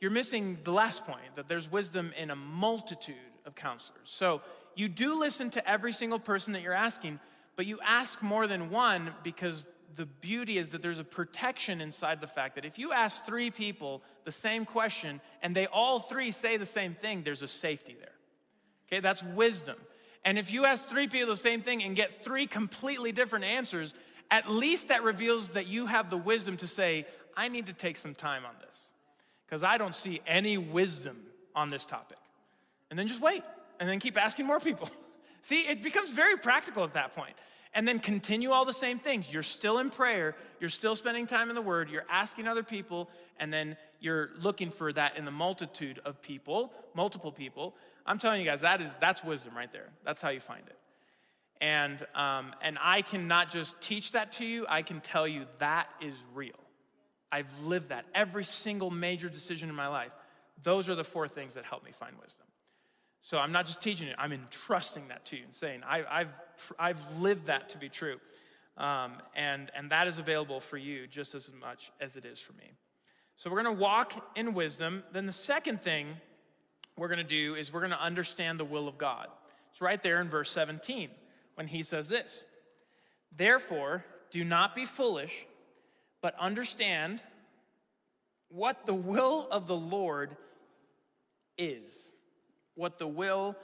You're 0.00 0.10
missing 0.10 0.56
the 0.64 0.72
last 0.72 1.04
point 1.04 1.20
that 1.36 1.46
there's 1.46 1.70
wisdom 1.70 2.14
in 2.16 2.30
a 2.30 2.34
multitude 2.34 3.16
of 3.44 3.54
counselors. 3.54 4.06
So 4.06 4.40
you 4.74 4.88
do 4.88 5.20
listen 5.20 5.50
to 5.50 5.68
every 5.68 5.92
single 5.92 6.18
person 6.18 6.54
that 6.54 6.62
you're 6.62 6.72
asking, 6.72 7.20
but 7.56 7.66
you 7.66 7.78
ask 7.84 8.22
more 8.22 8.46
than 8.46 8.70
one 8.70 9.10
because 9.22 9.66
the 9.96 10.06
beauty 10.06 10.56
is 10.56 10.70
that 10.70 10.80
there's 10.80 10.98
a 10.98 11.04
protection 11.04 11.82
inside 11.82 12.22
the 12.22 12.26
fact 12.26 12.54
that 12.54 12.64
if 12.64 12.78
you 12.78 12.90
ask 12.94 13.22
three 13.26 13.50
people 13.50 14.00
the 14.24 14.32
same 14.32 14.64
question 14.64 15.20
and 15.42 15.54
they 15.54 15.66
all 15.66 15.98
three 15.98 16.30
say 16.30 16.56
the 16.56 16.64
same 16.64 16.94
thing, 16.94 17.22
there's 17.22 17.42
a 17.42 17.48
safety 17.48 17.94
there. 18.00 18.14
Okay, 18.88 19.00
that's 19.00 19.22
wisdom. 19.22 19.76
And 20.24 20.38
if 20.38 20.52
you 20.52 20.64
ask 20.64 20.86
three 20.86 21.06
people 21.08 21.28
the 21.28 21.36
same 21.36 21.60
thing 21.60 21.82
and 21.82 21.94
get 21.94 22.24
three 22.24 22.46
completely 22.46 23.12
different 23.12 23.44
answers, 23.44 23.92
at 24.30 24.50
least 24.50 24.88
that 24.88 25.02
reveals 25.02 25.50
that 25.50 25.66
you 25.66 25.86
have 25.86 26.10
the 26.10 26.16
wisdom 26.16 26.56
to 26.58 26.66
say, 26.66 27.06
I 27.36 27.48
need 27.48 27.66
to 27.66 27.72
take 27.72 27.96
some 27.96 28.14
time 28.14 28.44
on 28.44 28.54
this 28.66 28.90
because 29.46 29.62
I 29.62 29.76
don't 29.76 29.94
see 29.94 30.20
any 30.26 30.56
wisdom 30.56 31.18
on 31.54 31.68
this 31.68 31.84
topic. 31.84 32.18
And 32.90 32.98
then 32.98 33.06
just 33.06 33.20
wait 33.20 33.42
and 33.80 33.88
then 33.88 34.00
keep 34.00 34.16
asking 34.16 34.46
more 34.46 34.60
people. 34.60 34.88
see, 35.42 35.60
it 35.60 35.82
becomes 35.82 36.10
very 36.10 36.36
practical 36.36 36.84
at 36.84 36.94
that 36.94 37.14
point. 37.14 37.34
And 37.76 37.88
then 37.88 37.98
continue 37.98 38.52
all 38.52 38.64
the 38.64 38.72
same 38.72 39.00
things. 39.00 39.32
You're 39.32 39.42
still 39.42 39.78
in 39.78 39.90
prayer, 39.90 40.36
you're 40.60 40.70
still 40.70 40.94
spending 40.94 41.26
time 41.26 41.48
in 41.48 41.56
the 41.56 41.62
Word, 41.62 41.90
you're 41.90 42.06
asking 42.08 42.46
other 42.46 42.62
people, 42.62 43.10
and 43.40 43.52
then 43.52 43.76
you're 43.98 44.30
looking 44.40 44.70
for 44.70 44.92
that 44.92 45.16
in 45.16 45.24
the 45.24 45.32
multitude 45.32 46.00
of 46.04 46.22
people, 46.22 46.72
multiple 46.94 47.32
people. 47.32 47.74
I'm 48.06 48.18
telling 48.18 48.40
you 48.40 48.46
guys, 48.46 48.60
that 48.60 48.80
is 48.80 48.90
that's 49.00 49.24
wisdom 49.24 49.56
right 49.56 49.72
there. 49.72 49.88
That's 50.04 50.20
how 50.20 50.30
you 50.30 50.40
find 50.40 50.62
it. 50.66 50.76
And 51.60 52.04
um, 52.14 52.54
and 52.60 52.78
I 52.80 53.02
can 53.02 53.26
not 53.28 53.50
just 53.50 53.80
teach 53.80 54.12
that 54.12 54.32
to 54.34 54.44
you. 54.44 54.66
I 54.68 54.82
can 54.82 55.00
tell 55.00 55.26
you 55.26 55.46
that 55.58 55.88
is 56.00 56.14
real. 56.34 56.52
I've 57.32 57.46
lived 57.64 57.88
that 57.88 58.04
every 58.14 58.44
single 58.44 58.90
major 58.90 59.28
decision 59.28 59.68
in 59.68 59.74
my 59.74 59.88
life. 59.88 60.12
Those 60.62 60.88
are 60.88 60.94
the 60.94 61.04
four 61.04 61.26
things 61.26 61.54
that 61.54 61.64
help 61.64 61.84
me 61.84 61.90
find 61.92 62.14
wisdom. 62.20 62.46
So 63.22 63.38
I'm 63.38 63.52
not 63.52 63.66
just 63.66 63.80
teaching 63.80 64.08
it; 64.08 64.16
I'm 64.18 64.32
entrusting 64.32 65.08
that 65.08 65.24
to 65.26 65.36
you 65.36 65.44
and 65.44 65.54
saying 65.54 65.80
I, 65.88 66.02
have 66.18 66.42
I've 66.78 67.20
lived 67.20 67.46
that 67.46 67.70
to 67.70 67.78
be 67.78 67.88
true, 67.88 68.18
um, 68.76 69.14
and 69.34 69.70
and 69.74 69.90
that 69.90 70.06
is 70.06 70.18
available 70.18 70.60
for 70.60 70.76
you 70.76 71.06
just 71.06 71.34
as 71.34 71.50
much 71.58 71.90
as 72.00 72.16
it 72.16 72.26
is 72.26 72.38
for 72.38 72.52
me. 72.52 72.70
So 73.36 73.50
we're 73.50 73.62
going 73.62 73.76
to 73.76 73.82
walk 73.82 74.12
in 74.36 74.54
wisdom. 74.54 75.02
Then 75.12 75.26
the 75.26 75.32
second 75.32 75.82
thing 75.82 76.08
we're 76.96 77.08
going 77.08 77.18
to 77.18 77.24
do 77.24 77.54
is 77.54 77.72
we're 77.72 77.80
going 77.80 77.90
to 77.90 78.00
understand 78.00 78.60
the 78.60 78.64
will 78.64 78.88
of 78.88 78.98
God. 78.98 79.28
It's 79.72 79.80
right 79.80 80.02
there 80.02 80.20
in 80.20 80.28
verse 80.28 80.50
17 80.50 81.10
when 81.54 81.66
he 81.66 81.82
says 81.82 82.08
this 82.08 82.44
Therefore, 83.36 84.04
do 84.30 84.44
not 84.44 84.74
be 84.74 84.84
foolish, 84.84 85.46
but 86.22 86.34
understand 86.38 87.22
what 88.48 88.86
the 88.86 88.94
will 88.94 89.48
of 89.50 89.66
the 89.66 89.76
Lord 89.76 90.36
is. 91.58 92.12
What 92.76 92.98
the 92.98 93.06
will 93.06 93.56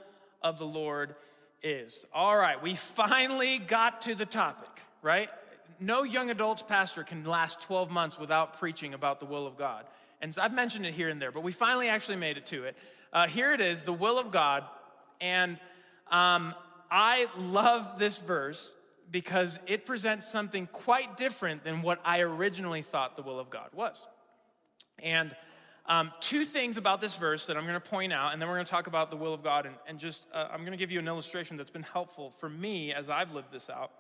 of 0.43 0.59
the 0.59 0.67
Lord 0.67 1.15
is. 1.63 2.05
All 2.13 2.37
right, 2.37 2.61
we 2.63 2.75
finally 2.75 3.59
got 3.59 4.03
to 4.03 4.15
the 4.15 4.27
topic, 4.27 4.71
right? 5.03 5.29
No 5.79 6.03
young 6.03 6.31
adults 6.31 6.63
pastor 6.63 7.05
can 7.05 7.25
last 7.25 7.61
12 7.63 7.91
months 7.91 8.19
without 8.19 8.59
preaching 8.59 8.95
about 8.95 9.21
the 9.21 9.27
will 9.27 9.47
of 9.47 9.57
God. 9.57 9.87
And 10.21 10.37
I've 10.39 10.53
mentioned 10.53 10.87
it 10.87 10.95
here 10.95 11.09
and 11.09 11.21
there, 11.21 11.33
but 11.33 11.43
we 11.43 11.53
finally 11.53 11.89
actually 11.89 12.17
made 12.17 12.37
it 12.37 12.47
to 12.47 12.65
it. 12.65 12.77
Uh, 13.13 13.27
here 13.27 13.53
it 13.53 13.61
is, 13.61 13.83
the 13.83 13.93
will 13.93 14.19
of 14.19 14.31
God. 14.31 14.65
And 15.21 15.61
um, 16.11 16.55
I 16.91 17.27
love 17.39 17.99
this 17.99 18.19
verse 18.19 18.73
because 19.11 19.59
it 19.67 19.87
presents 19.87 20.31
something 20.31 20.69
quite 20.69 21.17
different 21.17 21.65
than 21.65 21.83
what 21.83 22.01
I 22.05 22.21
originally 22.21 22.83
thought 22.83 23.17
the 23.17 23.23
will 23.23 23.41
of 23.41 23.51
God 23.51 23.71
was. 23.73 24.07
And 25.03 25.35
um, 25.87 26.13
two 26.21 26.45
things 26.45 26.77
about 26.77 27.01
this 27.01 27.17
verse 27.17 27.47
that 27.47 27.57
I'm 27.57 27.65
going 27.65 27.81
to 27.81 27.81
point 27.81 28.13
out, 28.13 28.33
and 28.33 28.41
then 28.41 28.49
we're 28.49 28.55
going 28.55 28.67
to 28.67 28.71
talk 28.71 28.87
about 28.87 29.11
the 29.11 29.17
will 29.17 29.35
of 29.35 29.43
God, 29.43 29.67
and, 29.67 29.75
and 29.89 29.99
just 29.99 30.27
uh, 30.33 30.49
I'm 30.53 30.61
going 30.61 30.71
to 30.71 30.77
give 30.77 30.93
you 30.93 31.01
an 31.01 31.09
illustration 31.09 31.57
that's 31.57 31.71
been 31.71 31.83
helpful 31.83 32.31
for 32.31 32.49
me 32.49 32.93
as 32.93 33.11
I've 33.11 33.33
lived 33.33 33.51
this 33.51 33.69
out. 33.69 33.91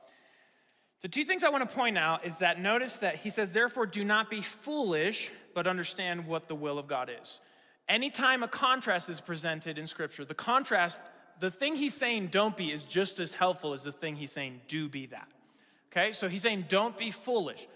The 1.02 1.08
two 1.08 1.24
things 1.24 1.42
I 1.42 1.48
want 1.48 1.68
to 1.68 1.74
point 1.74 1.96
out 1.98 2.26
is 2.26 2.38
that 2.38 2.60
notice 2.60 2.98
that 2.98 3.16
he 3.16 3.30
says, 3.30 3.50
Therefore, 3.50 3.86
do 3.86 4.04
not 4.04 4.30
be 4.30 4.42
foolish, 4.42 5.32
but 5.54 5.66
understand 5.66 6.26
what 6.26 6.46
the 6.46 6.54
will 6.54 6.78
of 6.78 6.86
God 6.86 7.10
is. 7.20 7.40
Anytime 7.90 8.44
a 8.44 8.48
contrast 8.48 9.10
is 9.10 9.20
presented 9.20 9.76
in 9.76 9.88
Scripture, 9.88 10.24
the 10.24 10.32
contrast, 10.32 11.00
the 11.40 11.50
thing 11.50 11.74
he's 11.74 11.92
saying 11.92 12.28
don't 12.28 12.56
be 12.56 12.70
is 12.70 12.84
just 12.84 13.18
as 13.18 13.34
helpful 13.34 13.72
as 13.72 13.82
the 13.82 13.90
thing 13.90 14.14
he's 14.14 14.30
saying 14.30 14.60
do 14.68 14.88
be 14.88 15.06
that. 15.06 15.26
Okay, 15.90 16.12
so 16.12 16.28
he's 16.28 16.42
saying 16.42 16.66
don't 16.68 16.96
be 16.96 17.10
foolish. 17.10 17.66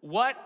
What, 0.00 0.36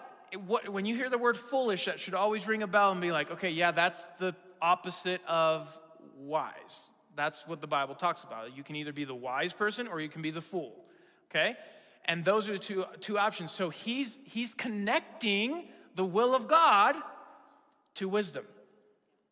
what, 0.46 0.70
when 0.70 0.86
you 0.86 0.96
hear 0.96 1.10
the 1.10 1.18
word 1.18 1.36
foolish, 1.36 1.84
that 1.84 2.00
should 2.00 2.14
always 2.14 2.48
ring 2.48 2.62
a 2.62 2.66
bell 2.66 2.90
and 2.90 3.02
be 3.02 3.12
like, 3.12 3.30
okay, 3.32 3.50
yeah, 3.50 3.70
that's 3.70 4.02
the 4.18 4.34
opposite 4.62 5.20
of 5.28 5.68
wise. 6.16 6.88
That's 7.14 7.46
what 7.46 7.60
the 7.60 7.66
Bible 7.66 7.96
talks 7.96 8.24
about. 8.24 8.56
You 8.56 8.64
can 8.64 8.76
either 8.76 8.94
be 8.94 9.04
the 9.04 9.14
wise 9.14 9.52
person 9.52 9.88
or 9.88 10.00
you 10.00 10.08
can 10.08 10.22
be 10.22 10.30
the 10.30 10.40
fool. 10.40 10.74
Okay? 11.30 11.54
And 12.06 12.24
those 12.24 12.48
are 12.48 12.52
the 12.52 12.58
two, 12.58 12.86
two 13.02 13.18
options. 13.18 13.52
So 13.52 13.68
he's, 13.68 14.18
he's 14.24 14.54
connecting 14.54 15.68
the 15.96 16.04
will 16.04 16.34
of 16.34 16.48
God 16.48 16.96
to 17.96 18.08
wisdom 18.08 18.46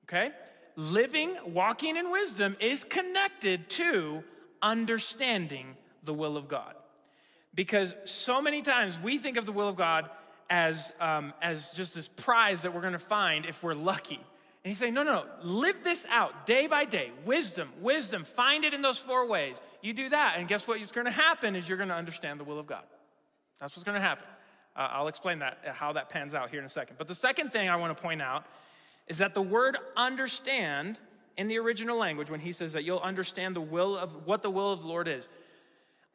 okay? 0.09 0.33
Living, 0.77 1.37
walking 1.47 1.97
in 1.97 2.11
wisdom 2.11 2.57
is 2.61 2.85
connected 2.85 3.69
to 3.71 4.23
understanding 4.63 5.77
the 6.05 6.15
will 6.15 6.37
of 6.37 6.49
God. 6.49 6.75
Because 7.55 7.95
so 8.05 8.43
many 8.43 8.63
times 8.63 9.01
we 9.01 9.19
think 9.19 9.37
of 9.37 9.47
the 9.47 9.53
will 9.53 9.69
of 9.69 9.77
God 9.77 10.11
as, 10.51 10.93
um, 11.01 11.33
as 11.43 11.71
just 11.71 11.95
this 11.95 12.09
prize 12.09 12.63
that 12.63 12.75
we're 12.75 12.83
gonna 12.83 12.99
find 12.99 13.47
if 13.47 13.63
we're 13.63 13.75
lucky. 13.75 14.17
And 14.17 14.71
he's 14.71 14.79
saying, 14.79 14.95
no, 14.95 15.03
no, 15.03 15.23
no, 15.23 15.25
live 15.43 15.83
this 15.83 16.05
out 16.11 16.45
day 16.45 16.67
by 16.67 16.85
day. 16.85 17.13
Wisdom, 17.25 17.73
wisdom, 17.81 18.25
find 18.25 18.65
it 18.65 18.75
in 18.75 18.83
those 18.83 18.99
four 18.99 19.27
ways. 19.29 19.61
You 19.81 19.93
do 19.93 20.09
that, 20.11 20.35
and 20.39 20.49
guess 20.49 20.67
what 20.67 20.81
is 20.81 20.93
gonna 20.93 21.11
happen 21.11 21.57
is 21.57 21.69
you're 21.69 21.79
gonna 21.79 21.95
understand 21.95 22.41
the 22.41 22.45
will 22.45 22.59
of 22.59 22.67
God. 22.67 22.85
That's 23.59 23.77
what's 23.77 23.85
gonna 23.85 24.01
happen. 24.01 24.27
Uh, 24.75 24.89
I'll 24.93 25.09
explain 25.09 25.39
that, 25.39 25.59
uh, 25.67 25.73
how 25.73 25.93
that 25.95 26.09
pans 26.11 26.35
out 26.35 26.51
here 26.51 26.59
in 26.59 26.67
a 26.67 26.69
second. 26.69 26.97
But 26.99 27.09
the 27.09 27.15
second 27.15 27.53
thing 27.53 27.69
I 27.69 27.77
wanna 27.77 27.95
point 27.95 28.21
out 28.21 28.45
is 29.09 29.19
that 29.19 29.35
the 29.35 29.43
word 29.43 29.77
understand 29.97 30.99
in 31.37 31.49
the 31.49 31.59
original 31.59 31.99
language, 31.99 32.31
when 32.31 32.41
he 32.41 32.53
says 32.53 32.73
that 32.73 32.85
you'll 32.85 32.99
understand 32.99 33.55
the 33.55 33.61
will 33.61 33.97
of 33.97 34.27
what 34.27 34.43
the 34.43 34.51
will 34.51 34.73
of 34.73 34.83
the 34.83 34.89
Lord 34.89 35.07
is, 35.07 35.29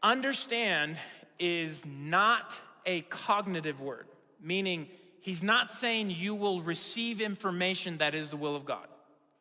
understand 0.02 0.98
is 1.40 1.82
not 1.86 2.60
a 2.86 3.02
cognitive 3.02 3.80
word, 3.80 4.08
meaning 4.42 4.88
he's 5.20 5.44
not 5.44 5.70
saying 5.70 6.10
you 6.10 6.34
will 6.34 6.62
receive 6.62 7.22
information 7.22 8.00
that 8.00 8.16
is 8.16 8.30
the 8.30 8.38
will 8.38 8.56
of 8.56 8.66
God. 8.66 8.88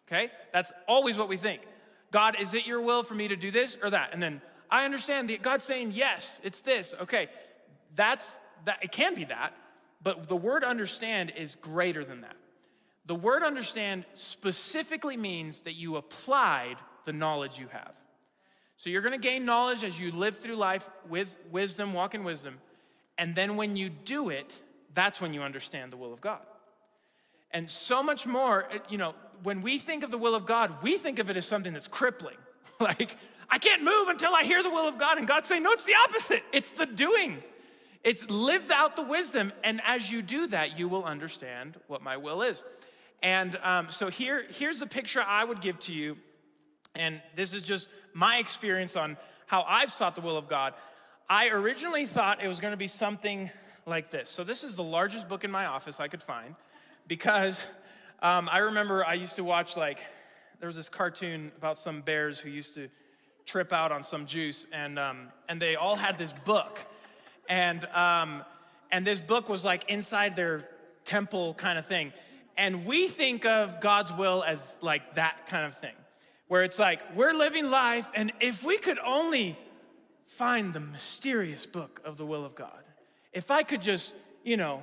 Okay? 0.07 0.31
That's 0.53 0.71
always 0.87 1.17
what 1.17 1.29
we 1.29 1.37
think. 1.37 1.63
God, 2.11 2.37
is 2.41 2.55
it 2.55 2.67
your 2.67 2.81
will 2.81 3.03
for 3.03 3.15
me 3.15 3.29
to 3.29 3.37
do 3.37 3.51
this 3.51 3.79
or 3.83 3.91
that? 3.91 4.11
And 4.13 4.23
then 4.23 4.43
I 4.71 4.85
understand 4.85 5.31
that 5.31 5.43
God's 5.43 5.65
saying, 5.65 5.93
yes, 5.93 6.39
it's 6.43 6.61
this. 6.61 6.95
Okay. 7.03 7.29
That's 7.95 8.27
that 8.67 8.79
it 8.83 8.93
can 8.93 9.15
be 9.15 9.25
that, 9.25 9.55
but 10.03 10.29
the 10.29 10.37
word 10.37 10.65
understand 10.65 11.33
is 11.37 11.57
greater 11.57 12.05
than 12.05 12.21
that. 12.21 12.37
The 13.07 13.15
word 13.15 13.43
understand 13.43 14.05
specifically 14.15 15.17
means 15.17 15.61
that 15.61 15.75
you 15.75 15.97
applied 15.97 16.77
the 17.05 17.13
knowledge 17.13 17.59
you 17.59 17.67
have. 17.69 17.93
So 18.77 18.89
you're 18.89 19.03
going 19.03 19.19
to 19.21 19.29
gain 19.29 19.45
knowledge 19.45 19.85
as 19.85 20.01
you 20.01 20.11
live 20.13 20.39
through 20.39 20.57
life 20.57 20.89
with 21.09 21.37
wisdom, 21.51 21.93
walk 21.93 22.15
in 22.15 22.25
wisdom. 22.25 22.59
And 23.19 23.35
then 23.35 23.57
when 23.57 23.77
you 23.77 23.91
do 23.91 24.31
it, 24.31 24.55
that's 24.95 25.21
when 25.21 25.35
you 25.35 25.43
understand 25.43 25.93
the 25.93 25.97
will 25.97 26.13
of 26.13 26.21
God. 26.21 26.41
And 27.51 27.71
so 27.71 28.03
much 28.03 28.27
more, 28.27 28.67
eh, 28.71 28.79
you 28.89 28.99
know, 28.99 29.15
when 29.43 29.63
we 29.63 29.79
think 29.79 30.03
of 30.03 30.11
the 30.11 30.19
will 30.19 30.35
of 30.35 30.47
God, 30.47 30.83
we 30.83 30.97
think 30.97 31.19
of 31.19 31.31
it 31.31 31.37
as 31.37 31.47
something 31.47 31.73
that's 31.73 31.89
crippling. 31.89 32.37
like, 32.81 33.17
I 33.51 33.59
can't 33.59 33.83
move 33.83 34.09
until 34.09 34.35
I 34.35 34.45
hear 34.45 34.63
the 34.63 34.71
will 34.71 34.89
of 34.89 34.99
God. 34.99 35.19
And 35.19 35.27
God's 35.27 35.49
saying, 35.49 35.63
no, 35.63 35.73
it's 35.73 35.85
the 35.85 35.97
opposite. 36.09 36.43
It's 36.53 36.71
the 36.71 36.87
doing. 36.87 37.43
It's 38.05 38.29
live 38.31 38.71
out 38.71 38.97
the 38.97 39.03
wisdom. 39.03 39.53
And 39.65 39.81
as 39.85 40.11
you 40.11 40.23
do 40.23 40.47
that, 40.47 40.79
you 40.79 40.89
will 40.89 41.05
understand 41.05 41.77
what 41.89 42.03
my 42.03 42.17
will 42.17 42.43
is. 42.43 42.63
And 43.23 43.57
um, 43.57 43.91
so 43.91 44.09
here, 44.09 44.45
here's 44.51 44.79
the 44.79 44.87
picture 44.87 45.23
I 45.23 45.45
would 45.45 45.61
give 45.61 45.79
to 45.81 45.93
you. 45.93 46.17
And 46.95 47.21
this 47.37 47.55
is 47.55 47.63
just 47.63 47.89
my 48.15 48.39
experience 48.39 48.97
on 48.97 49.17
how 49.47 49.63
I've 49.63 49.93
sought 49.93 50.15
the 50.15 50.21
will 50.21 50.37
of 50.37 50.49
God. 50.49 50.75
I 51.29 51.49
originally 51.49 52.07
thought 52.07 52.43
it 52.43 52.49
was 52.49 52.61
going 52.61 52.73
to 52.73 52.77
be 52.77 52.89
something 52.89 53.51
like 53.87 54.11
this. 54.11 54.29
So, 54.31 54.43
this 54.43 54.65
is 54.65 54.75
the 54.75 54.83
largest 54.83 55.29
book 55.29 55.45
in 55.45 55.51
my 55.51 55.67
office 55.67 56.01
I 56.01 56.09
could 56.09 56.23
find 56.23 56.55
because 57.07 57.67
um, 58.23 58.49
I 58.51 58.59
remember 58.59 59.05
I 59.05 59.15
used 59.15 59.37
to 59.37 59.45
watch, 59.45 59.77
like, 59.77 60.01
there 60.59 60.67
was 60.67 60.77
this 60.77 60.89
cartoon 60.89 61.53
about 61.57 61.79
some 61.79 62.03
bears 62.03 62.39
who 62.39 62.51
used 62.51 62.75
to 62.75 62.89
trip 63.47 63.73
out 63.73 63.93
on 63.93 64.05
some 64.05 64.27
juice, 64.27 64.67
and, 64.73 64.99
um, 64.99 65.29
and 65.49 65.61
they 65.61 65.75
all 65.75 65.97
had 65.97 66.19
this 66.19 66.33
book. 66.45 66.79
And, 67.49 67.85
um, 67.87 68.45
and 68.93 69.07
this 69.07 69.21
book 69.21 69.49
was 69.49 69.65
like 69.65 69.89
inside 69.89 70.37
their 70.37 70.69
temple 71.05 71.55
kind 71.55 71.79
of 71.79 71.87
thing. 71.87 72.13
And 72.61 72.85
we 72.85 73.09
think 73.09 73.47
of 73.47 73.81
God's 73.81 74.13
will 74.13 74.45
as 74.47 74.61
like 74.83 75.15
that 75.15 75.47
kind 75.47 75.65
of 75.65 75.79
thing, 75.79 75.95
where 76.47 76.63
it's 76.63 76.79
like 76.79 77.01
we're 77.17 77.33
living 77.33 77.71
life, 77.71 78.07
and 78.15 78.35
if 78.39 78.63
we 78.63 78.77
could 78.77 78.99
only 78.99 79.59
find 80.27 80.75
the 80.75 80.81
mysterious 80.81 81.65
book 81.65 82.03
of 82.05 82.19
the 82.19 82.27
will 82.27 82.45
of 82.45 82.55
God, 82.55 82.85
if 83.33 83.51
I 83.51 83.63
could 83.63 83.81
just, 83.81 84.13
you 84.45 84.59
know, 84.59 84.83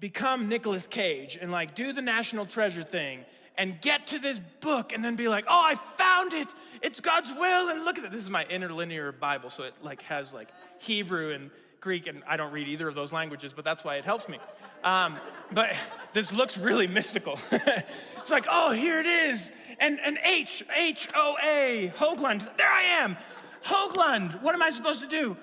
become 0.00 0.48
Nicolas 0.48 0.88
Cage 0.88 1.38
and 1.40 1.52
like 1.52 1.76
do 1.76 1.92
the 1.92 2.02
national 2.02 2.46
treasure 2.46 2.82
thing 2.82 3.20
and 3.56 3.80
get 3.80 4.08
to 4.08 4.18
this 4.18 4.40
book 4.60 4.92
and 4.92 5.04
then 5.04 5.14
be 5.14 5.28
like, 5.28 5.44
oh, 5.46 5.62
I 5.64 5.76
found 5.76 6.32
it. 6.32 6.48
It's 6.82 6.98
God's 6.98 7.32
will. 7.32 7.68
And 7.68 7.84
look 7.84 7.96
at 7.96 8.04
it. 8.04 8.10
This 8.10 8.22
is 8.22 8.30
my 8.30 8.44
interlinear 8.46 9.12
Bible. 9.12 9.50
So 9.50 9.62
it 9.62 9.74
like 9.82 10.02
has 10.02 10.32
like 10.32 10.48
Hebrew 10.80 11.32
and 11.32 11.52
Greek, 11.84 12.08
and 12.08 12.22
I 12.26 12.36
don't 12.36 12.50
read 12.50 12.66
either 12.66 12.88
of 12.88 12.94
those 12.94 13.12
languages, 13.12 13.52
but 13.52 13.64
that's 13.64 13.84
why 13.84 13.96
it 13.96 14.04
helps 14.04 14.28
me. 14.28 14.38
Um, 14.82 15.18
but 15.52 15.76
this 16.14 16.32
looks 16.32 16.58
really 16.58 16.86
mystical. 16.86 17.38
it's 17.52 18.30
like, 18.30 18.46
oh, 18.50 18.72
here 18.72 18.98
it 18.98 19.06
is. 19.06 19.52
And, 19.78 20.00
and 20.00 20.18
H, 20.24 20.64
H 20.74 21.08
O 21.14 21.36
A, 21.44 21.92
Hoagland. 21.96 22.40
There 22.56 22.70
I 22.70 22.82
am. 22.82 23.16
Hoagland. 23.64 24.42
What 24.42 24.54
am 24.54 24.62
I 24.62 24.70
supposed 24.70 25.02
to 25.02 25.06
do? 25.06 25.36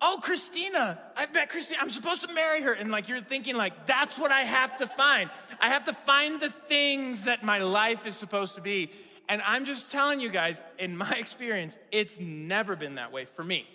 Oh, 0.00 0.20
Christina. 0.22 0.98
I 1.16 1.26
bet 1.26 1.50
Christina, 1.50 1.80
I'm 1.80 1.90
supposed 1.90 2.22
to 2.22 2.32
marry 2.32 2.62
her. 2.62 2.72
And 2.72 2.90
like 2.90 3.08
you're 3.08 3.20
thinking, 3.20 3.56
like, 3.56 3.86
that's 3.86 4.18
what 4.18 4.30
I 4.30 4.42
have 4.42 4.76
to 4.78 4.86
find. 4.86 5.30
I 5.60 5.70
have 5.70 5.86
to 5.86 5.92
find 5.92 6.38
the 6.38 6.50
things 6.50 7.24
that 7.24 7.42
my 7.42 7.58
life 7.58 8.06
is 8.06 8.14
supposed 8.14 8.54
to 8.56 8.60
be. 8.60 8.90
And 9.28 9.42
I'm 9.42 9.64
just 9.64 9.90
telling 9.90 10.20
you 10.20 10.28
guys, 10.28 10.56
in 10.78 10.96
my 10.96 11.10
experience, 11.18 11.76
it's 11.90 12.20
never 12.20 12.76
been 12.76 12.96
that 12.96 13.10
way 13.10 13.24
for 13.24 13.42
me. 13.42 13.66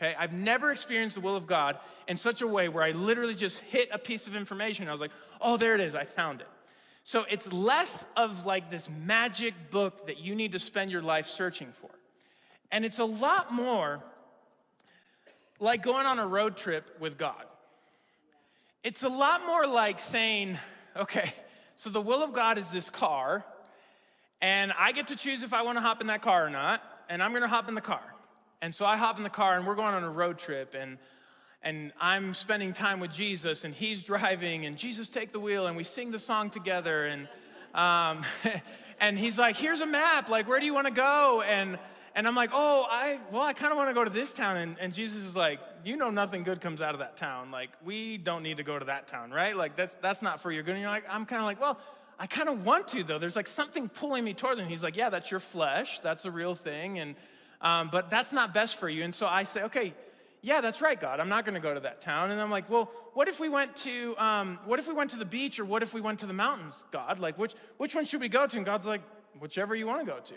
Okay, 0.00 0.14
I've 0.18 0.32
never 0.32 0.72
experienced 0.72 1.16
the 1.16 1.20
will 1.20 1.36
of 1.36 1.46
God 1.46 1.78
in 2.08 2.16
such 2.16 2.40
a 2.40 2.46
way 2.46 2.70
where 2.70 2.82
I 2.82 2.92
literally 2.92 3.34
just 3.34 3.58
hit 3.58 3.90
a 3.92 3.98
piece 3.98 4.26
of 4.26 4.34
information. 4.34 4.88
I 4.88 4.92
was 4.92 5.00
like, 5.00 5.10
oh, 5.42 5.58
there 5.58 5.74
it 5.74 5.80
is, 5.80 5.94
I 5.94 6.04
found 6.04 6.40
it. 6.40 6.48
So 7.04 7.26
it's 7.30 7.52
less 7.52 8.06
of 8.16 8.46
like 8.46 8.70
this 8.70 8.88
magic 9.04 9.52
book 9.70 10.06
that 10.06 10.18
you 10.18 10.34
need 10.34 10.52
to 10.52 10.58
spend 10.58 10.90
your 10.90 11.02
life 11.02 11.26
searching 11.26 11.72
for. 11.80 11.90
And 12.72 12.84
it's 12.84 12.98
a 12.98 13.04
lot 13.04 13.52
more 13.52 14.02
like 15.58 15.82
going 15.82 16.06
on 16.06 16.18
a 16.18 16.26
road 16.26 16.56
trip 16.56 16.96
with 16.98 17.18
God. 17.18 17.44
It's 18.82 19.02
a 19.02 19.08
lot 19.08 19.44
more 19.44 19.66
like 19.66 20.00
saying, 20.00 20.58
okay, 20.96 21.30
so 21.76 21.90
the 21.90 22.00
will 22.00 22.22
of 22.22 22.32
God 22.32 22.56
is 22.56 22.70
this 22.70 22.88
car, 22.88 23.44
and 24.40 24.72
I 24.78 24.92
get 24.92 25.08
to 25.08 25.16
choose 25.16 25.42
if 25.42 25.52
I 25.52 25.60
want 25.60 25.76
to 25.76 25.82
hop 25.82 26.00
in 26.00 26.06
that 26.06 26.22
car 26.22 26.46
or 26.46 26.50
not, 26.50 26.82
and 27.10 27.22
I'm 27.22 27.32
going 27.32 27.42
to 27.42 27.48
hop 27.48 27.68
in 27.68 27.74
the 27.74 27.82
car. 27.82 28.00
And 28.62 28.74
so 28.74 28.84
I 28.84 28.96
hop 28.96 29.16
in 29.16 29.22
the 29.22 29.30
car 29.30 29.56
and 29.56 29.66
we're 29.66 29.74
going 29.74 29.94
on 29.94 30.04
a 30.04 30.10
road 30.10 30.38
trip 30.38 30.74
and 30.78 30.98
and 31.62 31.92
I'm 32.00 32.32
spending 32.32 32.72
time 32.72 33.00
with 33.00 33.10
Jesus 33.10 33.64
and 33.64 33.74
he's 33.74 34.02
driving 34.02 34.64
and 34.66 34.76
Jesus 34.76 35.08
take 35.08 35.32
the 35.32 35.40
wheel 35.40 35.66
and 35.66 35.76
we 35.76 35.84
sing 35.84 36.10
the 36.10 36.18
song 36.18 36.50
together 36.50 37.06
and 37.06 37.28
um, 37.74 38.24
and 39.00 39.18
he's 39.18 39.38
like, 39.38 39.56
here's 39.56 39.80
a 39.80 39.86
map, 39.86 40.28
like 40.28 40.48
where 40.48 40.60
do 40.60 40.66
you 40.66 40.74
want 40.74 40.88
to 40.88 40.92
go? 40.92 41.42
And 41.42 41.78
and 42.14 42.26
I'm 42.26 42.34
like, 42.34 42.50
oh, 42.52 42.86
I 42.90 43.18
well, 43.30 43.42
I 43.42 43.52
kind 43.52 43.72
of 43.72 43.78
want 43.78 43.88
to 43.88 43.94
go 43.94 44.04
to 44.04 44.10
this 44.10 44.32
town. 44.32 44.56
And, 44.56 44.76
and 44.78 44.92
Jesus 44.92 45.22
is 45.22 45.36
like, 45.36 45.60
you 45.84 45.96
know, 45.96 46.10
nothing 46.10 46.42
good 46.42 46.60
comes 46.60 46.82
out 46.82 46.94
of 46.94 47.00
that 47.00 47.16
town. 47.16 47.50
Like 47.50 47.70
we 47.84 48.18
don't 48.18 48.42
need 48.42 48.58
to 48.58 48.62
go 48.62 48.78
to 48.78 48.84
that 48.86 49.08
town, 49.08 49.30
right? 49.30 49.56
Like 49.56 49.76
that's 49.76 49.94
that's 50.02 50.20
not 50.20 50.40
for 50.40 50.50
your 50.52 50.62
good. 50.62 50.72
And 50.72 50.82
you're 50.82 50.90
like, 50.90 51.04
I'm 51.08 51.24
kind 51.24 51.40
of 51.40 51.46
like, 51.46 51.60
well, 51.60 51.78
I 52.18 52.26
kind 52.26 52.48
of 52.48 52.66
want 52.66 52.88
to 52.88 53.04
though. 53.04 53.18
There's 53.18 53.36
like 53.36 53.46
something 53.46 53.88
pulling 53.88 54.24
me 54.24 54.34
towards 54.34 54.60
him. 54.60 54.68
He's 54.68 54.82
like, 54.82 54.96
yeah, 54.96 55.08
that's 55.08 55.30
your 55.30 55.40
flesh. 55.40 56.00
That's 56.00 56.26
a 56.26 56.30
real 56.30 56.54
thing. 56.54 56.98
And 56.98 57.14
um, 57.60 57.90
but 57.90 58.10
that's 58.10 58.32
not 58.32 58.54
best 58.54 58.76
for 58.76 58.88
you. 58.88 59.04
And 59.04 59.14
so 59.14 59.26
I 59.26 59.44
say, 59.44 59.62
okay, 59.64 59.94
yeah, 60.42 60.60
that's 60.60 60.80
right, 60.80 60.98
God. 60.98 61.20
I'm 61.20 61.28
not 61.28 61.44
going 61.44 61.54
to 61.54 61.60
go 61.60 61.74
to 61.74 61.80
that 61.80 62.00
town. 62.00 62.30
And 62.30 62.40
I'm 62.40 62.50
like, 62.50 62.70
well, 62.70 62.90
what 63.12 63.28
if 63.28 63.40
we 63.40 63.48
went 63.48 63.76
to, 63.76 64.16
um, 64.16 64.58
what 64.64 64.78
if 64.78 64.88
we 64.88 64.94
went 64.94 65.10
to 65.10 65.18
the 65.18 65.24
beach 65.24 65.60
or 65.60 65.64
what 65.64 65.82
if 65.82 65.92
we 65.92 66.00
went 66.00 66.20
to 66.20 66.26
the 66.26 66.32
mountains, 66.32 66.82
God? 66.90 67.18
Like, 67.18 67.36
which, 67.38 67.54
which 67.76 67.94
one 67.94 68.04
should 68.04 68.20
we 68.20 68.28
go 68.28 68.46
to? 68.46 68.56
And 68.56 68.64
God's 68.64 68.86
like, 68.86 69.02
whichever 69.38 69.74
you 69.74 69.86
want 69.86 70.00
to 70.00 70.06
go 70.06 70.18
to. 70.18 70.34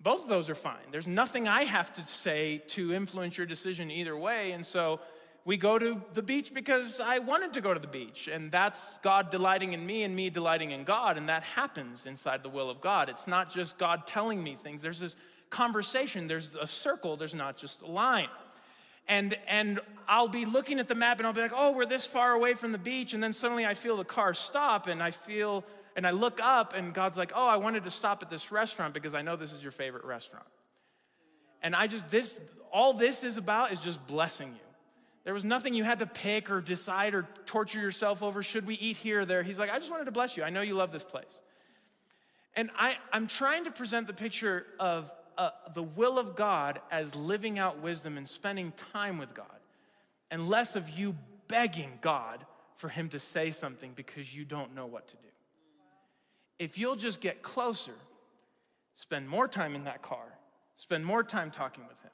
Both 0.00 0.22
of 0.22 0.28
those 0.28 0.48
are 0.48 0.54
fine. 0.54 0.90
There's 0.90 1.06
nothing 1.06 1.48
I 1.48 1.64
have 1.64 1.92
to 1.94 2.06
say 2.06 2.62
to 2.68 2.92
influence 2.94 3.36
your 3.36 3.46
decision 3.46 3.90
either 3.90 4.16
way. 4.16 4.52
And 4.52 4.64
so 4.64 5.00
we 5.44 5.56
go 5.56 5.78
to 5.78 6.00
the 6.14 6.22
beach 6.22 6.52
because 6.52 7.00
I 7.00 7.18
wanted 7.20 7.54
to 7.54 7.60
go 7.60 7.72
to 7.74 7.80
the 7.80 7.88
beach. 7.88 8.28
And 8.28 8.50
that's 8.50 8.98
God 8.98 9.30
delighting 9.30 9.72
in 9.72 9.84
me 9.84 10.02
and 10.02 10.14
me 10.14 10.30
delighting 10.30 10.72
in 10.72 10.84
God. 10.84 11.16
And 11.16 11.28
that 11.28 11.42
happens 11.42 12.06
inside 12.06 12.42
the 12.42 12.48
will 12.48 12.70
of 12.70 12.80
God. 12.80 13.08
It's 13.08 13.26
not 13.26 13.50
just 13.50 13.78
God 13.78 14.06
telling 14.06 14.42
me 14.42 14.56
things. 14.56 14.82
There's 14.82 15.00
this 15.00 15.16
conversation. 15.50 16.28
There's 16.28 16.56
a 16.56 16.66
circle, 16.66 17.16
there's 17.16 17.34
not 17.34 17.56
just 17.56 17.82
a 17.82 17.86
line. 17.86 18.28
And, 19.08 19.36
and 19.48 19.80
I'll 20.06 20.28
be 20.28 20.44
looking 20.44 20.78
at 20.80 20.86
the 20.86 20.94
map 20.94 21.18
and 21.18 21.26
I'll 21.26 21.32
be 21.32 21.40
like, 21.40 21.54
oh, 21.54 21.72
we're 21.72 21.86
this 21.86 22.06
far 22.06 22.32
away 22.32 22.52
from 22.54 22.72
the 22.72 22.78
beach. 22.78 23.14
And 23.14 23.22
then 23.22 23.32
suddenly 23.32 23.64
I 23.64 23.72
feel 23.72 23.96
the 23.96 24.04
car 24.04 24.34
stop 24.34 24.86
and 24.86 25.02
I 25.02 25.12
feel, 25.12 25.64
and 25.96 26.06
I 26.06 26.10
look 26.10 26.40
up 26.42 26.74
and 26.74 26.92
God's 26.92 27.16
like, 27.16 27.32
oh, 27.34 27.46
I 27.46 27.56
wanted 27.56 27.84
to 27.84 27.90
stop 27.90 28.22
at 28.22 28.28
this 28.28 28.52
restaurant 28.52 28.92
because 28.92 29.14
I 29.14 29.22
know 29.22 29.36
this 29.36 29.52
is 29.52 29.62
your 29.62 29.72
favorite 29.72 30.04
restaurant. 30.04 30.46
And 31.62 31.74
I 31.74 31.86
just, 31.86 32.10
this, 32.10 32.38
all 32.70 32.92
this 32.92 33.24
is 33.24 33.38
about 33.38 33.72
is 33.72 33.80
just 33.80 34.06
blessing 34.06 34.48
you. 34.48 34.60
There 35.24 35.34
was 35.34 35.44
nothing 35.44 35.74
you 35.74 35.84
had 35.84 35.98
to 35.98 36.06
pick 36.06 36.50
or 36.50 36.60
decide 36.60 37.14
or 37.14 37.26
torture 37.44 37.80
yourself 37.80 38.22
over. 38.22 38.42
Should 38.42 38.66
we 38.66 38.74
eat 38.74 38.96
here 38.96 39.22
or 39.22 39.24
there? 39.24 39.42
He's 39.42 39.58
like, 39.58 39.70
I 39.70 39.78
just 39.78 39.90
wanted 39.90 40.04
to 40.04 40.12
bless 40.12 40.36
you. 40.36 40.42
I 40.42 40.50
know 40.50 40.60
you 40.60 40.74
love 40.74 40.92
this 40.92 41.04
place. 41.04 41.42
And 42.56 42.70
I, 42.76 42.96
I'm 43.12 43.26
trying 43.26 43.64
to 43.64 43.70
present 43.70 44.06
the 44.06 44.12
picture 44.12 44.66
of 44.80 45.10
uh, 45.38 45.50
the 45.72 45.82
will 45.82 46.18
of 46.18 46.36
God 46.36 46.80
as 46.90 47.14
living 47.14 47.58
out 47.58 47.80
wisdom 47.80 48.18
and 48.18 48.28
spending 48.28 48.72
time 48.92 49.16
with 49.16 49.34
God, 49.34 49.46
and 50.30 50.48
less 50.48 50.76
of 50.76 50.90
you 50.90 51.16
begging 51.46 51.92
God 52.00 52.44
for 52.76 52.88
Him 52.88 53.08
to 53.10 53.20
say 53.20 53.52
something 53.52 53.92
because 53.94 54.34
you 54.34 54.44
don't 54.44 54.74
know 54.74 54.86
what 54.86 55.06
to 55.08 55.14
do. 55.14 55.28
If 56.58 56.76
you'll 56.76 56.96
just 56.96 57.20
get 57.20 57.40
closer, 57.40 57.94
spend 58.96 59.28
more 59.28 59.46
time 59.46 59.76
in 59.76 59.84
that 59.84 60.02
car, 60.02 60.26
spend 60.76 61.06
more 61.06 61.22
time 61.22 61.52
talking 61.52 61.84
with 61.88 62.00
Him, 62.00 62.10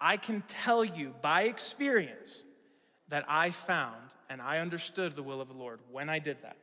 I 0.00 0.16
can 0.16 0.42
tell 0.48 0.84
you 0.84 1.14
by 1.22 1.44
experience 1.44 2.42
that 3.08 3.24
I 3.28 3.50
found 3.50 4.10
and 4.28 4.42
I 4.42 4.58
understood 4.58 5.14
the 5.14 5.22
will 5.22 5.40
of 5.40 5.46
the 5.48 5.54
Lord 5.54 5.78
when 5.92 6.10
I 6.10 6.18
did 6.18 6.38
that. 6.42 6.56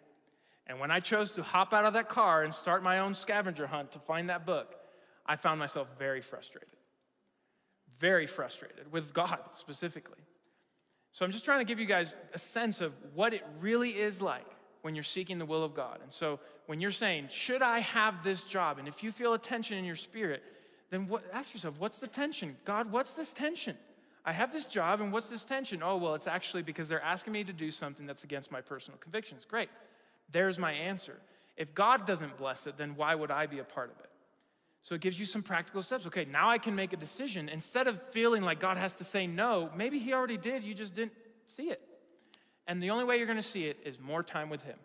And 0.68 0.80
when 0.80 0.92
I 0.92 1.00
chose 1.00 1.32
to 1.32 1.44
hop 1.44 1.74
out 1.74 1.86
of 1.86 1.94
that 1.94 2.10
car 2.10 2.44
and 2.44 2.54
start 2.54 2.84
my 2.84 3.00
own 3.00 3.14
scavenger 3.14 3.66
hunt 3.66 3.94
to 3.94 4.00
find 4.00 4.30
that 4.30 4.46
book, 4.46 4.76
I 5.26 5.36
found 5.36 5.60
myself 5.60 5.88
very 5.98 6.22
frustrated. 6.22 6.70
Very 8.00 8.28
frustrated 8.28 8.92
with 8.92 9.14
God 9.14 9.40
specifically. 9.54 10.20
So 11.12 11.24
I'm 11.24 11.32
just 11.32 11.46
trying 11.46 11.60
to 11.60 11.66
give 11.66 11.80
you 11.80 11.86
guys 11.86 12.16
a 12.34 12.40
sense 12.40 12.82
of 12.82 12.94
what 13.14 13.34
it 13.34 13.44
really 13.60 13.92
is 13.92 14.22
like 14.22 14.48
when 14.82 14.96
you're 14.96 15.04
seeking 15.04 15.38
the 15.38 15.46
will 15.46 15.64
of 15.64 15.74
God. 15.74 16.00
And 16.02 16.12
so 16.12 16.40
when 16.66 16.82
you're 16.82 16.92
saying, 16.92 17.28
Should 17.30 17.62
I 17.62 17.80
have 17.80 18.24
this 18.24 18.44
job? 18.44 18.80
And 18.80 18.88
if 18.88 19.04
you 19.04 19.12
feel 19.12 19.34
a 19.34 19.40
tension 19.40 19.78
in 19.78 19.86
your 19.86 19.96
spirit, 19.96 20.44
then 20.90 21.08
what, 21.08 21.24
ask 21.32 21.54
yourself, 21.54 21.76
What's 21.80 22.00
the 22.00 22.08
tension? 22.08 22.58
God, 22.66 22.92
what's 22.92 23.16
this 23.16 23.32
tension? 23.32 23.78
I 24.26 24.32
have 24.32 24.54
this 24.54 24.66
job, 24.66 25.02
and 25.02 25.12
what's 25.12 25.28
this 25.28 25.44
tension? 25.44 25.84
Oh, 25.84 25.98
well, 25.98 26.16
it's 26.16 26.28
actually 26.28 26.64
because 26.64 26.88
they're 26.88 27.02
asking 27.02 27.34
me 27.34 27.44
to 27.44 27.52
do 27.52 27.70
something 27.70 28.06
that's 28.06 28.24
against 28.24 28.52
my 28.52 28.62
personal 28.62 28.98
convictions. 28.98 29.46
Great. 29.46 29.70
There's 30.32 30.58
my 30.58 30.72
answer. 30.72 31.18
If 31.58 31.76
God 31.76 32.08
doesn't 32.08 32.38
bless 32.38 32.66
it, 32.66 32.78
then 32.78 32.96
why 32.96 33.16
would 33.16 33.32
I 33.32 33.48
be 33.48 33.60
a 33.60 33.66
part 33.66 33.92
of 33.92 34.00
it? 34.00 34.10
So 34.84 34.96
it 34.96 35.02
gives 35.02 35.18
you 35.18 35.26
some 35.26 35.42
practical 35.42 35.82
steps. 35.82 36.06
Okay, 36.08 36.26
now 36.26 36.50
I 36.50 36.58
can 36.58 36.76
make 36.76 36.92
a 36.92 36.98
decision. 36.98 37.48
Instead 37.48 37.88
of 37.88 38.02
feeling 38.12 38.44
like 38.44 38.60
God 38.60 38.78
has 38.78 38.96
to 38.96 39.04
say 39.04 39.26
no, 39.26 39.70
maybe 39.76 39.98
He 39.98 40.14
already 40.14 40.38
did, 40.38 40.64
you 40.64 40.74
just 40.74 40.94
didn't 40.94 41.14
see 41.48 41.70
it. 41.70 41.82
And 42.68 42.82
the 42.82 42.90
only 42.90 43.06
way 43.06 43.18
you're 43.18 43.26
going 43.26 43.38
to 43.38 43.42
see 43.42 43.66
it 43.66 43.78
is 43.86 44.00
more 44.00 44.24
time 44.24 44.50
with 44.50 44.62
Him, 44.64 44.78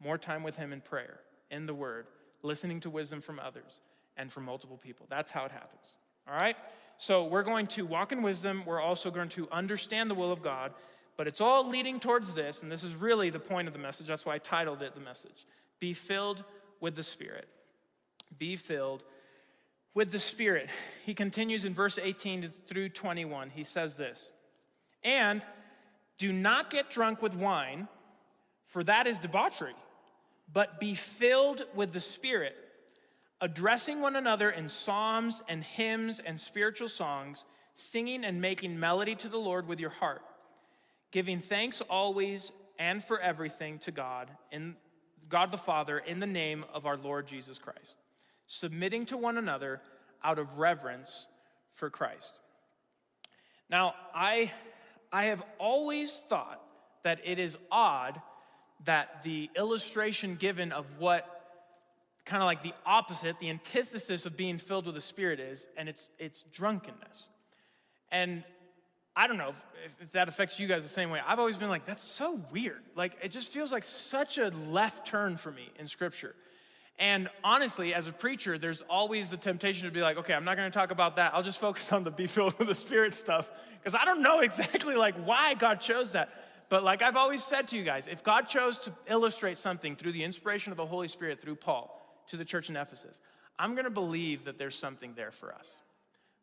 more 0.00 0.16
time 0.16 0.44
with 0.44 0.56
Him 0.56 0.72
in 0.72 0.80
prayer, 0.80 1.18
in 1.50 1.66
the 1.66 1.74
Word, 1.74 2.06
listening 2.42 2.80
to 2.80 2.90
wisdom 2.90 3.20
from 3.20 3.40
others 3.40 3.80
and 4.16 4.30
from 4.30 4.44
multiple 4.44 4.76
people. 4.76 5.06
That's 5.10 5.30
how 5.30 5.44
it 5.44 5.52
happens. 5.52 5.96
All 6.28 6.36
right? 6.36 6.56
So 6.98 7.24
we're 7.24 7.42
going 7.42 7.66
to 7.68 7.84
walk 7.84 8.12
in 8.12 8.22
wisdom. 8.22 8.62
We're 8.64 8.80
also 8.80 9.10
going 9.10 9.28
to 9.30 9.48
understand 9.50 10.08
the 10.08 10.14
will 10.14 10.30
of 10.30 10.40
God. 10.40 10.72
But 11.16 11.26
it's 11.26 11.40
all 11.40 11.68
leading 11.68 11.98
towards 12.00 12.32
this, 12.32 12.62
and 12.62 12.70
this 12.70 12.84
is 12.84 12.94
really 12.94 13.28
the 13.30 13.38
point 13.38 13.66
of 13.68 13.74
the 13.74 13.80
message. 13.80 14.06
That's 14.06 14.24
why 14.24 14.36
I 14.36 14.38
titled 14.38 14.82
it 14.82 14.94
the 14.94 15.00
message 15.00 15.46
Be 15.80 15.94
filled 15.94 16.44
with 16.80 16.94
the 16.94 17.02
Spirit. 17.02 17.48
Be 18.38 18.56
filled 18.56 19.02
with 19.94 20.10
the 20.10 20.18
Spirit. 20.18 20.68
He 21.04 21.14
continues 21.14 21.64
in 21.64 21.74
verse 21.74 21.98
18 22.00 22.50
through 22.66 22.90
21. 22.90 23.50
He 23.50 23.64
says 23.64 23.96
this 23.96 24.32
And 25.02 25.44
do 26.18 26.32
not 26.32 26.70
get 26.70 26.90
drunk 26.90 27.22
with 27.22 27.34
wine, 27.34 27.88
for 28.66 28.84
that 28.84 29.06
is 29.06 29.18
debauchery, 29.18 29.74
but 30.52 30.80
be 30.80 30.94
filled 30.94 31.66
with 31.74 31.92
the 31.92 32.00
Spirit, 32.00 32.56
addressing 33.40 34.00
one 34.00 34.16
another 34.16 34.50
in 34.50 34.68
psalms 34.68 35.42
and 35.48 35.64
hymns 35.64 36.20
and 36.24 36.40
spiritual 36.40 36.88
songs, 36.88 37.44
singing 37.74 38.24
and 38.24 38.40
making 38.40 38.78
melody 38.78 39.14
to 39.16 39.28
the 39.28 39.38
Lord 39.38 39.66
with 39.66 39.80
your 39.80 39.90
heart 39.90 40.22
giving 41.12 41.40
thanks 41.40 41.80
always 41.82 42.50
and 42.78 43.04
for 43.04 43.20
everything 43.20 43.78
to 43.80 43.92
God, 43.92 44.28
in 44.50 44.74
God 45.28 45.52
the 45.52 45.58
Father, 45.58 45.98
in 45.98 46.18
the 46.18 46.26
name 46.26 46.64
of 46.74 46.86
our 46.86 46.96
Lord 46.96 47.28
Jesus 47.28 47.58
Christ, 47.58 47.96
submitting 48.52 49.06
to 49.06 49.16
one 49.16 49.38
another 49.38 49.80
out 50.22 50.38
of 50.38 50.58
reverence 50.58 51.26
for 51.72 51.88
Christ. 51.88 52.38
Now, 53.70 53.94
I, 54.14 54.52
I 55.10 55.24
have 55.26 55.42
always 55.58 56.22
thought 56.28 56.60
that 57.02 57.20
it 57.24 57.38
is 57.38 57.56
odd 57.70 58.20
that 58.84 59.22
the 59.24 59.48
illustration 59.56 60.36
given 60.36 60.70
of 60.70 60.84
what 60.98 61.26
kind 62.26 62.42
of 62.42 62.46
like 62.46 62.62
the 62.62 62.74
opposite, 62.84 63.36
the 63.40 63.48
antithesis 63.48 64.26
of 64.26 64.36
being 64.36 64.58
filled 64.58 64.84
with 64.84 64.96
the 64.96 65.00
Spirit 65.00 65.40
is, 65.40 65.66
and 65.78 65.88
it's, 65.88 66.10
it's 66.18 66.44
drunkenness. 66.52 67.30
And 68.10 68.44
I 69.16 69.28
don't 69.28 69.38
know 69.38 69.48
if, 69.48 69.66
if, 70.02 70.12
that 70.12 70.28
affects 70.28 70.60
you 70.60 70.68
guys 70.68 70.82
the 70.82 70.90
same 70.90 71.08
way. 71.08 71.20
I've 71.26 71.38
always 71.38 71.56
been 71.56 71.70
like, 71.70 71.86
that's 71.86 72.04
so 72.04 72.38
weird. 72.52 72.82
Like, 72.94 73.16
it 73.22 73.30
just 73.30 73.48
feels 73.48 73.72
like 73.72 73.84
such 73.84 74.36
a 74.36 74.50
left 74.68 75.06
turn 75.06 75.38
for 75.38 75.50
me 75.50 75.70
in 75.78 75.88
Scripture. 75.88 76.34
And 77.02 77.28
honestly, 77.42 77.94
as 77.94 78.06
a 78.06 78.12
preacher, 78.12 78.58
there's 78.58 78.80
always 78.82 79.28
the 79.28 79.36
temptation 79.36 79.88
to 79.88 79.92
be 79.92 80.02
like, 80.02 80.18
okay, 80.18 80.34
I'm 80.34 80.44
not 80.44 80.56
going 80.56 80.70
to 80.70 80.78
talk 80.78 80.92
about 80.92 81.16
that. 81.16 81.34
I'll 81.34 81.42
just 81.42 81.58
focus 81.58 81.92
on 81.92 82.04
the 82.04 82.12
be 82.12 82.28
filled 82.28 82.56
with 82.60 82.68
the 82.68 82.76
Spirit 82.76 83.12
stuff 83.12 83.50
because 83.82 83.98
I 84.00 84.04
don't 84.04 84.22
know 84.22 84.38
exactly 84.38 84.94
like 84.94 85.16
why 85.16 85.54
God 85.54 85.80
chose 85.80 86.12
that. 86.12 86.30
But 86.68 86.84
like 86.84 87.02
I've 87.02 87.16
always 87.16 87.42
said 87.42 87.66
to 87.68 87.76
you 87.76 87.82
guys, 87.82 88.06
if 88.06 88.22
God 88.22 88.42
chose 88.42 88.78
to 88.78 88.92
illustrate 89.08 89.58
something 89.58 89.96
through 89.96 90.12
the 90.12 90.22
inspiration 90.22 90.70
of 90.70 90.76
the 90.76 90.86
Holy 90.86 91.08
Spirit 91.08 91.42
through 91.42 91.56
Paul 91.56 92.00
to 92.28 92.36
the 92.36 92.44
church 92.44 92.70
in 92.70 92.76
Ephesus, 92.76 93.20
I'm 93.58 93.74
going 93.74 93.84
to 93.84 93.90
believe 93.90 94.44
that 94.44 94.56
there's 94.56 94.76
something 94.76 95.12
there 95.16 95.32
for 95.32 95.52
us. 95.52 95.72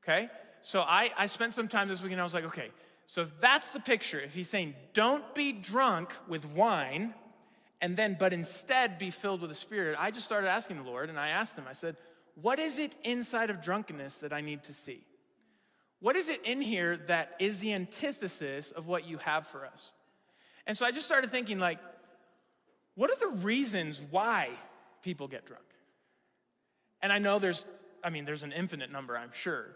Okay? 0.03 0.29
so 0.61 0.81
I, 0.81 1.09
I 1.17 1.27
spent 1.27 1.53
some 1.53 1.69
time 1.69 1.87
this 1.87 2.01
weekend. 2.03 2.19
I 2.19 2.25
was 2.25 2.33
like, 2.33 2.43
okay, 2.43 2.69
so 3.05 3.21
if 3.21 3.39
that's 3.39 3.69
the 3.69 3.79
picture, 3.79 4.19
if 4.19 4.33
he's 4.33 4.49
saying, 4.49 4.75
don't 4.91 5.33
be 5.33 5.53
drunk 5.53 6.13
with 6.27 6.45
wine, 6.45 7.13
and 7.81 7.95
then, 7.95 8.17
but 8.19 8.33
instead 8.33 8.97
be 8.97 9.09
filled 9.09 9.41
with 9.41 9.49
the 9.49 9.55
Spirit, 9.55 9.95
I 9.99 10.11
just 10.11 10.25
started 10.25 10.49
asking 10.49 10.77
the 10.77 10.83
Lord, 10.83 11.09
and 11.09 11.19
I 11.19 11.29
asked 11.29 11.55
him, 11.55 11.65
I 11.67 11.73
said, 11.73 11.95
what 12.35 12.59
is 12.59 12.79
it 12.79 12.95
inside 13.03 13.49
of 13.49 13.61
drunkenness 13.61 14.15
that 14.15 14.33
I 14.33 14.41
need 14.41 14.63
to 14.63 14.73
see? 14.73 15.01
What 15.99 16.15
is 16.15 16.29
it 16.29 16.45
in 16.45 16.61
here 16.61 16.97
that 17.07 17.35
is 17.39 17.59
the 17.59 17.73
antithesis 17.73 18.71
of 18.71 18.87
what 18.87 19.07
you 19.07 19.17
have 19.17 19.47
for 19.47 19.65
us? 19.65 19.91
And 20.65 20.77
so 20.77 20.85
I 20.85 20.91
just 20.91 21.05
started 21.05 21.29
thinking, 21.29 21.59
like, 21.59 21.79
what 22.95 23.09
are 23.09 23.19
the 23.19 23.37
reasons 23.37 24.01
why 24.09 24.49
people 25.03 25.27
get 25.27 25.45
drunk? 25.45 25.63
And 27.01 27.11
I 27.11 27.19
know 27.19 27.39
there's, 27.39 27.65
I 28.03 28.09
mean, 28.09 28.25
there's 28.25 28.43
an 28.43 28.51
infinite 28.51 28.91
number, 28.91 29.17
I'm 29.17 29.31
sure. 29.33 29.67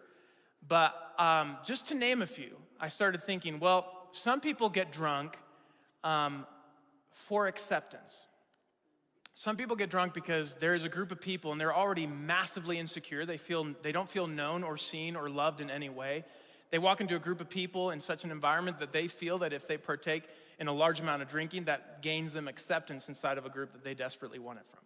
But 0.65 0.93
um, 1.17 1.57
just 1.65 1.87
to 1.87 1.95
name 1.95 2.21
a 2.21 2.25
few, 2.25 2.57
I 2.79 2.89
started 2.89 3.21
thinking, 3.21 3.59
well, 3.59 4.07
some 4.11 4.39
people 4.41 4.69
get 4.69 4.91
drunk 4.91 5.37
um, 6.03 6.45
for 7.13 7.47
acceptance. 7.47 8.27
Some 9.35 9.57
people 9.57 9.75
get 9.75 9.89
drunk 9.89 10.13
because 10.13 10.55
there 10.55 10.75
is 10.75 10.83
a 10.83 10.89
group 10.89 11.11
of 11.11 11.19
people 11.19 11.51
and 11.51 11.59
they're 11.59 11.75
already 11.75 12.05
massively 12.05 12.77
insecure. 12.77 13.25
They, 13.25 13.37
feel, 13.37 13.73
they 13.81 13.91
don't 13.91 14.07
feel 14.07 14.27
known 14.27 14.63
or 14.63 14.77
seen 14.77 15.15
or 15.15 15.29
loved 15.29 15.59
in 15.59 15.71
any 15.71 15.89
way. 15.89 16.23
They 16.69 16.77
walk 16.77 17.01
into 17.01 17.15
a 17.15 17.19
group 17.19 17.41
of 17.41 17.49
people 17.49 17.91
in 17.91 18.01
such 18.01 18.23
an 18.23 18.31
environment 18.31 18.79
that 18.79 18.91
they 18.91 19.07
feel 19.07 19.39
that 19.39 19.53
if 19.53 19.67
they 19.67 19.77
partake 19.77 20.23
in 20.59 20.67
a 20.67 20.73
large 20.73 20.99
amount 20.99 21.21
of 21.21 21.27
drinking, 21.27 21.65
that 21.65 22.01
gains 22.01 22.33
them 22.33 22.47
acceptance 22.47 23.09
inside 23.09 23.37
of 23.37 23.45
a 23.45 23.49
group 23.49 23.73
that 23.73 23.83
they 23.83 23.93
desperately 23.93 24.39
want 24.39 24.59
it 24.59 24.65
from. 24.71 24.79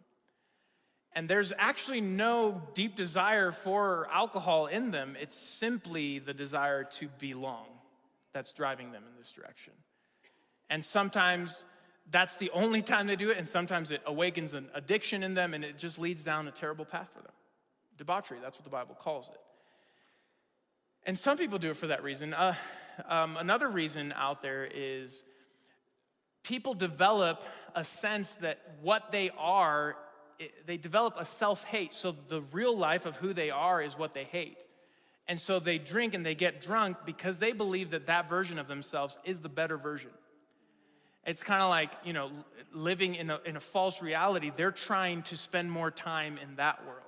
And 1.14 1.28
there's 1.28 1.52
actually 1.58 2.02
no 2.02 2.62
deep 2.74 2.96
desire 2.96 3.52
for 3.52 4.08
alcohol 4.14 4.68
in 4.68 4.92
them. 4.92 5.16
It's 5.20 5.38
simply 5.38 6.20
the 6.20 6.34
desire 6.34 6.84
to 6.84 7.08
belong 7.20 7.66
that's 8.34 8.54
driving 8.54 8.92
them 8.92 9.04
in 9.10 9.18
this 9.18 9.32
direction. 9.32 9.74
And 10.70 10.86
sometimes 10.86 11.64
that's 12.10 12.38
the 12.38 12.50
only 12.52 12.82
time 12.82 13.08
they 13.08 13.16
do 13.16 13.32
it, 13.32 13.38
and 13.38 13.48
sometimes 13.48 13.92
it 13.92 14.02
awakens 14.06 14.54
an 14.54 14.70
addiction 14.74 15.24
in 15.24 15.34
them 15.34 15.54
and 15.54 15.64
it 15.64 15.78
just 15.78 16.00
leads 16.00 16.24
down 16.24 16.48
a 16.48 16.52
terrible 16.52 16.86
path 16.86 17.10
for 17.14 17.22
them. 17.22 17.32
Debauchery, 17.98 18.38
that's 18.42 18.58
what 18.58 18.64
the 18.64 18.70
Bible 18.70 18.96
calls 18.96 19.30
it. 19.30 19.40
And 21.06 21.18
some 21.18 21.38
people 21.38 21.58
do 21.58 21.72
it 21.72 21.78
for 21.78 21.88
that 21.88 22.04
reason. 22.04 22.34
Uh, 22.34 22.56
um, 23.08 23.38
another 23.38 23.70
reason 23.70 24.14
out 24.16 24.42
there 24.42 24.66
is 24.66 25.24
people 26.44 26.74
develop 26.74 27.44
a 27.76 27.84
sense 27.84 28.36
that 28.36 28.60
what 28.82 29.12
they 29.12 29.30
are 29.38 29.96
they 30.68 30.78
develop 30.78 31.16
a 31.18 31.26
self 31.26 31.64
hate. 31.64 31.94
So 31.96 32.16
the 32.28 32.42
real 32.52 32.78
life 32.78 33.06
of 33.08 33.16
who 33.16 33.34
they 33.34 33.50
are 33.50 33.82
is 33.82 33.98
what 33.98 34.14
they 34.14 34.24
hate. 34.24 34.58
And 35.28 35.42
so 35.42 35.60
they 35.60 35.78
drink 35.78 36.14
and 36.14 36.26
they 36.26 36.36
get 36.36 36.62
drunk 36.62 36.98
because 37.06 37.40
they 37.40 37.52
believe 37.52 37.90
that 37.92 38.06
that 38.06 38.30
version 38.30 38.60
of 38.60 38.68
themselves 38.68 39.18
is 39.24 39.40
the 39.40 39.50
better 39.50 39.78
version. 39.78 40.12
It's 41.28 41.44
kind 41.44 41.62
of 41.62 41.70
like, 41.70 41.92
you 42.06 42.14
know, 42.14 42.32
living 42.74 43.16
in 43.16 43.30
a, 43.30 43.40
in 43.46 43.58
a 43.58 43.60
false 43.60 44.02
reality. 44.02 44.52
They're 44.56 44.72
trying 44.72 45.24
to 45.24 45.38
spend 45.38 45.70
more 45.70 45.92
time 45.92 46.40
in 46.42 46.56
that 46.56 46.80
world. 46.86 47.04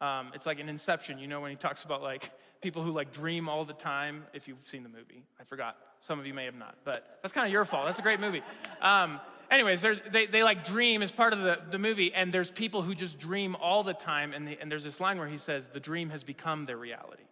Um, 0.00 0.30
it's 0.34 0.44
like 0.44 0.60
an 0.60 0.68
Inception, 0.68 1.18
you 1.18 1.26
know, 1.26 1.40
when 1.40 1.50
he 1.50 1.56
talks 1.56 1.82
about 1.82 2.02
like 2.02 2.30
people 2.60 2.82
who 2.82 2.90
like 2.90 3.12
dream 3.12 3.48
all 3.48 3.64
the 3.64 3.72
time. 3.72 4.24
If 4.34 4.46
you've 4.46 4.62
seen 4.64 4.82
the 4.82 4.90
movie, 4.90 5.22
I 5.40 5.44
forgot. 5.44 5.78
Some 6.00 6.20
of 6.20 6.26
you 6.26 6.34
may 6.34 6.44
have 6.44 6.54
not, 6.54 6.76
but 6.84 7.18
that's 7.22 7.32
kind 7.32 7.46
of 7.46 7.52
your 7.52 7.64
fault. 7.64 7.86
That's 7.86 7.98
a 7.98 8.02
great 8.02 8.20
movie. 8.20 8.42
Um, 8.82 9.18
anyways, 9.50 9.82
they, 10.12 10.26
they 10.26 10.42
like 10.42 10.62
dream 10.62 11.02
as 11.02 11.10
part 11.10 11.32
of 11.32 11.38
the, 11.40 11.58
the 11.70 11.78
movie, 11.78 12.12
and 12.12 12.30
there's 12.30 12.50
people 12.50 12.82
who 12.82 12.94
just 12.94 13.18
dream 13.18 13.56
all 13.56 13.82
the 13.82 13.94
time. 13.94 14.34
And, 14.34 14.46
they, 14.46 14.58
and 14.60 14.70
there's 14.70 14.84
this 14.84 15.00
line 15.00 15.18
where 15.18 15.28
he 15.28 15.38
says, 15.38 15.66
the 15.72 15.80
dream 15.80 16.10
has 16.10 16.22
become 16.22 16.66
their 16.66 16.76
reality. 16.76 17.22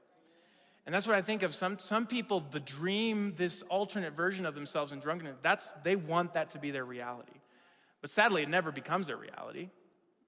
And 0.86 0.94
that's 0.94 1.06
what 1.06 1.16
I 1.16 1.22
think 1.22 1.42
of. 1.42 1.54
Some, 1.54 1.78
some 1.78 2.06
people, 2.06 2.40
the 2.50 2.60
dream, 2.60 3.34
this 3.36 3.62
alternate 3.70 4.14
version 4.14 4.44
of 4.44 4.54
themselves 4.54 4.92
in 4.92 5.00
drunkenness, 5.00 5.38
that's, 5.42 5.66
they 5.82 5.96
want 5.96 6.34
that 6.34 6.50
to 6.50 6.58
be 6.58 6.70
their 6.70 6.84
reality. 6.84 7.40
But 8.02 8.10
sadly, 8.10 8.42
it 8.42 8.50
never 8.50 8.70
becomes 8.70 9.06
their 9.06 9.16
reality. 9.16 9.70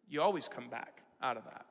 You 0.08 0.22
always 0.22 0.48
come 0.48 0.70
back 0.70 1.02
out 1.22 1.36
of 1.36 1.44
that. 1.44 1.66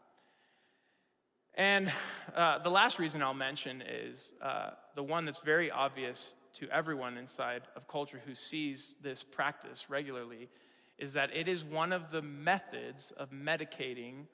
And 1.55 1.91
uh, 2.35 2.59
the 2.59 2.69
last 2.69 2.99
reason 2.99 3.23
I'll 3.23 3.33
mention 3.33 3.81
is 3.81 4.33
uh, 4.41 4.71
the 4.93 5.03
one 5.03 5.25
that's 5.25 5.39
very 5.39 5.71
obvious 5.71 6.35
to 6.55 6.69
everyone 6.69 7.17
inside 7.17 7.63
of 7.75 7.87
culture 7.87 8.21
who 8.25 8.35
sees 8.35 8.95
this 9.01 9.23
practice 9.23 9.89
regularly 9.89 10.49
is 10.97 11.13
that 11.13 11.35
it 11.35 11.47
is 11.47 11.65
one 11.65 11.91
of 11.91 12.11
the 12.11 12.21
methods 12.21 13.11
of 13.17 13.31
medicating 13.31 14.25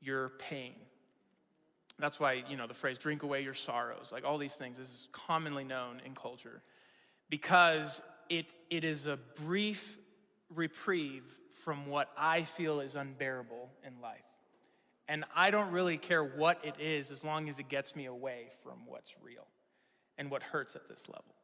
your 0.00 0.30
pain. 0.38 0.74
That's 2.00 2.18
why, 2.18 2.44
you 2.48 2.56
know, 2.56 2.66
the 2.66 2.74
phrase 2.74 2.98
drink 2.98 3.22
away 3.22 3.42
your 3.42 3.54
sorrows, 3.54 4.10
like 4.12 4.24
all 4.24 4.38
these 4.38 4.54
things, 4.54 4.78
this 4.78 4.88
is 4.88 5.08
commonly 5.12 5.64
known 5.64 6.00
in 6.04 6.14
culture 6.14 6.62
because 7.28 8.02
it, 8.28 8.54
it 8.70 8.84
is 8.84 9.06
a 9.06 9.18
brief 9.44 9.98
reprieve 10.54 11.24
from 11.64 11.86
what 11.86 12.08
I 12.16 12.42
feel 12.42 12.80
is 12.80 12.94
unbearable 12.94 13.70
in 13.86 14.00
life. 14.00 14.18
And 15.08 15.24
I 15.34 15.50
don't 15.50 15.72
really 15.72 15.98
care 15.98 16.22
what 16.22 16.64
it 16.64 16.74
is 16.80 17.10
as 17.10 17.24
long 17.24 17.48
as 17.48 17.58
it 17.58 17.68
gets 17.68 17.96
me 17.96 18.06
away 18.06 18.46
from 18.62 18.86
what's 18.86 19.14
real 19.22 19.46
and 20.18 20.30
what 20.30 20.42
hurts 20.42 20.76
at 20.76 20.88
this 20.88 21.00
level. 21.08 21.34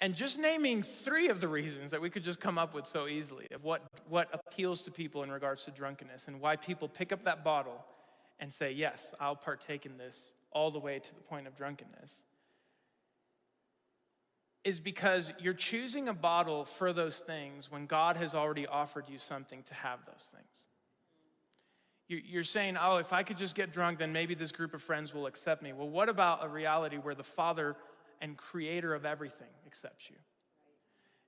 And 0.00 0.16
just 0.16 0.38
naming 0.38 0.82
three 0.82 1.28
of 1.28 1.40
the 1.40 1.46
reasons 1.48 1.92
that 1.92 2.00
we 2.00 2.10
could 2.10 2.24
just 2.24 2.40
come 2.40 2.58
up 2.58 2.74
with 2.74 2.86
so 2.86 3.06
easily 3.06 3.46
of 3.52 3.62
what, 3.62 3.82
what 4.08 4.28
appeals 4.32 4.82
to 4.82 4.90
people 4.90 5.22
in 5.22 5.30
regards 5.30 5.64
to 5.64 5.70
drunkenness 5.70 6.24
and 6.26 6.40
why 6.40 6.56
people 6.56 6.88
pick 6.88 7.12
up 7.12 7.24
that 7.24 7.44
bottle 7.44 7.84
and 8.42 8.52
say, 8.52 8.72
Yes, 8.72 9.14
I'll 9.20 9.36
partake 9.36 9.86
in 9.86 9.96
this 9.96 10.34
all 10.50 10.70
the 10.70 10.80
way 10.80 10.98
to 10.98 11.14
the 11.14 11.20
point 11.20 11.46
of 11.46 11.56
drunkenness, 11.56 12.12
is 14.64 14.80
because 14.80 15.32
you're 15.38 15.54
choosing 15.54 16.08
a 16.08 16.12
bottle 16.12 16.64
for 16.64 16.92
those 16.92 17.20
things 17.20 17.70
when 17.70 17.86
God 17.86 18.16
has 18.16 18.34
already 18.34 18.66
offered 18.66 19.08
you 19.08 19.16
something 19.16 19.62
to 19.62 19.74
have 19.74 20.00
those 20.04 20.28
things. 20.34 20.46
You're 22.08 22.44
saying, 22.44 22.76
oh, 22.78 22.96
if 22.98 23.14
I 23.14 23.22
could 23.22 23.38
just 23.38 23.54
get 23.54 23.72
drunk, 23.72 24.00
then 24.00 24.12
maybe 24.12 24.34
this 24.34 24.52
group 24.52 24.74
of 24.74 24.82
friends 24.82 25.14
will 25.14 25.26
accept 25.26 25.62
me. 25.62 25.72
Well, 25.72 25.88
what 25.88 26.10
about 26.10 26.44
a 26.44 26.48
reality 26.48 26.96
where 26.96 27.14
the 27.14 27.22
Father 27.22 27.74
and 28.20 28.36
Creator 28.36 28.92
of 28.92 29.06
everything 29.06 29.48
accepts 29.66 30.10
you? 30.10 30.16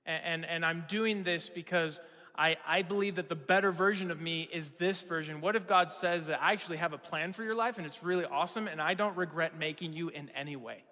And, 0.05 0.23
and, 0.23 0.45
and 0.45 0.65
I'm 0.65 0.85
doing 0.87 1.23
this 1.23 1.49
because 1.49 2.01
I, 2.37 2.57
I 2.67 2.81
believe 2.81 3.15
that 3.15 3.29
the 3.29 3.35
better 3.35 3.71
version 3.71 4.11
of 4.11 4.19
me 4.19 4.49
is 4.51 4.69
this 4.77 5.01
version. 5.01 5.41
What 5.41 5.55
if 5.55 5.67
God 5.67 5.91
says 5.91 6.27
that 6.27 6.41
I 6.41 6.51
actually 6.51 6.77
have 6.77 6.93
a 6.93 6.97
plan 6.97 7.33
for 7.33 7.43
your 7.43 7.55
life 7.55 7.77
and 7.77 7.87
it's 7.87 8.03
really 8.03 8.25
awesome 8.25 8.67
and 8.67 8.81
I 8.81 8.93
don't 8.93 9.15
regret 9.15 9.57
making 9.57 9.93
you 9.93 10.09
in 10.09 10.29
any 10.35 10.55
way? 10.55 10.83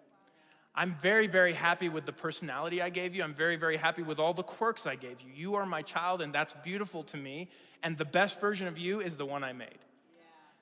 I'm 0.75 0.95
very, 1.01 1.27
very 1.27 1.53
happy 1.53 1.89
with 1.89 2.05
the 2.05 2.13
personality 2.13 2.81
I 2.81 2.89
gave 2.89 3.13
you. 3.13 3.23
I'm 3.23 3.35
very, 3.35 3.57
very 3.57 3.77
happy 3.77 4.01
with 4.01 4.19
all 4.19 4.33
the 4.33 4.43
quirks 4.43 4.87
I 4.87 4.95
gave 4.95 5.21
you. 5.21 5.31
You 5.33 5.55
are 5.55 5.67
my 5.67 5.83
child, 5.83 6.21
and 6.21 6.33
that's 6.33 6.53
beautiful 6.63 7.03
to 7.05 7.17
me. 7.17 7.49
And 7.83 7.95
the 7.95 8.05
best 8.05 8.41
version 8.41 8.67
of 8.67 8.77
you 8.77 8.99
is 8.99 9.15
the 9.15 9.25
one 9.25 9.43
I 9.43 9.53
made. 9.53 9.77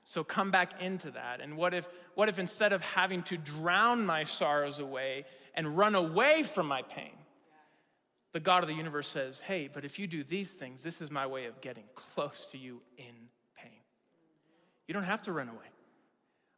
So 0.03 0.23
come 0.23 0.51
back 0.51 0.81
into 0.81 1.11
that. 1.11 1.39
And 1.39 1.55
what 1.55 1.73
if, 1.73 1.87
what 2.15 2.27
if 2.27 2.39
instead 2.39 2.73
of 2.73 2.81
having 2.81 3.23
to 3.23 3.37
drown 3.37 4.05
my 4.05 4.25
sorrows 4.25 4.79
away 4.79 5.25
and 5.55 5.77
run 5.77 5.95
away 5.95 6.43
from 6.43 6.67
my 6.67 6.81
pain, 6.81 7.11
the 8.33 8.39
God 8.39 8.63
of 8.63 8.69
the 8.69 8.75
universe 8.75 9.07
says, 9.07 9.41
Hey, 9.41 9.69
but 9.71 9.83
if 9.83 9.99
you 9.99 10.07
do 10.07 10.23
these 10.23 10.49
things, 10.49 10.81
this 10.81 11.01
is 11.01 11.11
my 11.11 11.27
way 11.27 11.45
of 11.45 11.59
getting 11.61 11.83
close 11.95 12.47
to 12.51 12.57
you 12.57 12.81
in 12.97 13.13
pain. 13.57 13.79
You 14.87 14.93
don't 14.93 15.03
have 15.03 15.23
to 15.23 15.33
run 15.33 15.49
away. 15.49 15.57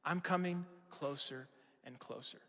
I'm 0.05 0.21
coming 0.21 0.65
closer 0.89 1.47
and 1.85 1.97
closer. 1.97 2.39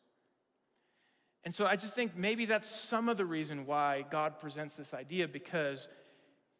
And 1.44 1.54
so 1.54 1.66
I 1.66 1.76
just 1.76 1.94
think 1.94 2.16
maybe 2.16 2.46
that's 2.46 2.68
some 2.68 3.08
of 3.08 3.16
the 3.16 3.24
reason 3.24 3.66
why 3.66 4.04
God 4.10 4.40
presents 4.40 4.76
this 4.76 4.94
idea 4.94 5.28
because 5.28 5.88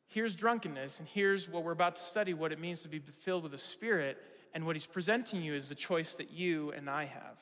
here's 0.08 0.34
drunkenness, 0.34 0.98
and 0.98 1.08
here's 1.08 1.48
what 1.48 1.64
we're 1.64 1.72
about 1.72 1.96
to 1.96 2.02
study 2.02 2.34
what 2.34 2.52
it 2.52 2.60
means 2.60 2.82
to 2.82 2.88
be 2.88 3.00
filled 3.20 3.42
with 3.42 3.52
the 3.52 3.58
Spirit. 3.58 4.18
And 4.52 4.66
what 4.66 4.76
he's 4.76 4.86
presenting 4.86 5.42
you 5.42 5.54
is 5.54 5.68
the 5.68 5.74
choice 5.74 6.14
that 6.14 6.30
you 6.30 6.72
and 6.72 6.88
I 6.88 7.06
have. 7.06 7.36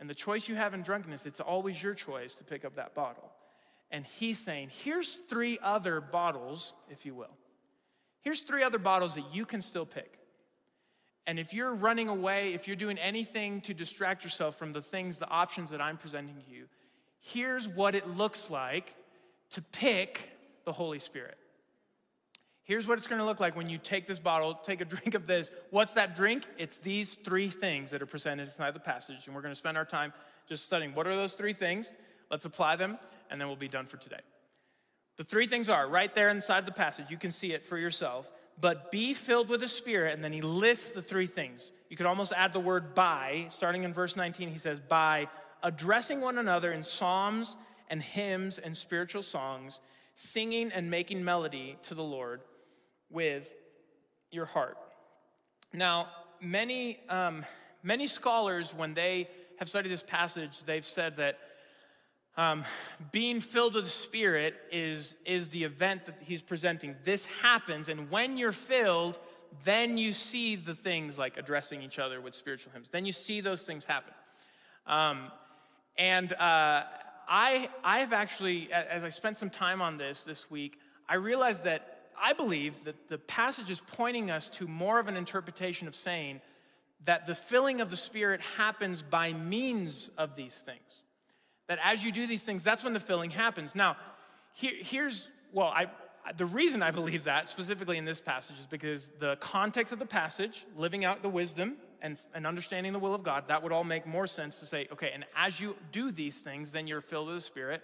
And 0.00 0.10
the 0.10 0.14
choice 0.14 0.48
you 0.48 0.54
have 0.54 0.74
in 0.74 0.82
drunkenness, 0.82 1.24
it's 1.24 1.40
always 1.40 1.82
your 1.82 1.94
choice 1.94 2.34
to 2.34 2.44
pick 2.44 2.64
up 2.64 2.76
that 2.76 2.94
bottle. 2.94 3.32
And 3.90 4.04
he's 4.04 4.38
saying, 4.38 4.70
here's 4.84 5.14
three 5.28 5.58
other 5.62 6.00
bottles, 6.00 6.74
if 6.90 7.06
you 7.06 7.14
will. 7.14 7.34
Here's 8.20 8.40
three 8.40 8.62
other 8.62 8.78
bottles 8.78 9.14
that 9.14 9.32
you 9.32 9.46
can 9.46 9.62
still 9.62 9.86
pick. 9.86 10.18
And 11.26 11.38
if 11.38 11.52
you're 11.52 11.74
running 11.74 12.08
away, 12.08 12.54
if 12.54 12.66
you're 12.66 12.76
doing 12.76 12.98
anything 12.98 13.60
to 13.62 13.74
distract 13.74 14.24
yourself 14.24 14.56
from 14.56 14.72
the 14.72 14.80
things, 14.80 15.18
the 15.18 15.28
options 15.28 15.70
that 15.70 15.80
I'm 15.80 15.96
presenting 15.96 16.34
to 16.36 16.50
you, 16.50 16.66
here's 17.20 17.68
what 17.68 17.94
it 17.94 18.08
looks 18.08 18.50
like 18.50 18.94
to 19.50 19.62
pick 19.62 20.30
the 20.64 20.72
Holy 20.72 20.98
Spirit. 20.98 21.36
Here's 22.62 22.86
what 22.86 22.98
it's 22.98 23.06
going 23.06 23.18
to 23.18 23.24
look 23.24 23.40
like 23.40 23.56
when 23.56 23.70
you 23.70 23.78
take 23.78 24.06
this 24.06 24.18
bottle, 24.18 24.54
take 24.54 24.82
a 24.82 24.84
drink 24.86 25.14
of 25.14 25.26
this. 25.26 25.50
What's 25.70 25.94
that 25.94 26.14
drink? 26.14 26.44
It's 26.58 26.78
these 26.78 27.14
three 27.14 27.48
things 27.48 27.90
that 27.90 28.02
are 28.02 28.06
presented 28.06 28.48
inside 28.48 28.74
the 28.74 28.80
passage. 28.80 29.26
And 29.26 29.34
we're 29.34 29.42
going 29.42 29.52
to 29.52 29.58
spend 29.58 29.78
our 29.78 29.86
time 29.86 30.12
just 30.46 30.64
studying 30.64 30.94
what 30.94 31.06
are 31.06 31.16
those 31.16 31.32
three 31.32 31.54
things. 31.54 31.94
Let's 32.30 32.44
apply 32.44 32.76
them, 32.76 32.98
and 33.30 33.40
then 33.40 33.48
we'll 33.48 33.56
be 33.56 33.68
done 33.68 33.86
for 33.86 33.96
today. 33.96 34.20
The 35.16 35.24
three 35.24 35.46
things 35.46 35.68
are 35.68 35.88
right 35.88 36.14
there 36.14 36.28
inside 36.28 36.64
the 36.64 36.72
passage. 36.72 37.10
You 37.10 37.16
can 37.16 37.30
see 37.30 37.52
it 37.52 37.64
for 37.64 37.76
yourself. 37.76 38.30
But 38.60 38.90
be 38.90 39.14
filled 39.14 39.48
with 39.48 39.60
the 39.60 39.68
Spirit, 39.68 40.14
and 40.14 40.24
then 40.24 40.32
he 40.32 40.40
lists 40.40 40.90
the 40.90 41.02
three 41.02 41.26
things. 41.26 41.70
You 41.90 41.96
could 41.96 42.06
almost 42.06 42.32
add 42.32 42.52
the 42.52 42.60
word 42.60 42.94
by. 42.94 43.46
Starting 43.50 43.84
in 43.84 43.92
verse 43.92 44.16
19, 44.16 44.48
he 44.48 44.58
says, 44.58 44.80
by 44.80 45.28
addressing 45.62 46.20
one 46.20 46.38
another 46.38 46.72
in 46.72 46.82
psalms 46.82 47.56
and 47.88 48.02
hymns 48.02 48.58
and 48.58 48.76
spiritual 48.76 49.22
songs, 49.22 49.80
singing 50.14 50.72
and 50.72 50.90
making 50.90 51.24
melody 51.24 51.76
to 51.84 51.94
the 51.94 52.02
Lord 52.02 52.40
with 53.10 53.52
your 54.30 54.46
heart. 54.46 54.76
Now, 55.72 56.08
many, 56.40 57.00
um, 57.08 57.44
many 57.82 58.06
scholars, 58.06 58.74
when 58.74 58.94
they 58.94 59.28
have 59.58 59.68
studied 59.68 59.90
this 59.90 60.02
passage, 60.02 60.62
they've 60.64 60.84
said 60.84 61.16
that 61.16 61.38
um, 62.38 62.64
being 63.10 63.40
filled 63.40 63.74
with 63.74 63.84
the 63.84 63.90
Spirit 63.90 64.54
is, 64.70 65.16
is 65.26 65.48
the 65.48 65.64
event 65.64 66.06
that 66.06 66.14
he's 66.20 66.40
presenting. 66.40 66.94
This 67.04 67.26
happens, 67.42 67.88
and 67.88 68.08
when 68.10 68.38
you're 68.38 68.52
filled, 68.52 69.18
then 69.64 69.98
you 69.98 70.12
see 70.12 70.54
the 70.54 70.74
things 70.74 71.18
like 71.18 71.36
addressing 71.36 71.82
each 71.82 71.98
other 71.98 72.20
with 72.20 72.36
spiritual 72.36 72.70
hymns. 72.72 72.88
Then 72.90 73.04
you 73.04 73.12
see 73.12 73.40
those 73.40 73.64
things 73.64 73.84
happen. 73.84 74.14
Um, 74.86 75.32
and 75.98 76.32
uh, 76.34 76.84
I, 77.28 77.68
I've 77.82 78.12
actually, 78.12 78.72
as 78.72 79.02
I 79.02 79.10
spent 79.10 79.36
some 79.36 79.50
time 79.50 79.82
on 79.82 79.98
this 79.98 80.22
this 80.22 80.48
week, 80.48 80.78
I 81.08 81.16
realized 81.16 81.64
that 81.64 82.10
I 82.20 82.34
believe 82.34 82.84
that 82.84 83.08
the 83.08 83.18
passage 83.18 83.68
is 83.68 83.80
pointing 83.80 84.30
us 84.30 84.48
to 84.50 84.68
more 84.68 85.00
of 85.00 85.08
an 85.08 85.16
interpretation 85.16 85.88
of 85.88 85.94
saying 85.94 86.40
that 87.04 87.26
the 87.26 87.34
filling 87.34 87.80
of 87.80 87.90
the 87.90 87.96
Spirit 87.96 88.40
happens 88.56 89.02
by 89.02 89.32
means 89.32 90.10
of 90.16 90.36
these 90.36 90.54
things. 90.64 91.02
That 91.68 91.78
as 91.84 92.04
you 92.04 92.12
do 92.12 92.26
these 92.26 92.44
things, 92.44 92.64
that's 92.64 92.82
when 92.82 92.94
the 92.94 93.00
filling 93.00 93.30
happens. 93.30 93.74
Now, 93.74 93.96
here, 94.52 94.72
here's, 94.78 95.28
well, 95.52 95.68
I, 95.68 95.86
the 96.36 96.46
reason 96.46 96.82
I 96.82 96.90
believe 96.90 97.24
that 97.24 97.48
specifically 97.48 97.98
in 97.98 98.04
this 98.04 98.20
passage 98.20 98.58
is 98.58 98.66
because 98.66 99.10
the 99.18 99.36
context 99.36 99.92
of 99.92 99.98
the 99.98 100.06
passage, 100.06 100.64
living 100.76 101.04
out 101.04 101.22
the 101.22 101.28
wisdom 101.28 101.76
and, 102.02 102.18
and 102.34 102.46
understanding 102.46 102.92
the 102.92 102.98
will 102.98 103.14
of 103.14 103.22
God, 103.22 103.44
that 103.48 103.62
would 103.62 103.72
all 103.72 103.84
make 103.84 104.06
more 104.06 104.26
sense 104.26 104.58
to 104.60 104.66
say, 104.66 104.88
okay, 104.92 105.10
and 105.12 105.24
as 105.36 105.60
you 105.60 105.76
do 105.92 106.10
these 106.10 106.36
things, 106.36 106.72
then 106.72 106.86
you're 106.86 107.00
filled 107.00 107.28
with 107.28 107.36
the 107.36 107.42
Spirit. 107.42 107.82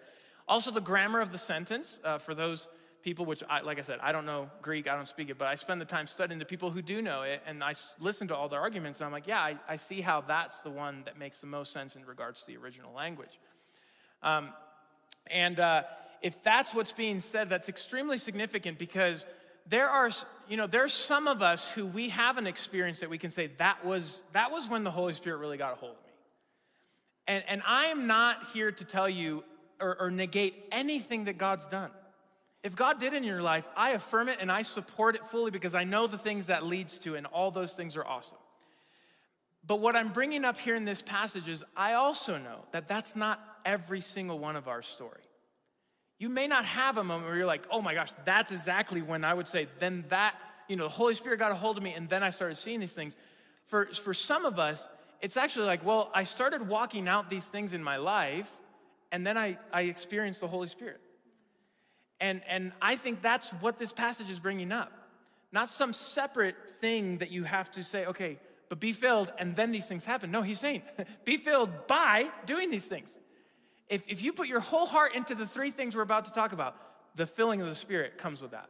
Also, 0.48 0.70
the 0.70 0.80
grammar 0.80 1.20
of 1.20 1.32
the 1.32 1.38
sentence, 1.38 2.00
uh, 2.04 2.18
for 2.18 2.34
those 2.34 2.68
people, 3.02 3.24
which, 3.26 3.42
I, 3.48 3.60
like 3.60 3.78
I 3.78 3.82
said, 3.82 3.98
I 4.02 4.12
don't 4.12 4.26
know 4.26 4.50
Greek, 4.62 4.88
I 4.88 4.94
don't 4.94 5.08
speak 5.08 5.28
it, 5.28 5.38
but 5.38 5.48
I 5.48 5.54
spend 5.54 5.80
the 5.80 5.86
time 5.86 6.06
studying 6.06 6.38
the 6.38 6.44
people 6.44 6.70
who 6.70 6.82
do 6.82 7.02
know 7.02 7.22
it, 7.22 7.42
and 7.46 7.62
I 7.62 7.74
listen 7.98 8.28
to 8.28 8.36
all 8.36 8.48
their 8.48 8.60
arguments, 8.60 9.00
and 9.00 9.06
I'm 9.06 9.12
like, 9.12 9.26
yeah, 9.26 9.40
I, 9.40 9.56
I 9.68 9.76
see 9.76 10.00
how 10.00 10.22
that's 10.22 10.60
the 10.60 10.70
one 10.70 11.02
that 11.04 11.18
makes 11.18 11.38
the 11.38 11.46
most 11.46 11.72
sense 11.72 11.96
in 11.96 12.04
regards 12.06 12.40
to 12.42 12.46
the 12.46 12.56
original 12.56 12.92
language. 12.94 13.38
Um, 14.24 14.48
and 15.28 15.60
uh, 15.60 15.82
if 16.22 16.42
that's 16.42 16.74
what's 16.74 16.92
being 16.92 17.20
said, 17.20 17.48
that's 17.48 17.68
extremely 17.68 18.18
significant 18.18 18.78
because 18.78 19.26
there 19.68 19.88
are, 19.88 20.10
you 20.48 20.56
know, 20.56 20.66
there's 20.66 20.92
some 20.92 21.28
of 21.28 21.42
us 21.42 21.70
who 21.70 21.86
we 21.86 22.08
have 22.08 22.38
an 22.38 22.46
experience 22.46 23.00
that 23.00 23.10
we 23.10 23.18
can 23.18 23.30
say 23.30 23.50
that 23.58 23.84
was 23.84 24.22
that 24.32 24.50
was 24.50 24.68
when 24.68 24.82
the 24.82 24.90
Holy 24.90 25.12
Spirit 25.12 25.38
really 25.38 25.58
got 25.58 25.72
a 25.72 25.76
hold 25.76 25.92
of 25.92 26.04
me. 26.04 26.12
And 27.28 27.44
and 27.46 27.62
I 27.66 27.86
am 27.86 28.06
not 28.06 28.48
here 28.52 28.72
to 28.72 28.84
tell 28.84 29.08
you 29.08 29.44
or, 29.80 30.00
or 30.00 30.10
negate 30.10 30.54
anything 30.72 31.24
that 31.24 31.38
God's 31.38 31.66
done. 31.66 31.90
If 32.62 32.74
God 32.74 32.98
did 32.98 33.12
in 33.12 33.24
your 33.24 33.42
life, 33.42 33.64
I 33.76 33.90
affirm 33.90 34.30
it 34.30 34.38
and 34.40 34.50
I 34.50 34.62
support 34.62 35.16
it 35.16 35.26
fully 35.26 35.50
because 35.50 35.74
I 35.74 35.84
know 35.84 36.06
the 36.06 36.16
things 36.16 36.46
that 36.46 36.64
leads 36.64 36.96
to, 37.00 37.14
and 37.14 37.26
all 37.26 37.50
those 37.50 37.74
things 37.74 37.94
are 37.96 38.06
awesome. 38.06 38.38
But 39.66 39.80
what 39.80 39.96
I'm 39.96 40.12
bringing 40.12 40.44
up 40.44 40.58
here 40.58 40.76
in 40.76 40.84
this 40.84 41.00
passage 41.00 41.48
is 41.48 41.64
I 41.76 41.94
also 41.94 42.36
know 42.36 42.64
that 42.72 42.86
that's 42.86 43.16
not 43.16 43.40
every 43.64 44.00
single 44.00 44.38
one 44.38 44.56
of 44.56 44.68
our 44.68 44.82
story. 44.82 45.22
You 46.18 46.28
may 46.28 46.46
not 46.46 46.64
have 46.64 46.98
a 46.98 47.04
moment 47.04 47.26
where 47.28 47.36
you're 47.36 47.46
like, 47.46 47.66
oh 47.70 47.80
my 47.80 47.94
gosh, 47.94 48.10
that's 48.24 48.52
exactly 48.52 49.02
when 49.02 49.24
I 49.24 49.34
would 49.34 49.48
say, 49.48 49.68
then 49.78 50.04
that, 50.08 50.34
you 50.68 50.76
know, 50.76 50.84
the 50.84 50.90
Holy 50.90 51.14
Spirit 51.14 51.38
got 51.38 51.50
a 51.50 51.54
hold 51.54 51.76
of 51.76 51.82
me 51.82 51.92
and 51.92 52.08
then 52.08 52.22
I 52.22 52.30
started 52.30 52.56
seeing 52.56 52.80
these 52.80 52.92
things. 52.92 53.16
For, 53.66 53.86
for 53.86 54.12
some 54.12 54.44
of 54.44 54.58
us, 54.58 54.86
it's 55.22 55.36
actually 55.36 55.66
like, 55.66 55.84
well, 55.84 56.10
I 56.14 56.24
started 56.24 56.68
walking 56.68 57.08
out 57.08 57.30
these 57.30 57.44
things 57.44 57.72
in 57.72 57.82
my 57.82 57.96
life 57.96 58.50
and 59.10 59.26
then 59.26 59.38
I, 59.38 59.58
I 59.72 59.82
experienced 59.82 60.40
the 60.40 60.48
Holy 60.48 60.68
Spirit. 60.68 61.00
And, 62.20 62.42
and 62.48 62.72
I 62.80 62.96
think 62.96 63.22
that's 63.22 63.50
what 63.54 63.78
this 63.78 63.92
passage 63.92 64.28
is 64.28 64.38
bringing 64.38 64.72
up. 64.72 64.92
Not 65.52 65.70
some 65.70 65.92
separate 65.92 66.56
thing 66.80 67.18
that 67.18 67.30
you 67.30 67.44
have 67.44 67.70
to 67.72 67.84
say, 67.84 68.06
okay, 68.06 68.38
but 68.74 68.80
be 68.80 68.92
filled 68.92 69.32
and 69.38 69.54
then 69.54 69.70
these 69.70 69.86
things 69.86 70.04
happen. 70.04 70.32
No, 70.32 70.42
he's 70.42 70.58
saying, 70.58 70.82
be 71.24 71.36
filled 71.36 71.86
by 71.86 72.28
doing 72.44 72.72
these 72.72 72.84
things. 72.84 73.16
If, 73.88 74.02
if 74.08 74.20
you 74.20 74.32
put 74.32 74.48
your 74.48 74.58
whole 74.58 74.86
heart 74.86 75.14
into 75.14 75.36
the 75.36 75.46
three 75.46 75.70
things 75.70 75.94
we're 75.94 76.02
about 76.02 76.24
to 76.24 76.32
talk 76.32 76.50
about, 76.50 76.74
the 77.14 77.24
filling 77.24 77.60
of 77.60 77.68
the 77.68 77.74
Spirit 77.76 78.18
comes 78.18 78.42
with 78.42 78.50
that. 78.50 78.68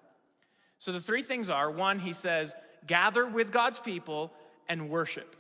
So 0.79 0.93
the 0.93 1.01
three 1.01 1.23
things 1.23 1.49
are 1.49 1.71
one, 1.71 1.99
he 1.99 2.13
says, 2.13 2.55
gather 2.87 3.25
with 3.25 3.51
God's 3.51 3.81
people 3.81 4.31
and 4.69 4.91
worship. 4.91 5.37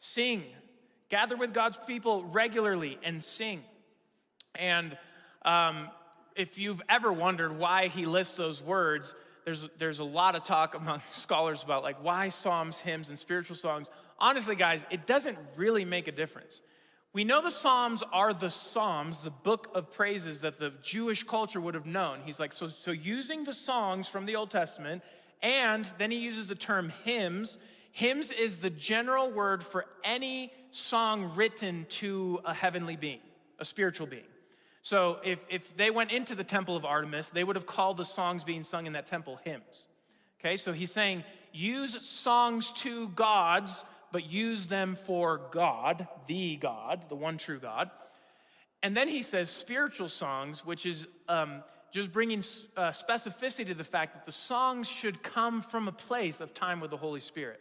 Sing. 0.00 0.42
Gather 1.08 1.36
with 1.36 1.54
God's 1.54 1.78
people 1.86 2.24
regularly 2.24 2.98
and 3.04 3.22
sing. 3.22 3.62
And 4.56 4.98
um, 5.44 5.90
if 6.34 6.58
you've 6.58 6.82
ever 6.88 7.12
wondered 7.12 7.56
why 7.56 7.86
he 7.86 8.04
lists 8.04 8.36
those 8.36 8.60
words, 8.60 9.14
there's, 9.46 9.68
there's 9.78 10.00
a 10.00 10.04
lot 10.04 10.34
of 10.34 10.44
talk 10.44 10.74
among 10.74 11.00
scholars 11.12 11.62
about 11.62 11.82
like 11.82 12.02
why 12.02 12.28
psalms, 12.28 12.78
hymns, 12.78 13.08
and 13.08 13.18
spiritual 13.18 13.56
songs. 13.56 13.88
Honestly, 14.18 14.56
guys, 14.56 14.84
it 14.90 15.06
doesn't 15.06 15.38
really 15.56 15.84
make 15.84 16.08
a 16.08 16.12
difference. 16.12 16.60
We 17.12 17.24
know 17.24 17.40
the 17.40 17.50
Psalms 17.50 18.02
are 18.12 18.34
the 18.34 18.50
Psalms, 18.50 19.20
the 19.20 19.30
book 19.30 19.70
of 19.74 19.90
praises 19.90 20.42
that 20.42 20.58
the 20.58 20.74
Jewish 20.82 21.22
culture 21.22 21.62
would 21.62 21.74
have 21.74 21.86
known. 21.86 22.20
He's 22.26 22.38
like, 22.38 22.52
so, 22.52 22.66
so 22.66 22.90
using 22.90 23.42
the 23.42 23.54
songs 23.54 24.06
from 24.06 24.26
the 24.26 24.36
Old 24.36 24.50
Testament, 24.50 25.02
and 25.40 25.90
then 25.96 26.10
he 26.10 26.18
uses 26.18 26.48
the 26.48 26.54
term 26.54 26.92
hymns. 27.04 27.56
Hymns 27.92 28.30
is 28.30 28.58
the 28.58 28.68
general 28.68 29.30
word 29.30 29.62
for 29.62 29.86
any 30.04 30.52
song 30.72 31.32
written 31.34 31.86
to 31.88 32.40
a 32.44 32.52
heavenly 32.52 32.96
being, 32.96 33.20
a 33.58 33.64
spiritual 33.64 34.06
being. 34.06 34.24
So 34.86 35.18
if, 35.24 35.40
if 35.50 35.76
they 35.76 35.90
went 35.90 36.12
into 36.12 36.36
the 36.36 36.44
temple 36.44 36.76
of 36.76 36.84
Artemis, 36.84 37.30
they 37.30 37.42
would 37.42 37.56
have 37.56 37.66
called 37.66 37.96
the 37.96 38.04
songs 38.04 38.44
being 38.44 38.62
sung 38.62 38.86
in 38.86 38.92
that 38.92 39.06
temple 39.06 39.36
hymns. 39.42 39.88
Okay, 40.38 40.54
so 40.54 40.72
he's 40.72 40.92
saying 40.92 41.24
use 41.52 42.06
songs 42.06 42.70
to 42.70 43.08
gods 43.08 43.84
but 44.12 44.30
use 44.30 44.66
them 44.66 44.94
for 44.94 45.40
God, 45.50 46.06
the 46.28 46.54
God, 46.54 47.06
the 47.08 47.16
one 47.16 47.36
true 47.36 47.58
God. 47.58 47.90
And 48.80 48.96
then 48.96 49.08
he 49.08 49.22
says 49.22 49.50
spiritual 49.50 50.08
songs, 50.08 50.64
which 50.64 50.86
is 50.86 51.08
um, 51.28 51.64
just 51.90 52.12
bringing 52.12 52.44
uh, 52.76 52.90
specificity 52.90 53.66
to 53.66 53.74
the 53.74 53.82
fact 53.82 54.14
that 54.14 54.24
the 54.24 54.30
songs 54.30 54.88
should 54.88 55.20
come 55.20 55.62
from 55.62 55.88
a 55.88 55.92
place 55.92 56.40
of 56.40 56.54
time 56.54 56.78
with 56.78 56.92
the 56.92 56.96
Holy 56.96 57.20
Spirit. 57.20 57.60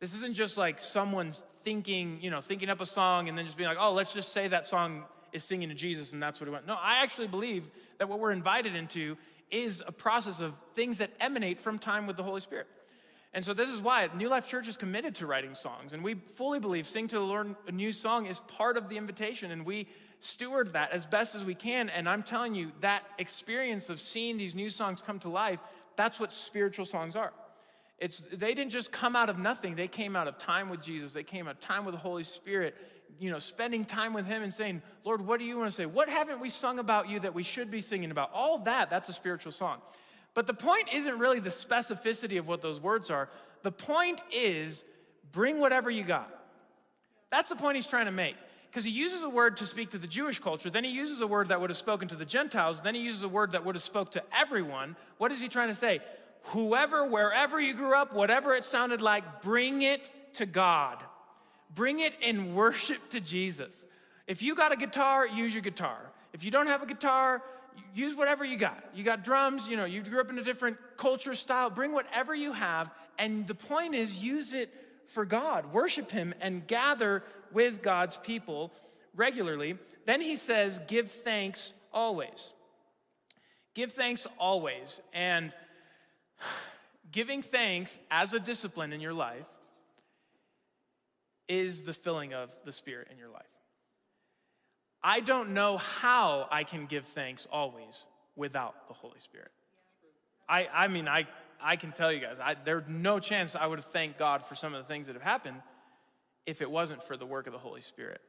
This 0.00 0.12
isn't 0.14 0.34
just 0.34 0.58
like 0.58 0.80
someone 0.80 1.32
thinking, 1.62 2.18
you 2.20 2.30
know, 2.30 2.40
thinking 2.40 2.70
up 2.70 2.80
a 2.80 2.86
song 2.86 3.28
and 3.28 3.38
then 3.38 3.44
just 3.44 3.56
being 3.56 3.68
like, 3.68 3.78
oh, 3.80 3.92
let's 3.92 4.12
just 4.12 4.32
say 4.32 4.48
that 4.48 4.66
song 4.66 5.04
is 5.34 5.44
singing 5.44 5.68
to 5.68 5.74
Jesus 5.74 6.14
and 6.14 6.22
that's 6.22 6.40
what 6.40 6.46
he 6.46 6.52
wants. 6.52 6.66
No, 6.66 6.74
I 6.74 7.02
actually 7.02 7.26
believe 7.26 7.70
that 7.98 8.08
what 8.08 8.20
we're 8.20 8.32
invited 8.32 8.74
into 8.74 9.18
is 9.50 9.82
a 9.86 9.92
process 9.92 10.40
of 10.40 10.54
things 10.74 10.98
that 10.98 11.10
emanate 11.20 11.58
from 11.58 11.78
time 11.78 12.06
with 12.06 12.16
the 12.16 12.22
Holy 12.22 12.40
Spirit. 12.40 12.66
And 13.34 13.44
so 13.44 13.52
this 13.52 13.68
is 13.68 13.80
why 13.80 14.08
New 14.14 14.28
Life 14.28 14.46
Church 14.46 14.68
is 14.68 14.76
committed 14.76 15.16
to 15.16 15.26
writing 15.26 15.56
songs. 15.56 15.92
And 15.92 16.04
we 16.04 16.14
fully 16.14 16.60
believe 16.60 16.86
Sing 16.86 17.08
to 17.08 17.16
the 17.16 17.24
Lord 17.24 17.56
a 17.66 17.72
new 17.72 17.90
song 17.90 18.26
is 18.26 18.38
part 18.38 18.76
of 18.76 18.88
the 18.88 18.96
invitation. 18.96 19.50
And 19.50 19.66
we 19.66 19.88
steward 20.20 20.72
that 20.74 20.92
as 20.92 21.04
best 21.04 21.34
as 21.34 21.44
we 21.44 21.54
can. 21.54 21.88
And 21.88 22.08
I'm 22.08 22.22
telling 22.22 22.54
you, 22.54 22.70
that 22.80 23.02
experience 23.18 23.90
of 23.90 23.98
seeing 23.98 24.38
these 24.38 24.54
new 24.54 24.70
songs 24.70 25.02
come 25.02 25.18
to 25.20 25.28
life, 25.28 25.58
that's 25.96 26.20
what 26.20 26.32
spiritual 26.32 26.84
songs 26.84 27.16
are. 27.16 27.32
It's, 27.98 28.22
they 28.32 28.54
didn't 28.54 28.70
just 28.70 28.92
come 28.92 29.16
out 29.16 29.28
of 29.28 29.38
nothing. 29.38 29.74
They 29.74 29.88
came 29.88 30.14
out 30.14 30.28
of 30.28 30.38
time 30.38 30.68
with 30.68 30.80
Jesus. 30.80 31.12
They 31.12 31.22
came 31.22 31.48
out 31.48 31.56
of 31.56 31.60
time 31.60 31.84
with 31.84 31.94
the 31.94 32.00
Holy 32.00 32.24
Spirit, 32.24 32.76
you 33.18 33.30
know, 33.30 33.38
spending 33.38 33.84
time 33.84 34.12
with 34.12 34.26
Him 34.26 34.42
and 34.42 34.52
saying, 34.52 34.82
Lord, 35.04 35.24
what 35.26 35.38
do 35.38 35.44
you 35.44 35.58
want 35.58 35.70
to 35.70 35.74
say? 35.74 35.86
What 35.86 36.08
haven't 36.08 36.40
we 36.40 36.50
sung 36.50 36.78
about 36.78 37.08
you 37.08 37.20
that 37.20 37.34
we 37.34 37.42
should 37.42 37.70
be 37.70 37.80
singing 37.80 38.10
about? 38.10 38.30
All 38.32 38.58
that, 38.60 38.90
that's 38.90 39.08
a 39.08 39.12
spiritual 39.12 39.52
song. 39.52 39.78
But 40.34 40.46
the 40.46 40.54
point 40.54 40.92
isn't 40.92 41.18
really 41.18 41.38
the 41.38 41.50
specificity 41.50 42.38
of 42.38 42.48
what 42.48 42.60
those 42.60 42.80
words 42.80 43.10
are. 43.10 43.28
The 43.62 43.72
point 43.72 44.20
is 44.32 44.84
bring 45.32 45.60
whatever 45.60 45.90
you 45.90 46.02
got. 46.02 46.28
That's 47.30 47.48
the 47.48 47.56
point 47.56 47.76
he's 47.76 47.86
trying 47.86 48.06
to 48.06 48.12
make. 48.12 48.36
Because 48.70 48.84
he 48.84 48.90
uses 48.90 49.22
a 49.22 49.28
word 49.28 49.58
to 49.58 49.66
speak 49.66 49.90
to 49.90 49.98
the 49.98 50.08
Jewish 50.08 50.40
culture, 50.40 50.68
then 50.68 50.82
he 50.82 50.90
uses 50.90 51.20
a 51.20 51.26
word 51.28 51.48
that 51.48 51.60
would 51.60 51.70
have 51.70 51.76
spoken 51.76 52.08
to 52.08 52.16
the 52.16 52.24
Gentiles, 52.24 52.80
then 52.80 52.96
he 52.96 53.00
uses 53.00 53.22
a 53.22 53.28
word 53.28 53.52
that 53.52 53.64
would 53.64 53.76
have 53.76 53.82
spoke 53.82 54.10
to 54.12 54.22
everyone. 54.36 54.96
What 55.18 55.30
is 55.30 55.40
he 55.40 55.46
trying 55.46 55.68
to 55.68 55.76
say? 55.76 56.00
Whoever, 56.46 57.06
wherever 57.06 57.60
you 57.60 57.74
grew 57.74 57.94
up, 57.94 58.12
whatever 58.12 58.54
it 58.56 58.64
sounded 58.64 59.00
like, 59.00 59.42
bring 59.42 59.82
it 59.82 60.10
to 60.34 60.46
God. 60.46 60.98
Bring 61.74 62.00
it 62.00 62.14
in 62.20 62.54
worship 62.54 63.10
to 63.10 63.20
Jesus. 63.20 63.86
If 64.26 64.42
you 64.42 64.54
got 64.54 64.72
a 64.72 64.76
guitar, 64.76 65.26
use 65.26 65.54
your 65.54 65.62
guitar. 65.62 65.98
If 66.32 66.44
you 66.44 66.50
don't 66.50 66.66
have 66.66 66.82
a 66.82 66.86
guitar, 66.86 67.42
use 67.94 68.16
whatever 68.16 68.44
you 68.44 68.56
got. 68.56 68.82
You 68.94 69.04
got 69.04 69.22
drums, 69.22 69.68
you 69.68 69.76
know, 69.76 69.84
you 69.84 70.02
grew 70.02 70.20
up 70.20 70.30
in 70.30 70.38
a 70.38 70.44
different 70.44 70.76
culture 70.96 71.34
style. 71.34 71.70
Bring 71.70 71.92
whatever 71.92 72.34
you 72.34 72.52
have. 72.52 72.90
And 73.18 73.46
the 73.46 73.54
point 73.54 73.94
is, 73.94 74.18
use 74.18 74.54
it 74.54 74.72
for 75.06 75.24
God. 75.24 75.72
Worship 75.72 76.10
Him 76.10 76.34
and 76.40 76.66
gather 76.66 77.22
with 77.52 77.82
God's 77.82 78.16
people 78.16 78.72
regularly. 79.14 79.78
Then 80.06 80.20
he 80.20 80.36
says, 80.36 80.80
give 80.86 81.10
thanks 81.10 81.72
always. 81.92 82.52
Give 83.74 83.92
thanks 83.92 84.26
always. 84.38 85.00
And 85.12 85.52
giving 87.12 87.42
thanks 87.42 87.98
as 88.10 88.32
a 88.32 88.40
discipline 88.40 88.92
in 88.92 89.00
your 89.00 89.14
life 89.14 89.46
is 91.48 91.82
the 91.82 91.92
filling 91.92 92.34
of 92.34 92.50
the 92.64 92.72
Spirit 92.72 93.08
in 93.10 93.18
your 93.18 93.28
life. 93.28 93.42
I 95.02 95.20
don't 95.20 95.50
know 95.50 95.76
how 95.76 96.48
I 96.50 96.64
can 96.64 96.86
give 96.86 97.06
thanks 97.06 97.46
always 97.52 98.04
without 98.36 98.88
the 98.88 98.94
Holy 98.94 99.20
Spirit. 99.20 99.50
I, 100.48 100.66
I 100.72 100.88
mean, 100.88 101.08
I, 101.08 101.26
I 101.60 101.76
can 101.76 101.92
tell 101.92 102.10
you 102.12 102.20
guys, 102.20 102.38
I, 102.40 102.56
there's 102.64 102.84
no 102.88 103.18
chance 103.18 103.54
I 103.54 103.66
would 103.66 103.78
have 103.78 103.88
thanked 103.88 104.18
God 104.18 104.44
for 104.46 104.54
some 104.54 104.74
of 104.74 104.82
the 104.82 104.88
things 104.88 105.06
that 105.06 105.14
have 105.14 105.22
happened 105.22 105.60
if 106.46 106.62
it 106.62 106.70
wasn't 106.70 107.02
for 107.02 107.16
the 107.16 107.26
work 107.26 107.46
of 107.46 107.52
the 107.52 107.58
Holy 107.58 107.82
Spirit. 107.82 108.20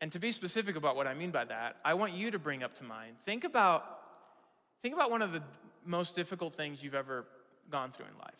And 0.00 0.12
to 0.12 0.18
be 0.18 0.32
specific 0.32 0.76
about 0.76 0.96
what 0.96 1.06
I 1.06 1.14
mean 1.14 1.30
by 1.30 1.44
that, 1.44 1.76
I 1.84 1.94
want 1.94 2.12
you 2.12 2.30
to 2.32 2.38
bring 2.38 2.62
up 2.62 2.74
to 2.76 2.84
mind. 2.84 3.16
Think 3.24 3.44
about, 3.44 3.84
think 4.82 4.94
about 4.94 5.10
one 5.10 5.22
of 5.22 5.32
the 5.32 5.42
most 5.84 6.16
difficult 6.16 6.54
things 6.54 6.82
you've 6.82 6.94
ever 6.94 7.24
gone 7.70 7.92
through 7.92 8.06
in 8.06 8.18
life. 8.18 8.34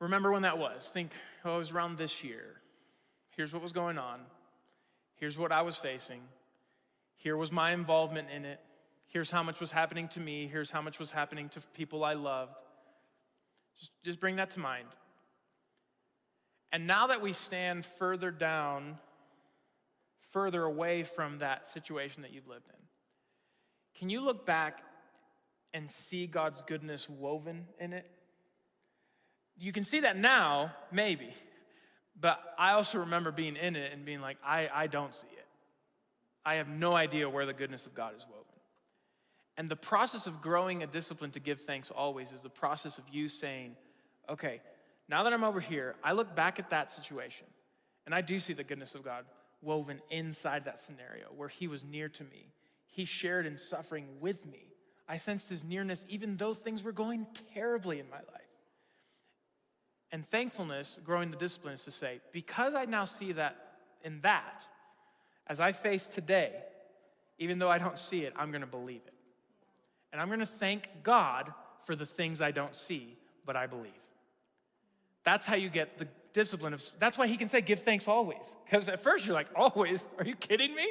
Remember 0.00 0.30
when 0.30 0.42
that 0.42 0.58
was. 0.58 0.88
Think, 0.88 1.10
oh, 1.44 1.56
it 1.56 1.58
was 1.58 1.70
around 1.72 1.98
this 1.98 2.22
year. 2.22 2.60
Here's 3.36 3.52
what 3.52 3.62
was 3.62 3.72
going 3.72 3.98
on. 3.98 4.20
Here's 5.16 5.36
what 5.36 5.52
I 5.52 5.62
was 5.62 5.76
facing. 5.76 6.20
Here 7.16 7.36
was 7.36 7.50
my 7.50 7.72
involvement 7.72 8.28
in 8.34 8.44
it. 8.44 8.60
Here's 9.08 9.30
how 9.30 9.42
much 9.42 9.60
was 9.60 9.72
happening 9.72 10.08
to 10.08 10.20
me. 10.20 10.48
Here's 10.50 10.70
how 10.70 10.82
much 10.82 10.98
was 10.98 11.10
happening 11.10 11.48
to 11.50 11.60
people 11.74 12.04
I 12.04 12.14
loved. 12.14 12.54
Just, 13.78 13.92
just 14.04 14.20
bring 14.20 14.36
that 14.36 14.52
to 14.52 14.60
mind. 14.60 14.88
And 16.72 16.86
now 16.86 17.06
that 17.06 17.22
we 17.22 17.32
stand 17.32 17.84
further 17.84 18.30
down, 18.30 18.98
further 20.30 20.62
away 20.62 21.02
from 21.02 21.38
that 21.38 21.66
situation 21.66 22.22
that 22.22 22.32
you've 22.32 22.46
lived 22.46 22.68
in, 22.68 22.80
can 23.98 24.10
you 24.10 24.20
look 24.20 24.44
back 24.44 24.82
and 25.74 25.90
see 25.90 26.26
God's 26.26 26.62
goodness 26.62 27.08
woven 27.08 27.66
in 27.80 27.92
it? 27.92 28.08
You 29.58 29.72
can 29.72 29.84
see 29.84 30.00
that 30.00 30.16
now, 30.16 30.72
maybe. 30.92 31.30
But 32.20 32.40
I 32.58 32.72
also 32.72 33.00
remember 33.00 33.30
being 33.30 33.56
in 33.56 33.76
it 33.76 33.92
and 33.92 34.04
being 34.04 34.20
like, 34.20 34.38
I, 34.44 34.68
I 34.72 34.86
don't 34.86 35.14
see 35.14 35.26
it. 35.26 35.46
I 36.44 36.54
have 36.54 36.68
no 36.68 36.94
idea 36.94 37.28
where 37.28 37.46
the 37.46 37.52
goodness 37.52 37.86
of 37.86 37.94
God 37.94 38.14
is 38.16 38.24
woven. 38.28 38.44
And 39.56 39.68
the 39.68 39.76
process 39.76 40.26
of 40.26 40.40
growing 40.40 40.82
a 40.82 40.86
discipline 40.86 41.32
to 41.32 41.40
give 41.40 41.60
thanks 41.60 41.90
always 41.90 42.32
is 42.32 42.40
the 42.40 42.48
process 42.48 42.98
of 42.98 43.04
you 43.10 43.28
saying, 43.28 43.76
okay, 44.28 44.60
now 45.08 45.24
that 45.24 45.32
I'm 45.32 45.44
over 45.44 45.60
here, 45.60 45.96
I 46.02 46.12
look 46.12 46.36
back 46.36 46.58
at 46.58 46.70
that 46.70 46.92
situation 46.92 47.46
and 48.06 48.14
I 48.14 48.20
do 48.20 48.38
see 48.38 48.52
the 48.52 48.64
goodness 48.64 48.94
of 48.94 49.04
God 49.04 49.24
woven 49.62 50.00
inside 50.10 50.64
that 50.64 50.78
scenario 50.78 51.26
where 51.36 51.48
He 51.48 51.66
was 51.66 51.82
near 51.82 52.08
to 52.08 52.24
me. 52.24 52.52
He 52.86 53.04
shared 53.04 53.46
in 53.46 53.58
suffering 53.58 54.06
with 54.20 54.46
me. 54.46 54.62
I 55.08 55.16
sensed 55.16 55.48
His 55.48 55.64
nearness 55.64 56.04
even 56.08 56.36
though 56.36 56.54
things 56.54 56.82
were 56.82 56.92
going 56.92 57.26
terribly 57.54 57.98
in 57.98 58.08
my 58.08 58.16
life. 58.16 58.47
And 60.10 60.28
thankfulness, 60.30 60.98
growing 61.04 61.30
the 61.30 61.36
discipline, 61.36 61.74
is 61.74 61.84
to 61.84 61.90
say, 61.90 62.20
because 62.32 62.74
I 62.74 62.86
now 62.86 63.04
see 63.04 63.32
that 63.32 63.56
in 64.02 64.20
that, 64.22 64.64
as 65.46 65.60
I 65.60 65.72
face 65.72 66.06
today, 66.06 66.52
even 67.38 67.58
though 67.58 67.70
I 67.70 67.78
don't 67.78 67.98
see 67.98 68.24
it, 68.24 68.32
I'm 68.36 68.50
going 68.50 68.62
to 68.62 68.66
believe 68.66 69.02
it. 69.06 69.14
And 70.12 70.20
I'm 70.20 70.28
going 70.28 70.40
to 70.40 70.46
thank 70.46 70.88
God 71.02 71.52
for 71.84 71.94
the 71.94 72.06
things 72.06 72.40
I 72.40 72.50
don't 72.50 72.74
see, 72.74 73.16
but 73.44 73.56
I 73.56 73.66
believe. 73.66 73.92
That's 75.24 75.46
how 75.46 75.56
you 75.56 75.68
get 75.68 75.98
the 75.98 76.08
discipline 76.32 76.72
of, 76.72 76.82
that's 76.98 77.18
why 77.18 77.26
he 77.26 77.36
can 77.36 77.48
say, 77.48 77.60
give 77.60 77.80
thanks 77.80 78.08
always. 78.08 78.56
Because 78.64 78.88
at 78.88 79.02
first 79.02 79.26
you're 79.26 79.34
like, 79.34 79.48
always? 79.54 80.02
Are 80.18 80.24
you 80.24 80.34
kidding 80.34 80.74
me? 80.74 80.86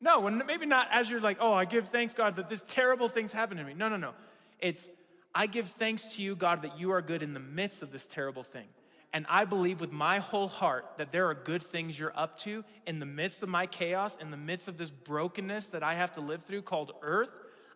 No, 0.00 0.28
maybe 0.30 0.66
not 0.66 0.88
as 0.90 1.10
you're 1.10 1.20
like, 1.20 1.38
oh, 1.40 1.52
I 1.52 1.64
give 1.64 1.88
thanks, 1.88 2.14
God, 2.14 2.36
that 2.36 2.48
this 2.48 2.64
terrible 2.66 3.08
things 3.08 3.30
happen 3.30 3.56
to 3.58 3.64
me. 3.64 3.74
No, 3.74 3.88
no, 3.88 3.96
no. 3.96 4.12
It's, 4.58 4.88
I 5.34 5.46
give 5.46 5.68
thanks 5.68 6.16
to 6.16 6.22
you, 6.22 6.36
God, 6.36 6.62
that 6.62 6.78
you 6.78 6.92
are 6.92 7.02
good 7.02 7.22
in 7.22 7.34
the 7.34 7.40
midst 7.40 7.82
of 7.82 7.90
this 7.90 8.06
terrible 8.06 8.42
thing. 8.42 8.66
And 9.14 9.26
I 9.28 9.44
believe 9.44 9.80
with 9.80 9.92
my 9.92 10.18
whole 10.18 10.48
heart 10.48 10.86
that 10.96 11.12
there 11.12 11.28
are 11.28 11.34
good 11.34 11.62
things 11.62 11.98
you're 11.98 12.16
up 12.16 12.38
to 12.40 12.64
in 12.86 12.98
the 12.98 13.06
midst 13.06 13.42
of 13.42 13.48
my 13.48 13.66
chaos, 13.66 14.16
in 14.20 14.30
the 14.30 14.36
midst 14.36 14.68
of 14.68 14.78
this 14.78 14.90
brokenness 14.90 15.66
that 15.66 15.82
I 15.82 15.94
have 15.94 16.14
to 16.14 16.20
live 16.20 16.42
through 16.44 16.62
called 16.62 16.92
earth. 17.02 17.30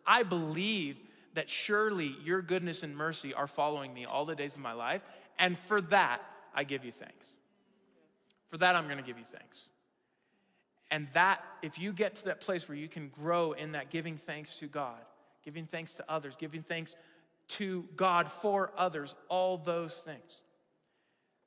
I 0.06 0.22
believe 0.22 0.96
that 1.34 1.50
surely 1.50 2.16
your 2.24 2.40
goodness 2.40 2.82
and 2.82 2.96
mercy 2.96 3.34
are 3.34 3.46
following 3.46 3.92
me 3.92 4.06
all 4.06 4.24
the 4.24 4.34
days 4.34 4.54
of 4.54 4.60
my 4.60 4.72
life. 4.72 5.02
And 5.38 5.58
for 5.58 5.82
that, 5.82 6.22
I 6.54 6.64
give 6.64 6.84
you 6.84 6.92
thanks. 6.92 7.28
For 8.48 8.56
that, 8.58 8.74
I'm 8.74 8.86
going 8.86 8.96
to 8.96 9.04
give 9.04 9.18
you 9.18 9.24
thanks. 9.30 9.68
And 10.90 11.08
that, 11.12 11.42
if 11.62 11.78
you 11.78 11.92
get 11.92 12.14
to 12.16 12.24
that 12.26 12.40
place 12.40 12.68
where 12.68 12.78
you 12.78 12.88
can 12.88 13.08
grow 13.08 13.52
in 13.52 13.72
that 13.72 13.90
giving 13.90 14.16
thanks 14.16 14.56
to 14.56 14.66
God, 14.66 15.00
giving 15.44 15.66
thanks 15.66 15.92
to 15.94 16.04
others, 16.08 16.34
giving 16.38 16.62
thanks 16.62 16.94
to 17.48 17.84
God 17.96 18.30
for 18.30 18.72
others, 18.76 19.14
all 19.28 19.58
those 19.58 19.98
things. 20.00 20.42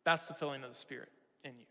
That's 0.06 0.26
the 0.26 0.34
filling 0.34 0.64
of 0.64 0.70
the 0.70 0.76
Spirit 0.76 1.10
in 1.44 1.52
you. 1.58 1.66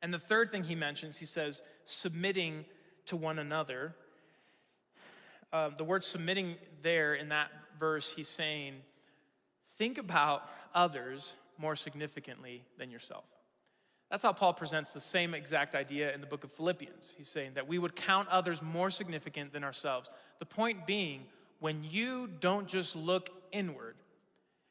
And 0.00 0.12
the 0.12 0.18
third 0.18 0.50
thing 0.50 0.64
he 0.64 0.74
mentions, 0.74 1.16
he 1.16 1.26
says, 1.26 1.62
submitting 1.84 2.64
to 3.06 3.16
one 3.16 3.38
another. 3.38 3.94
Uh, 5.52 5.70
the 5.76 5.84
word 5.84 6.04
submitting 6.04 6.56
there 6.82 7.14
in 7.14 7.28
that 7.28 7.48
verse, 7.78 8.10
he's 8.10 8.28
saying, 8.28 8.74
think 9.76 9.98
about 9.98 10.48
others 10.74 11.34
more 11.58 11.76
significantly 11.76 12.64
than 12.78 12.90
yourself. 12.90 13.24
That's 14.10 14.22
how 14.22 14.32
Paul 14.32 14.52
presents 14.52 14.90
the 14.90 15.00
same 15.00 15.32
exact 15.32 15.74
idea 15.74 16.12
in 16.12 16.20
the 16.20 16.26
book 16.26 16.44
of 16.44 16.52
Philippians. 16.52 17.14
He's 17.16 17.28
saying 17.28 17.52
that 17.54 17.66
we 17.66 17.78
would 17.78 17.96
count 17.96 18.28
others 18.28 18.60
more 18.60 18.90
significant 18.90 19.52
than 19.52 19.64
ourselves. 19.64 20.10
The 20.38 20.44
point 20.44 20.86
being, 20.86 21.22
when 21.62 21.84
you 21.84 22.28
don't 22.40 22.66
just 22.66 22.96
look 22.96 23.30
inward 23.52 23.94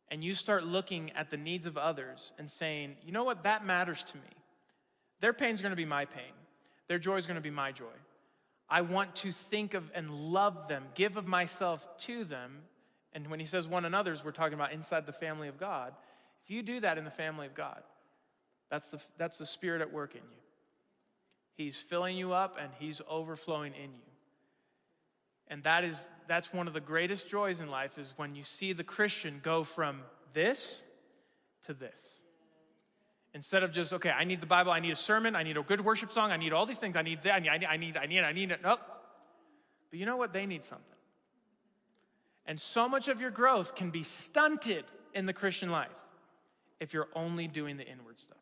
and 0.10 0.22
you 0.22 0.34
start 0.34 0.66
looking 0.66 1.10
at 1.12 1.30
the 1.30 1.38
needs 1.38 1.66
of 1.66 1.78
others 1.78 2.34
and 2.38 2.52
saying, 2.52 2.98
you 3.06 3.14
know 3.14 3.24
what, 3.24 3.44
that 3.44 3.66
matters 3.66 4.04
to 4.04 4.18
me. 4.18 4.24
Their 5.22 5.32
pain 5.32 5.56
is 5.56 5.62
going 5.62 5.72
to 5.72 5.78
be 5.78 5.86
my 5.86 6.04
pain, 6.04 6.34
their 6.90 7.00
joy 7.00 7.16
is 7.16 7.26
going 7.26 7.36
to 7.36 7.42
be 7.42 7.50
my 7.50 7.72
joy. 7.72 7.86
I 8.70 8.82
want 8.82 9.16
to 9.18 9.32
think 9.32 9.74
of 9.74 9.90
and 9.96 10.12
love 10.12 10.68
them, 10.68 10.84
give 10.94 11.16
of 11.16 11.28
myself 11.28 11.88
to 12.00 12.26
them. 12.26 12.58
And 13.14 13.28
when 13.28 13.40
he 13.40 13.46
says 13.46 13.70
one 13.70 13.86
another's, 13.86 14.24
we're 14.24 14.32
talking 14.32 14.54
about 14.54 14.74
inside 14.74 15.06
the 15.06 15.14
family 15.14 15.48
of 15.48 15.58
God. 15.58 15.94
If 16.44 16.52
you 16.52 16.62
do 16.62 16.82
that 16.82 16.98
in 16.98 17.06
the 17.06 17.12
family 17.12 17.48
of 17.48 17.56
God, 17.56 17.82
that's 18.70 18.90
the, 18.90 19.00
that's 19.18 19.38
the 19.38 19.46
Spirit 19.46 19.82
at 19.82 19.94
work 19.94 20.16
in 20.16 20.22
you. 20.22 20.38
He's 21.56 21.78
filling 21.78 22.18
you 22.18 22.34
up 22.34 22.58
and 22.62 22.70
He's 22.80 23.02
overflowing 23.10 23.74
in 23.76 23.92
you. 23.92 24.11
And 25.52 25.62
that 25.64 25.84
is, 25.84 26.02
that's 26.28 26.54
one 26.54 26.68
of 26.68 26.74
the 26.74 26.80
greatest 26.80 27.30
joys 27.30 27.60
in 27.60 27.70
life 27.70 28.00
is 28.00 28.14
when 28.16 28.34
you 28.34 28.42
see 28.42 28.72
the 28.72 28.86
Christian 28.86 29.42
go 29.44 29.64
from 29.64 30.02
this 30.34 30.82
to 31.66 31.74
this. 31.74 32.24
Instead 33.34 33.62
of 33.62 33.72
just, 33.72 33.92
okay, 33.94 34.10
I 34.10 34.24
need 34.24 34.40
the 34.40 34.48
Bible, 34.48 34.72
I 34.72 34.80
need 34.80 34.92
a 34.92 34.96
sermon, 34.96 35.36
I 35.36 35.44
need 35.44 35.58
a 35.58 35.62
good 35.62 35.82
worship 35.82 36.10
song, 36.10 36.32
I 36.32 36.38
need 36.38 36.54
all 36.54 36.66
these 36.66 36.78
things, 36.78 36.96
I 36.96 37.02
need 37.02 37.22
that, 37.24 37.34
I 37.34 37.40
need, 37.40 37.50
I 37.50 37.78
need, 37.78 37.98
I 37.98 38.06
need, 38.06 38.20
I 38.22 38.32
need 38.32 38.52
it. 38.52 38.60
Nope. 38.64 38.80
But 39.90 40.00
you 40.00 40.06
know 40.06 40.16
what? 40.16 40.32
They 40.32 40.46
need 40.46 40.64
something. 40.64 40.86
And 42.46 42.60
so 42.60 42.88
much 42.88 43.10
of 43.10 43.20
your 43.20 43.32
growth 43.32 43.76
can 43.76 43.90
be 43.90 44.04
stunted 44.04 44.86
in 45.14 45.26
the 45.26 45.34
Christian 45.34 45.70
life 45.70 45.90
if 46.80 46.94
you're 46.94 47.10
only 47.14 47.48
doing 47.48 47.76
the 47.76 47.86
inward 47.86 48.20
stuff. 48.20 48.38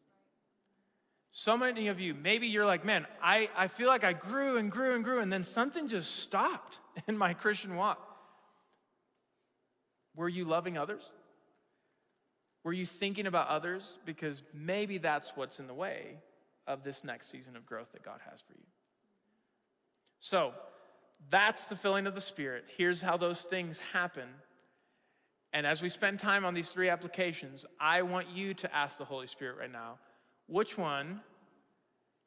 So 1.32 1.56
many 1.56 1.88
of 1.88 2.00
you, 2.00 2.14
maybe 2.14 2.48
you're 2.48 2.66
like, 2.66 2.84
man, 2.84 3.06
I, 3.22 3.50
I 3.56 3.68
feel 3.68 3.88
like 3.88 4.04
I 4.04 4.14
grew 4.14 4.58
and 4.58 4.72
grew 4.72 4.96
and 4.96 5.04
grew, 5.04 5.20
and 5.20 5.32
then 5.32 5.44
something 5.44 5.88
just 5.88 6.18
stopped 6.18 6.80
in 7.08 7.18
my 7.18 7.34
Christian 7.34 7.76
walk. 7.76 8.06
Were 10.16 10.30
you 10.30 10.46
loving 10.46 10.78
others? 10.78 11.04
Were 12.64 12.74
you 12.74 12.86
thinking 12.86 13.28
about 13.28 13.48
others? 13.48 13.98
Because 14.06 14.44
maybe 14.54 14.98
that's 14.98 15.32
what's 15.36 15.60
in 15.60 15.68
the 15.68 15.74
way 15.74 16.18
of 16.68 16.84
this 16.84 17.04
next 17.04 17.32
season 17.32 17.56
of 17.56 17.66
growth 17.66 17.92
that 17.94 18.04
God 18.04 18.20
has 18.30 18.42
for 18.42 18.54
you. 18.54 18.66
So, 20.20 20.54
that's 21.30 21.66
the 21.66 21.76
filling 21.76 22.08
of 22.08 22.16
the 22.16 22.22
Spirit. 22.22 22.66
Here's 22.78 23.02
how 23.02 23.18
those 23.18 23.42
things 23.42 23.80
happen. 23.94 24.28
And 25.52 25.66
as 25.66 25.82
we 25.82 25.90
spend 25.90 26.20
time 26.20 26.46
on 26.46 26.54
these 26.54 26.70
three 26.70 26.90
applications, 26.90 27.66
I 27.80 28.04
want 28.04 28.30
you 28.30 28.54
to 28.56 28.76
ask 28.76 28.98
the 28.98 29.06
Holy 29.06 29.28
Spirit 29.28 29.58
right 29.58 29.72
now 29.72 29.98
which 30.50 30.78
one 30.78 31.22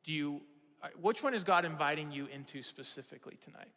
do 0.04 0.12
you, 0.12 0.40
uh, 0.82 0.88
which 1.00 1.22
one 1.22 1.34
is 1.34 1.44
God 1.44 1.64
inviting 1.64 2.10
you 2.10 2.26
into 2.26 2.62
specifically 2.62 3.38
tonight? 3.44 3.70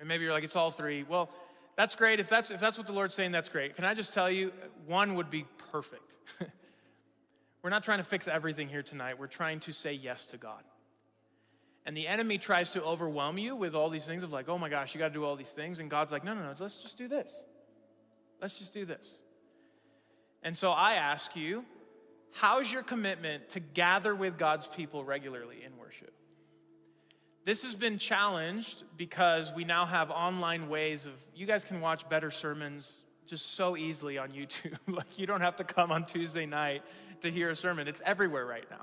And 0.00 0.08
maybe 0.08 0.24
you're 0.24 0.32
like, 0.32 0.44
it's 0.44 0.56
all 0.56 0.70
three. 0.70 1.04
Well, 1.04 1.30
that's 1.76 1.94
great. 1.94 2.20
If 2.20 2.28
that's, 2.28 2.50
if 2.50 2.60
that's 2.60 2.76
what 2.76 2.86
the 2.86 2.92
Lord's 2.92 3.14
saying, 3.14 3.32
that's 3.32 3.48
great. 3.48 3.76
Can 3.76 3.84
I 3.84 3.94
just 3.94 4.12
tell 4.12 4.30
you, 4.30 4.52
one 4.86 5.14
would 5.14 5.30
be 5.30 5.44
perfect. 5.72 6.16
We're 7.62 7.70
not 7.70 7.82
trying 7.82 7.98
to 7.98 8.04
fix 8.04 8.28
everything 8.28 8.68
here 8.68 8.82
tonight. 8.82 9.18
We're 9.18 9.26
trying 9.26 9.60
to 9.60 9.72
say 9.72 9.92
yes 9.92 10.26
to 10.26 10.36
God. 10.36 10.62
And 11.86 11.96
the 11.96 12.06
enemy 12.06 12.38
tries 12.38 12.70
to 12.70 12.82
overwhelm 12.82 13.38
you 13.38 13.56
with 13.56 13.74
all 13.74 13.90
these 13.90 14.04
things 14.04 14.22
of 14.22 14.32
like, 14.32 14.48
oh 14.48 14.58
my 14.58 14.68
gosh, 14.68 14.94
you 14.94 14.98
got 14.98 15.08
to 15.08 15.14
do 15.14 15.24
all 15.24 15.36
these 15.36 15.48
things. 15.48 15.78
And 15.78 15.90
God's 15.90 16.12
like, 16.12 16.24
no, 16.24 16.34
no, 16.34 16.42
no, 16.42 16.54
let's 16.58 16.82
just 16.82 16.98
do 16.98 17.08
this. 17.08 17.44
Let's 18.42 18.58
just 18.58 18.74
do 18.74 18.84
this. 18.84 19.22
And 20.42 20.56
so 20.56 20.70
I 20.70 20.94
ask 20.94 21.34
you, 21.34 21.64
How's 22.32 22.72
your 22.72 22.82
commitment 22.82 23.50
to 23.50 23.60
gather 23.60 24.14
with 24.14 24.38
God's 24.38 24.66
people 24.66 25.04
regularly 25.04 25.64
in 25.64 25.76
worship? 25.76 26.12
This 27.44 27.62
has 27.62 27.74
been 27.74 27.98
challenged 27.98 28.84
because 28.96 29.52
we 29.54 29.64
now 29.64 29.86
have 29.86 30.10
online 30.10 30.68
ways 30.68 31.06
of, 31.06 31.14
you 31.34 31.46
guys 31.46 31.64
can 31.64 31.80
watch 31.80 32.08
better 32.08 32.30
sermons 32.30 33.02
just 33.26 33.54
so 33.54 33.76
easily 33.76 34.18
on 34.18 34.30
YouTube. 34.30 34.76
like, 34.86 35.18
you 35.18 35.26
don't 35.26 35.40
have 35.40 35.56
to 35.56 35.64
come 35.64 35.90
on 35.90 36.04
Tuesday 36.04 36.46
night 36.46 36.82
to 37.22 37.30
hear 37.30 37.50
a 37.50 37.56
sermon, 37.56 37.88
it's 37.88 38.02
everywhere 38.04 38.46
right 38.46 38.66
now. 38.70 38.82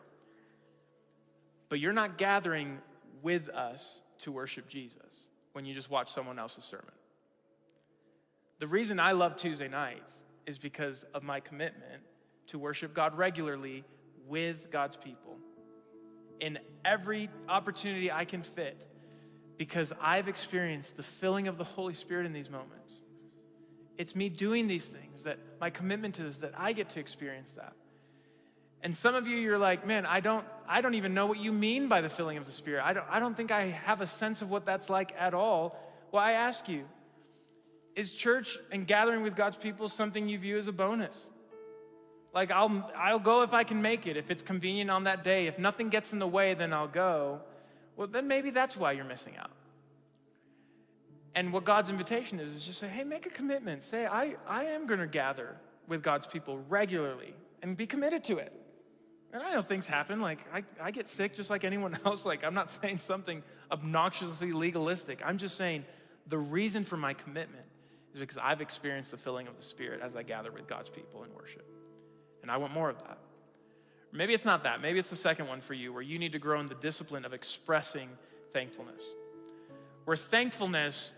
But 1.69 1.79
you're 1.79 1.93
not 1.93 2.17
gathering 2.17 2.79
with 3.21 3.49
us 3.49 4.01
to 4.19 4.31
worship 4.31 4.67
Jesus 4.67 5.29
when 5.53 5.65
you 5.65 5.73
just 5.73 5.89
watch 5.89 6.11
someone 6.11 6.37
else's 6.37 6.63
sermon. 6.63 6.91
The 8.59 8.67
reason 8.67 8.99
I 8.99 9.11
love 9.11 9.35
Tuesday 9.35 9.67
nights 9.67 10.13
is 10.45 10.57
because 10.57 11.05
of 11.13 11.23
my 11.23 11.39
commitment 11.39 12.01
to 12.47 12.59
worship 12.59 12.93
God 12.93 13.17
regularly 13.17 13.83
with 14.27 14.71
God's 14.71 14.97
people 14.97 15.37
in 16.39 16.59
every 16.83 17.29
opportunity 17.47 18.11
I 18.11 18.25
can 18.25 18.43
fit 18.43 18.85
because 19.57 19.93
I've 20.01 20.27
experienced 20.27 20.97
the 20.97 21.03
filling 21.03 21.47
of 21.47 21.57
the 21.57 21.63
Holy 21.63 21.93
Spirit 21.93 22.25
in 22.25 22.33
these 22.33 22.49
moments. 22.49 22.93
It's 23.97 24.15
me 24.15 24.29
doing 24.29 24.67
these 24.67 24.83
things 24.83 25.23
that 25.23 25.39
my 25.61 25.69
commitment 25.69 26.15
to 26.15 26.23
this 26.23 26.37
that 26.37 26.53
I 26.57 26.73
get 26.73 26.89
to 26.89 26.99
experience 26.99 27.51
that. 27.53 27.73
And 28.81 28.95
some 28.95 29.15
of 29.15 29.25
you 29.25 29.37
you're 29.37 29.57
like, 29.57 29.87
"Man, 29.87 30.05
I 30.05 30.19
don't 30.19 30.45
I 30.67 30.81
don't 30.81 30.95
even 30.95 31.13
know 31.13 31.25
what 31.25 31.39
you 31.39 31.53
mean 31.53 31.87
by 31.87 32.01
the 32.01 32.09
filling 32.09 32.37
of 32.37 32.45
the 32.45 32.51
Spirit. 32.51 32.83
I 32.85 32.93
don't 32.93 33.05
I 33.09 33.19
don't 33.19 33.35
think 33.35 33.51
I 33.51 33.67
have 33.67 34.01
a 34.01 34.07
sense 34.07 34.41
of 34.41 34.49
what 34.49 34.65
that's 34.65 34.89
like 34.89 35.15
at 35.17 35.33
all." 35.33 35.79
Well, 36.11 36.21
I 36.21 36.33
ask 36.33 36.67
you, 36.67 36.85
is 37.95 38.13
church 38.13 38.57
and 38.71 38.85
gathering 38.85 39.21
with 39.21 39.35
God's 39.35 39.57
people 39.57 39.87
something 39.87 40.27
you 40.27 40.37
view 40.37 40.57
as 40.57 40.67
a 40.67 40.73
bonus? 40.73 41.29
Like, 42.36 42.51
I'll, 42.51 42.91
I'll 42.97 43.17
go 43.17 43.43
if 43.43 43.53
I 43.53 43.63
can 43.63 43.81
make 43.81 44.05
it, 44.05 44.17
if 44.17 44.29
it's 44.29 44.43
convenient 44.43 44.91
on 44.91 45.05
that 45.05 45.23
day. 45.23 45.47
If 45.47 45.57
nothing 45.57 45.88
gets 45.88 46.11
in 46.11 46.19
the 46.19 46.27
way, 46.27 46.53
then 46.53 46.73
I'll 46.73 46.89
go. 46.89 47.39
Well, 47.95 48.07
then 48.07 48.27
maybe 48.27 48.49
that's 48.49 48.75
why 48.75 48.91
you're 48.91 49.05
missing 49.05 49.38
out. 49.38 49.51
And 51.33 51.53
what 51.53 51.63
God's 51.63 51.89
invitation 51.89 52.41
is, 52.41 52.53
is 52.53 52.65
just 52.65 52.79
say, 52.79 52.89
hey, 52.89 53.05
make 53.05 53.25
a 53.25 53.29
commitment. 53.29 53.83
Say, 53.83 54.05
I, 54.05 54.36
I 54.47 54.65
am 54.65 54.86
going 54.86 54.99
to 54.99 55.07
gather 55.07 55.55
with 55.88 56.03
God's 56.03 56.27
people 56.27 56.59
regularly 56.67 57.33
and 57.61 57.77
be 57.77 57.88
committed 57.88 58.25
to 58.25 58.38
it. 58.38 58.51
And 59.31 59.41
I 59.41 59.53
know 59.53 59.61
things 59.61 59.88
happen. 59.88 60.19
Like, 60.19 60.39
I, 60.53 60.63
I 60.81 60.91
get 60.91 61.07
sick 61.07 61.36
just 61.36 61.49
like 61.49 61.63
anyone 61.63 61.97
else. 62.05 62.25
Like, 62.25 62.43
I'm 62.43 62.53
not 62.53 62.69
saying 62.69 62.99
something 62.99 63.43
obnoxiously 63.71 64.51
legalistic. 64.51 65.21
I'm 65.25 65.38
just 65.38 65.55
saying 65.55 65.86
the 66.27 66.38
reason 66.38 66.83
for 66.83 66.97
my 66.97 67.13
commitment 67.13 67.65
is 68.13 68.19
because 68.19 68.38
I've 68.38 68.61
experienced 68.61 69.11
the 69.11 69.17
filling 69.17 69.47
of 69.47 69.55
the 69.55 69.63
Spirit 69.63 70.01
as 70.01 70.17
I 70.17 70.23
gather 70.23 70.51
with 70.51 70.67
God's 70.67 70.89
people 70.89 71.23
in 71.23 71.33
worship. 71.33 71.65
And 72.45 72.51
I 72.51 72.57
want 72.57 72.73
more 72.73 72.91
of 72.91 72.99
that. 72.99 73.17
Maybe 74.11 74.35
it's 74.35 74.45
not 74.45 74.61
that. 74.63 74.79
Maybe 74.79 74.99
it's 74.99 75.09
the 75.09 75.15
second 75.15 75.47
one 75.47 75.61
for 75.61 75.73
you, 75.73 75.91
where 75.91 76.03
you 76.03 76.19
need 76.19 76.33
to 76.33 76.39
grow 76.39 76.59
in 76.59 76.67
the 76.67 76.75
discipline 76.75 77.25
of 77.25 77.33
expressing 77.33 78.07
thankfulness. 78.53 79.03
Where 80.03 80.15
thankfulness 80.15 81.11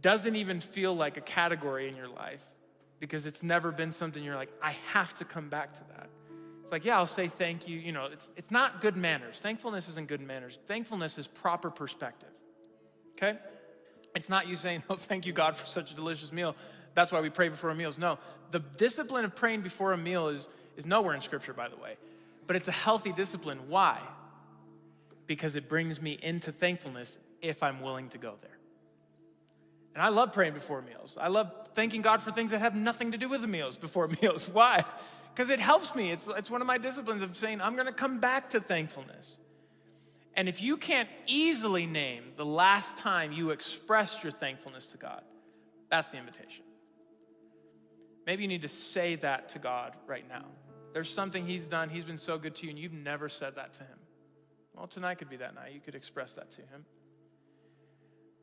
doesn't 0.00 0.34
even 0.34 0.58
feel 0.58 0.92
like 0.92 1.16
a 1.16 1.20
category 1.20 1.88
in 1.88 1.94
your 1.94 2.08
life 2.08 2.42
because 2.98 3.26
it's 3.26 3.44
never 3.44 3.70
been 3.70 3.92
something 3.92 4.24
you're 4.24 4.34
like, 4.34 4.50
I 4.60 4.72
have 4.92 5.14
to 5.18 5.24
come 5.24 5.48
back 5.48 5.72
to 5.74 5.84
that. 5.96 6.10
It's 6.64 6.72
like, 6.72 6.84
yeah, 6.84 6.96
I'll 6.96 7.06
say 7.06 7.28
thank 7.28 7.68
you. 7.68 7.78
You 7.78 7.92
know, 7.92 8.06
it's, 8.06 8.28
it's 8.36 8.50
not 8.50 8.80
good 8.80 8.96
manners. 8.96 9.38
Thankfulness 9.38 9.88
isn't 9.88 10.08
good 10.08 10.20
manners. 10.20 10.58
Thankfulness 10.66 11.16
is 11.16 11.28
proper 11.28 11.70
perspective. 11.70 12.32
Okay? 13.16 13.38
It's 14.16 14.28
not 14.28 14.48
you 14.48 14.56
saying, 14.56 14.82
oh, 14.90 14.96
thank 14.96 15.26
you, 15.26 15.32
God, 15.32 15.54
for 15.54 15.66
such 15.66 15.92
a 15.92 15.94
delicious 15.94 16.32
meal. 16.32 16.56
That's 16.94 17.12
why 17.12 17.20
we 17.20 17.30
pray 17.30 17.50
before 17.50 17.70
our 17.70 17.76
meals. 17.76 17.98
No, 17.98 18.18
the 18.50 18.58
discipline 18.58 19.24
of 19.24 19.34
praying 19.34 19.62
before 19.62 19.92
a 19.92 19.96
meal 19.96 20.28
is 20.28 20.48
nowhere 20.86 21.14
in 21.14 21.20
Scripture, 21.20 21.52
by 21.52 21.68
the 21.68 21.76
way. 21.76 21.96
But 22.46 22.56
it's 22.56 22.68
a 22.68 22.72
healthy 22.72 23.12
discipline. 23.12 23.68
Why? 23.68 23.98
Because 25.26 25.56
it 25.56 25.68
brings 25.68 26.00
me 26.00 26.18
into 26.20 26.52
thankfulness 26.52 27.18
if 27.40 27.62
I'm 27.62 27.80
willing 27.80 28.08
to 28.10 28.18
go 28.18 28.34
there. 28.40 28.58
And 29.94 30.02
I 30.02 30.08
love 30.08 30.32
praying 30.32 30.54
before 30.54 30.80
meals. 30.82 31.16
I 31.20 31.28
love 31.28 31.50
thanking 31.74 32.02
God 32.02 32.22
for 32.22 32.30
things 32.30 32.50
that 32.52 32.60
have 32.60 32.74
nothing 32.74 33.12
to 33.12 33.18
do 33.18 33.28
with 33.28 33.42
the 33.42 33.46
meals 33.46 33.76
before 33.76 34.08
meals. 34.22 34.48
Why? 34.48 34.84
Because 35.34 35.50
it 35.50 35.60
helps 35.60 35.94
me. 35.94 36.10
It's, 36.10 36.26
it's 36.36 36.50
one 36.50 36.60
of 36.60 36.66
my 36.66 36.78
disciplines 36.78 37.22
of 37.22 37.36
saying, 37.36 37.60
I'm 37.60 37.74
going 37.74 37.86
to 37.86 37.92
come 37.92 38.20
back 38.20 38.50
to 38.50 38.60
thankfulness. 38.60 39.38
And 40.34 40.48
if 40.48 40.62
you 40.62 40.76
can't 40.76 41.08
easily 41.26 41.86
name 41.86 42.24
the 42.36 42.44
last 42.44 42.96
time 42.96 43.32
you 43.32 43.50
expressed 43.50 44.22
your 44.22 44.32
thankfulness 44.32 44.86
to 44.88 44.96
God, 44.96 45.22
that's 45.90 46.08
the 46.08 46.16
invitation. 46.16 46.64
Maybe 48.26 48.42
you 48.42 48.48
need 48.48 48.62
to 48.62 48.68
say 48.68 49.16
that 49.16 49.50
to 49.50 49.58
God 49.58 49.94
right 50.06 50.26
now. 50.28 50.44
There's 50.92 51.10
something 51.10 51.46
He's 51.46 51.66
done, 51.66 51.88
He's 51.88 52.04
been 52.04 52.18
so 52.18 52.38
good 52.38 52.54
to 52.56 52.64
you, 52.64 52.70
and 52.70 52.78
you've 52.78 52.92
never 52.92 53.28
said 53.28 53.56
that 53.56 53.74
to 53.74 53.80
Him. 53.80 53.98
Well, 54.74 54.86
tonight 54.86 55.16
could 55.16 55.30
be 55.30 55.36
that 55.36 55.54
night. 55.54 55.72
You 55.72 55.80
could 55.80 55.94
express 55.94 56.32
that 56.32 56.50
to 56.52 56.60
Him. 56.62 56.84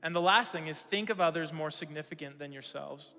And 0.01 0.15
the 0.15 0.21
last 0.21 0.51
thing 0.51 0.67
is 0.67 0.79
think 0.79 1.09
of 1.09 1.19
others 1.19 1.51
more 1.51 1.71
significant 1.71 2.39
than 2.39 2.51
yourselves. 2.51 3.11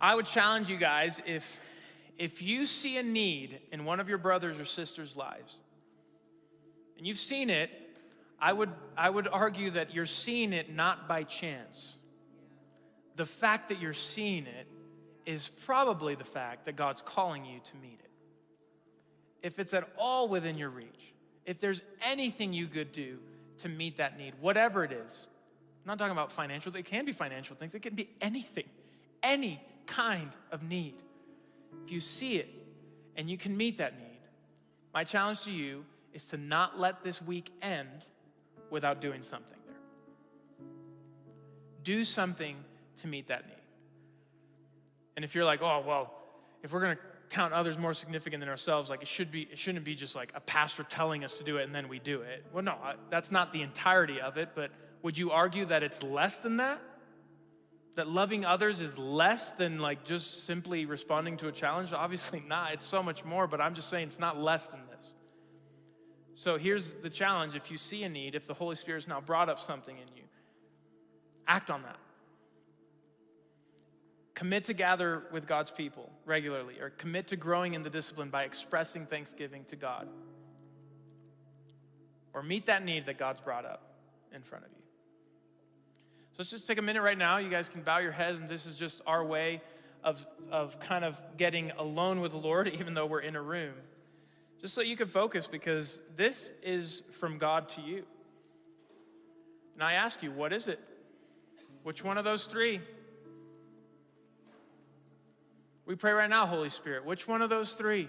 I 0.00 0.14
would 0.14 0.26
challenge 0.26 0.68
you 0.68 0.76
guys 0.76 1.20
if 1.26 1.60
if 2.18 2.42
you 2.42 2.66
see 2.66 2.98
a 2.98 3.02
need 3.02 3.60
in 3.72 3.86
one 3.86 3.98
of 3.98 4.10
your 4.10 4.18
brothers 4.18 4.60
or 4.60 4.66
sisters' 4.66 5.16
lives, 5.16 5.56
and 6.98 7.06
you've 7.06 7.16
seen 7.16 7.48
it, 7.48 7.70
I 8.38 8.52
would, 8.52 8.70
I 8.94 9.08
would 9.08 9.26
argue 9.26 9.70
that 9.70 9.94
you're 9.94 10.04
seeing 10.04 10.52
it 10.52 10.70
not 10.70 11.08
by 11.08 11.22
chance. 11.22 11.96
The 13.16 13.24
fact 13.24 13.70
that 13.70 13.80
you're 13.80 13.94
seeing 13.94 14.46
it 14.46 14.66
is 15.26 15.48
probably 15.64 16.14
the 16.14 16.24
fact 16.24 16.66
that 16.66 16.76
God's 16.76 17.02
calling 17.02 17.44
you 17.44 17.60
to 17.60 17.76
meet 17.76 18.00
it. 18.02 18.10
If 19.42 19.58
it's 19.58 19.74
at 19.74 19.88
all 19.96 20.28
within 20.28 20.58
your 20.58 20.70
reach, 20.70 21.12
if 21.46 21.60
there's 21.60 21.82
anything 22.02 22.52
you 22.52 22.66
could 22.66 22.92
do 22.92 23.18
to 23.58 23.68
meet 23.68 23.98
that 23.98 24.18
need, 24.18 24.34
whatever 24.40 24.84
it 24.84 24.92
is, 24.92 25.28
I'm 25.82 25.88
not 25.88 25.98
talking 25.98 26.12
about 26.12 26.30
financial, 26.30 26.74
it 26.76 26.84
can 26.84 27.04
be 27.04 27.12
financial 27.12 27.56
things, 27.56 27.74
it 27.74 27.80
can 27.80 27.94
be 27.94 28.10
anything, 28.20 28.68
any 29.22 29.62
kind 29.86 30.30
of 30.52 30.62
need. 30.62 30.94
If 31.84 31.92
you 31.92 32.00
see 32.00 32.36
it 32.36 32.48
and 33.16 33.30
you 33.30 33.38
can 33.38 33.56
meet 33.56 33.78
that 33.78 33.98
need, 33.98 34.20
my 34.92 35.04
challenge 35.04 35.42
to 35.42 35.52
you 35.52 35.84
is 36.12 36.24
to 36.26 36.36
not 36.36 36.78
let 36.78 37.02
this 37.02 37.22
week 37.22 37.50
end 37.62 38.04
without 38.70 39.00
doing 39.00 39.22
something 39.22 39.58
there. 39.66 40.66
Do 41.82 42.04
something 42.04 42.56
to 43.00 43.06
meet 43.06 43.28
that 43.28 43.46
need. 43.46 43.59
And 45.20 45.24
if 45.26 45.34
you're 45.34 45.44
like, 45.44 45.60
oh, 45.60 45.84
well, 45.86 46.14
if 46.62 46.72
we're 46.72 46.80
going 46.80 46.96
to 46.96 47.02
count 47.28 47.52
others 47.52 47.76
more 47.76 47.92
significant 47.92 48.40
than 48.40 48.48
ourselves, 48.48 48.88
like 48.88 49.02
it 49.02 49.08
should 49.08 49.30
be, 49.30 49.42
it 49.42 49.58
shouldn't 49.58 49.84
be 49.84 49.94
just 49.94 50.16
like 50.16 50.32
a 50.34 50.40
pastor 50.40 50.82
telling 50.82 51.24
us 51.24 51.36
to 51.36 51.44
do 51.44 51.58
it 51.58 51.64
and 51.64 51.74
then 51.74 51.90
we 51.90 51.98
do 51.98 52.22
it. 52.22 52.42
Well, 52.54 52.64
no, 52.64 52.74
that's 53.10 53.30
not 53.30 53.52
the 53.52 53.60
entirety 53.60 54.18
of 54.18 54.38
it, 54.38 54.52
but 54.54 54.70
would 55.02 55.18
you 55.18 55.30
argue 55.30 55.66
that 55.66 55.82
it's 55.82 56.02
less 56.02 56.38
than 56.38 56.56
that? 56.56 56.80
That 57.96 58.08
loving 58.08 58.46
others 58.46 58.80
is 58.80 58.96
less 58.96 59.50
than 59.50 59.78
like 59.78 60.06
just 60.06 60.46
simply 60.46 60.86
responding 60.86 61.36
to 61.36 61.48
a 61.48 61.52
challenge? 61.52 61.92
Obviously 61.92 62.42
not. 62.48 62.72
It's 62.72 62.86
so 62.86 63.02
much 63.02 63.22
more, 63.22 63.46
but 63.46 63.60
I'm 63.60 63.74
just 63.74 63.90
saying 63.90 64.08
it's 64.08 64.18
not 64.18 64.40
less 64.40 64.68
than 64.68 64.80
this. 64.90 65.12
So 66.34 66.56
here's 66.56 66.94
the 66.94 67.10
challenge 67.10 67.56
if 67.56 67.70
you 67.70 67.76
see 67.76 68.04
a 68.04 68.08
need, 68.08 68.34
if 68.34 68.46
the 68.46 68.54
Holy 68.54 68.74
Spirit 68.74 69.02
has 69.02 69.06
now 69.08 69.20
brought 69.20 69.50
up 69.50 69.60
something 69.60 69.98
in 69.98 70.16
you, 70.16 70.22
act 71.46 71.70
on 71.70 71.82
that. 71.82 71.98
Commit 74.40 74.64
to 74.64 74.72
gather 74.72 75.24
with 75.32 75.46
God's 75.46 75.70
people 75.70 76.08
regularly, 76.24 76.80
or 76.80 76.88
commit 76.88 77.26
to 77.26 77.36
growing 77.36 77.74
in 77.74 77.82
the 77.82 77.90
discipline 77.90 78.30
by 78.30 78.44
expressing 78.44 79.04
thanksgiving 79.04 79.66
to 79.66 79.76
God. 79.76 80.08
Or 82.32 82.42
meet 82.42 82.64
that 82.64 82.82
need 82.82 83.04
that 83.04 83.18
God's 83.18 83.42
brought 83.42 83.66
up 83.66 83.82
in 84.34 84.40
front 84.40 84.64
of 84.64 84.70
you. 84.70 84.82
So 86.30 86.36
let's 86.38 86.50
just 86.52 86.66
take 86.66 86.78
a 86.78 86.82
minute 86.82 87.02
right 87.02 87.18
now. 87.18 87.36
You 87.36 87.50
guys 87.50 87.68
can 87.68 87.82
bow 87.82 87.98
your 87.98 88.12
heads, 88.12 88.38
and 88.38 88.48
this 88.48 88.64
is 88.64 88.76
just 88.78 89.02
our 89.06 89.22
way 89.22 89.60
of, 90.02 90.24
of 90.50 90.80
kind 90.80 91.04
of 91.04 91.20
getting 91.36 91.72
alone 91.72 92.22
with 92.22 92.32
the 92.32 92.38
Lord, 92.38 92.66
even 92.80 92.94
though 92.94 93.04
we're 93.04 93.20
in 93.20 93.36
a 93.36 93.42
room. 93.42 93.74
Just 94.58 94.72
so 94.72 94.80
you 94.80 94.96
can 94.96 95.08
focus, 95.08 95.48
because 95.48 96.00
this 96.16 96.50
is 96.62 97.02
from 97.10 97.36
God 97.36 97.68
to 97.68 97.82
you. 97.82 98.04
And 99.74 99.82
I 99.82 99.92
ask 99.92 100.22
you, 100.22 100.32
what 100.32 100.54
is 100.54 100.66
it? 100.66 100.80
Which 101.82 102.02
one 102.02 102.16
of 102.16 102.24
those 102.24 102.46
three? 102.46 102.80
We 105.90 105.96
pray 105.96 106.12
right 106.12 106.30
now, 106.30 106.46
Holy 106.46 106.70
Spirit. 106.70 107.04
Which 107.04 107.26
one 107.26 107.42
of 107.42 107.50
those 107.50 107.72
three? 107.72 108.08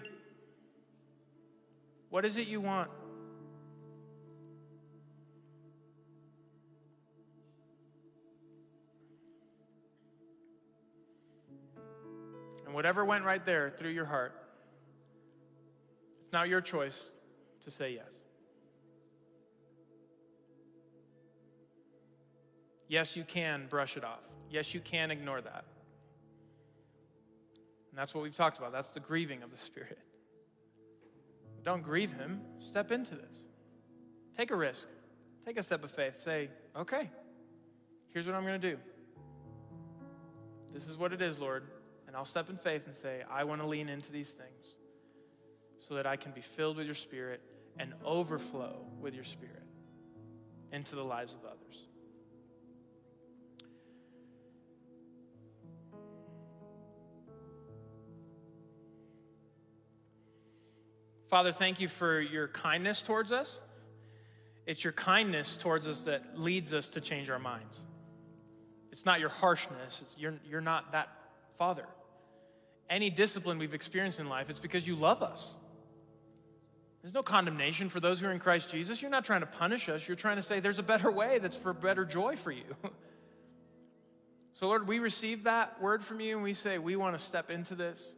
What 2.10 2.24
is 2.24 2.36
it 2.36 2.46
you 2.46 2.60
want? 2.60 2.88
And 12.64 12.72
whatever 12.72 13.04
went 13.04 13.24
right 13.24 13.44
there 13.44 13.70
through 13.76 13.90
your 13.90 14.04
heart, 14.04 14.32
it's 16.22 16.32
now 16.32 16.44
your 16.44 16.60
choice 16.60 17.10
to 17.64 17.70
say 17.72 17.94
yes. 17.94 18.14
Yes, 22.86 23.16
you 23.16 23.24
can 23.24 23.66
brush 23.68 23.96
it 23.96 24.04
off. 24.04 24.20
Yes, 24.52 24.72
you 24.72 24.78
can 24.78 25.10
ignore 25.10 25.40
that. 25.40 25.64
And 27.92 27.98
that's 27.98 28.14
what 28.14 28.22
we've 28.22 28.34
talked 28.34 28.56
about. 28.56 28.72
That's 28.72 28.88
the 28.88 29.00
grieving 29.00 29.42
of 29.42 29.50
the 29.50 29.58
Spirit. 29.58 29.98
Don't 31.62 31.82
grieve 31.82 32.10
Him. 32.10 32.40
Step 32.58 32.90
into 32.90 33.14
this. 33.14 33.44
Take 34.34 34.50
a 34.50 34.56
risk. 34.56 34.88
Take 35.44 35.58
a 35.58 35.62
step 35.62 35.84
of 35.84 35.90
faith. 35.90 36.16
Say, 36.16 36.48
okay, 36.74 37.10
here's 38.08 38.26
what 38.26 38.34
I'm 38.34 38.46
going 38.46 38.60
to 38.60 38.70
do. 38.70 38.78
This 40.72 40.88
is 40.88 40.96
what 40.96 41.12
it 41.12 41.20
is, 41.20 41.38
Lord. 41.38 41.64
And 42.06 42.16
I'll 42.16 42.24
step 42.24 42.48
in 42.48 42.56
faith 42.56 42.86
and 42.86 42.96
say, 42.96 43.22
I 43.30 43.44
want 43.44 43.60
to 43.60 43.66
lean 43.66 43.90
into 43.90 44.10
these 44.10 44.30
things 44.30 44.76
so 45.78 45.94
that 45.94 46.06
I 46.06 46.16
can 46.16 46.32
be 46.32 46.40
filled 46.40 46.78
with 46.78 46.86
your 46.86 46.94
Spirit 46.94 47.42
and 47.78 47.92
overflow 48.04 48.86
with 49.00 49.14
your 49.14 49.24
Spirit 49.24 49.62
into 50.72 50.94
the 50.94 51.04
lives 51.04 51.34
of 51.34 51.40
others. 51.44 51.88
Father, 61.32 61.50
thank 61.50 61.80
you 61.80 61.88
for 61.88 62.20
your 62.20 62.46
kindness 62.46 63.00
towards 63.00 63.32
us. 63.32 63.60
It's 64.66 64.84
your 64.84 64.92
kindness 64.92 65.56
towards 65.56 65.88
us 65.88 66.02
that 66.02 66.38
leads 66.38 66.72
us 66.72 66.88
to 66.90 67.00
change 67.00 67.28
our 67.28 67.40
minds. 67.40 67.82
It's 68.92 69.04
not 69.04 69.18
your 69.18 69.30
harshness. 69.30 70.04
You're, 70.16 70.34
you're 70.48 70.60
not 70.60 70.92
that 70.92 71.08
father 71.58 71.86
any 72.92 73.08
discipline 73.08 73.56
we've 73.56 73.72
experienced 73.72 74.20
in 74.20 74.28
life, 74.28 74.50
it's 74.50 74.60
because 74.60 74.86
you 74.86 74.94
love 74.94 75.22
us. 75.22 75.56
There's 77.00 77.14
no 77.14 77.22
condemnation 77.22 77.88
for 77.88 78.00
those 78.00 78.20
who 78.20 78.28
are 78.28 78.32
in 78.32 78.38
Christ 78.38 78.70
Jesus. 78.70 79.00
You're 79.00 79.10
not 79.10 79.24
trying 79.24 79.40
to 79.40 79.46
punish 79.46 79.88
us. 79.88 80.06
You're 80.06 80.14
trying 80.14 80.36
to 80.36 80.42
say 80.42 80.60
there's 80.60 80.78
a 80.78 80.84
better 80.84 81.10
way 81.10 81.38
that's 81.38 81.56
for 81.56 81.72
better 81.72 82.04
joy 82.04 82.36
for 82.36 82.52
you. 82.52 82.64
so, 84.52 84.68
Lord, 84.68 84.86
we 84.86 84.98
receive 84.98 85.44
that 85.44 85.80
word 85.80 86.04
from 86.04 86.20
you 86.20 86.34
and 86.34 86.44
we 86.44 86.54
say 86.54 86.78
we 86.78 86.94
want 86.94 87.18
to 87.18 87.24
step 87.24 87.50
into 87.50 87.74
this. 87.74 88.14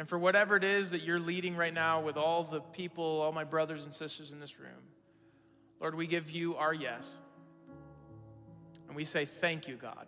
And 0.00 0.08
for 0.08 0.18
whatever 0.18 0.56
it 0.56 0.64
is 0.64 0.92
that 0.92 1.02
you're 1.02 1.20
leading 1.20 1.54
right 1.54 1.74
now 1.74 2.00
with 2.00 2.16
all 2.16 2.42
the 2.42 2.60
people, 2.60 3.04
all 3.04 3.32
my 3.32 3.44
brothers 3.44 3.84
and 3.84 3.92
sisters 3.92 4.32
in 4.32 4.40
this 4.40 4.58
room, 4.58 4.70
Lord, 5.78 5.94
we 5.94 6.06
give 6.06 6.30
you 6.30 6.56
our 6.56 6.72
yes. 6.72 7.18
And 8.88 8.96
we 8.96 9.04
say, 9.04 9.26
Thank 9.26 9.68
you, 9.68 9.76
God. 9.76 10.06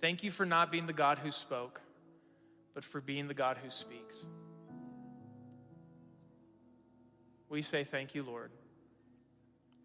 Thank 0.00 0.22
you 0.22 0.30
for 0.30 0.46
not 0.46 0.72
being 0.72 0.86
the 0.86 0.94
God 0.94 1.18
who 1.18 1.30
spoke, 1.30 1.82
but 2.72 2.82
for 2.82 3.02
being 3.02 3.28
the 3.28 3.34
God 3.34 3.58
who 3.62 3.68
speaks. 3.68 4.24
We 7.50 7.60
say 7.60 7.84
thank 7.84 8.14
you, 8.14 8.22
Lord. 8.22 8.52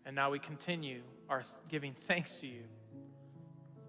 And 0.06 0.16
now 0.16 0.32
we 0.32 0.40
continue 0.40 1.02
our 1.28 1.44
giving 1.68 1.94
thanks 1.94 2.36
to 2.36 2.48
you 2.48 2.64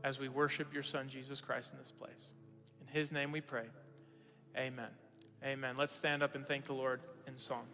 as 0.02 0.18
we 0.18 0.28
worship 0.28 0.74
your 0.74 0.82
Son, 0.82 1.08
Jesus 1.08 1.40
Christ, 1.40 1.70
in 1.72 1.78
this 1.78 1.92
place. 1.92 2.34
In 2.80 2.88
his 2.88 3.12
name 3.12 3.30
we 3.30 3.40
pray. 3.40 3.66
Amen. 4.56 4.90
Amen. 5.44 5.76
Let's 5.76 5.92
stand 5.92 6.22
up 6.22 6.34
and 6.34 6.46
thank 6.46 6.66
the 6.66 6.74
Lord 6.74 7.00
in 7.26 7.38
song. 7.38 7.66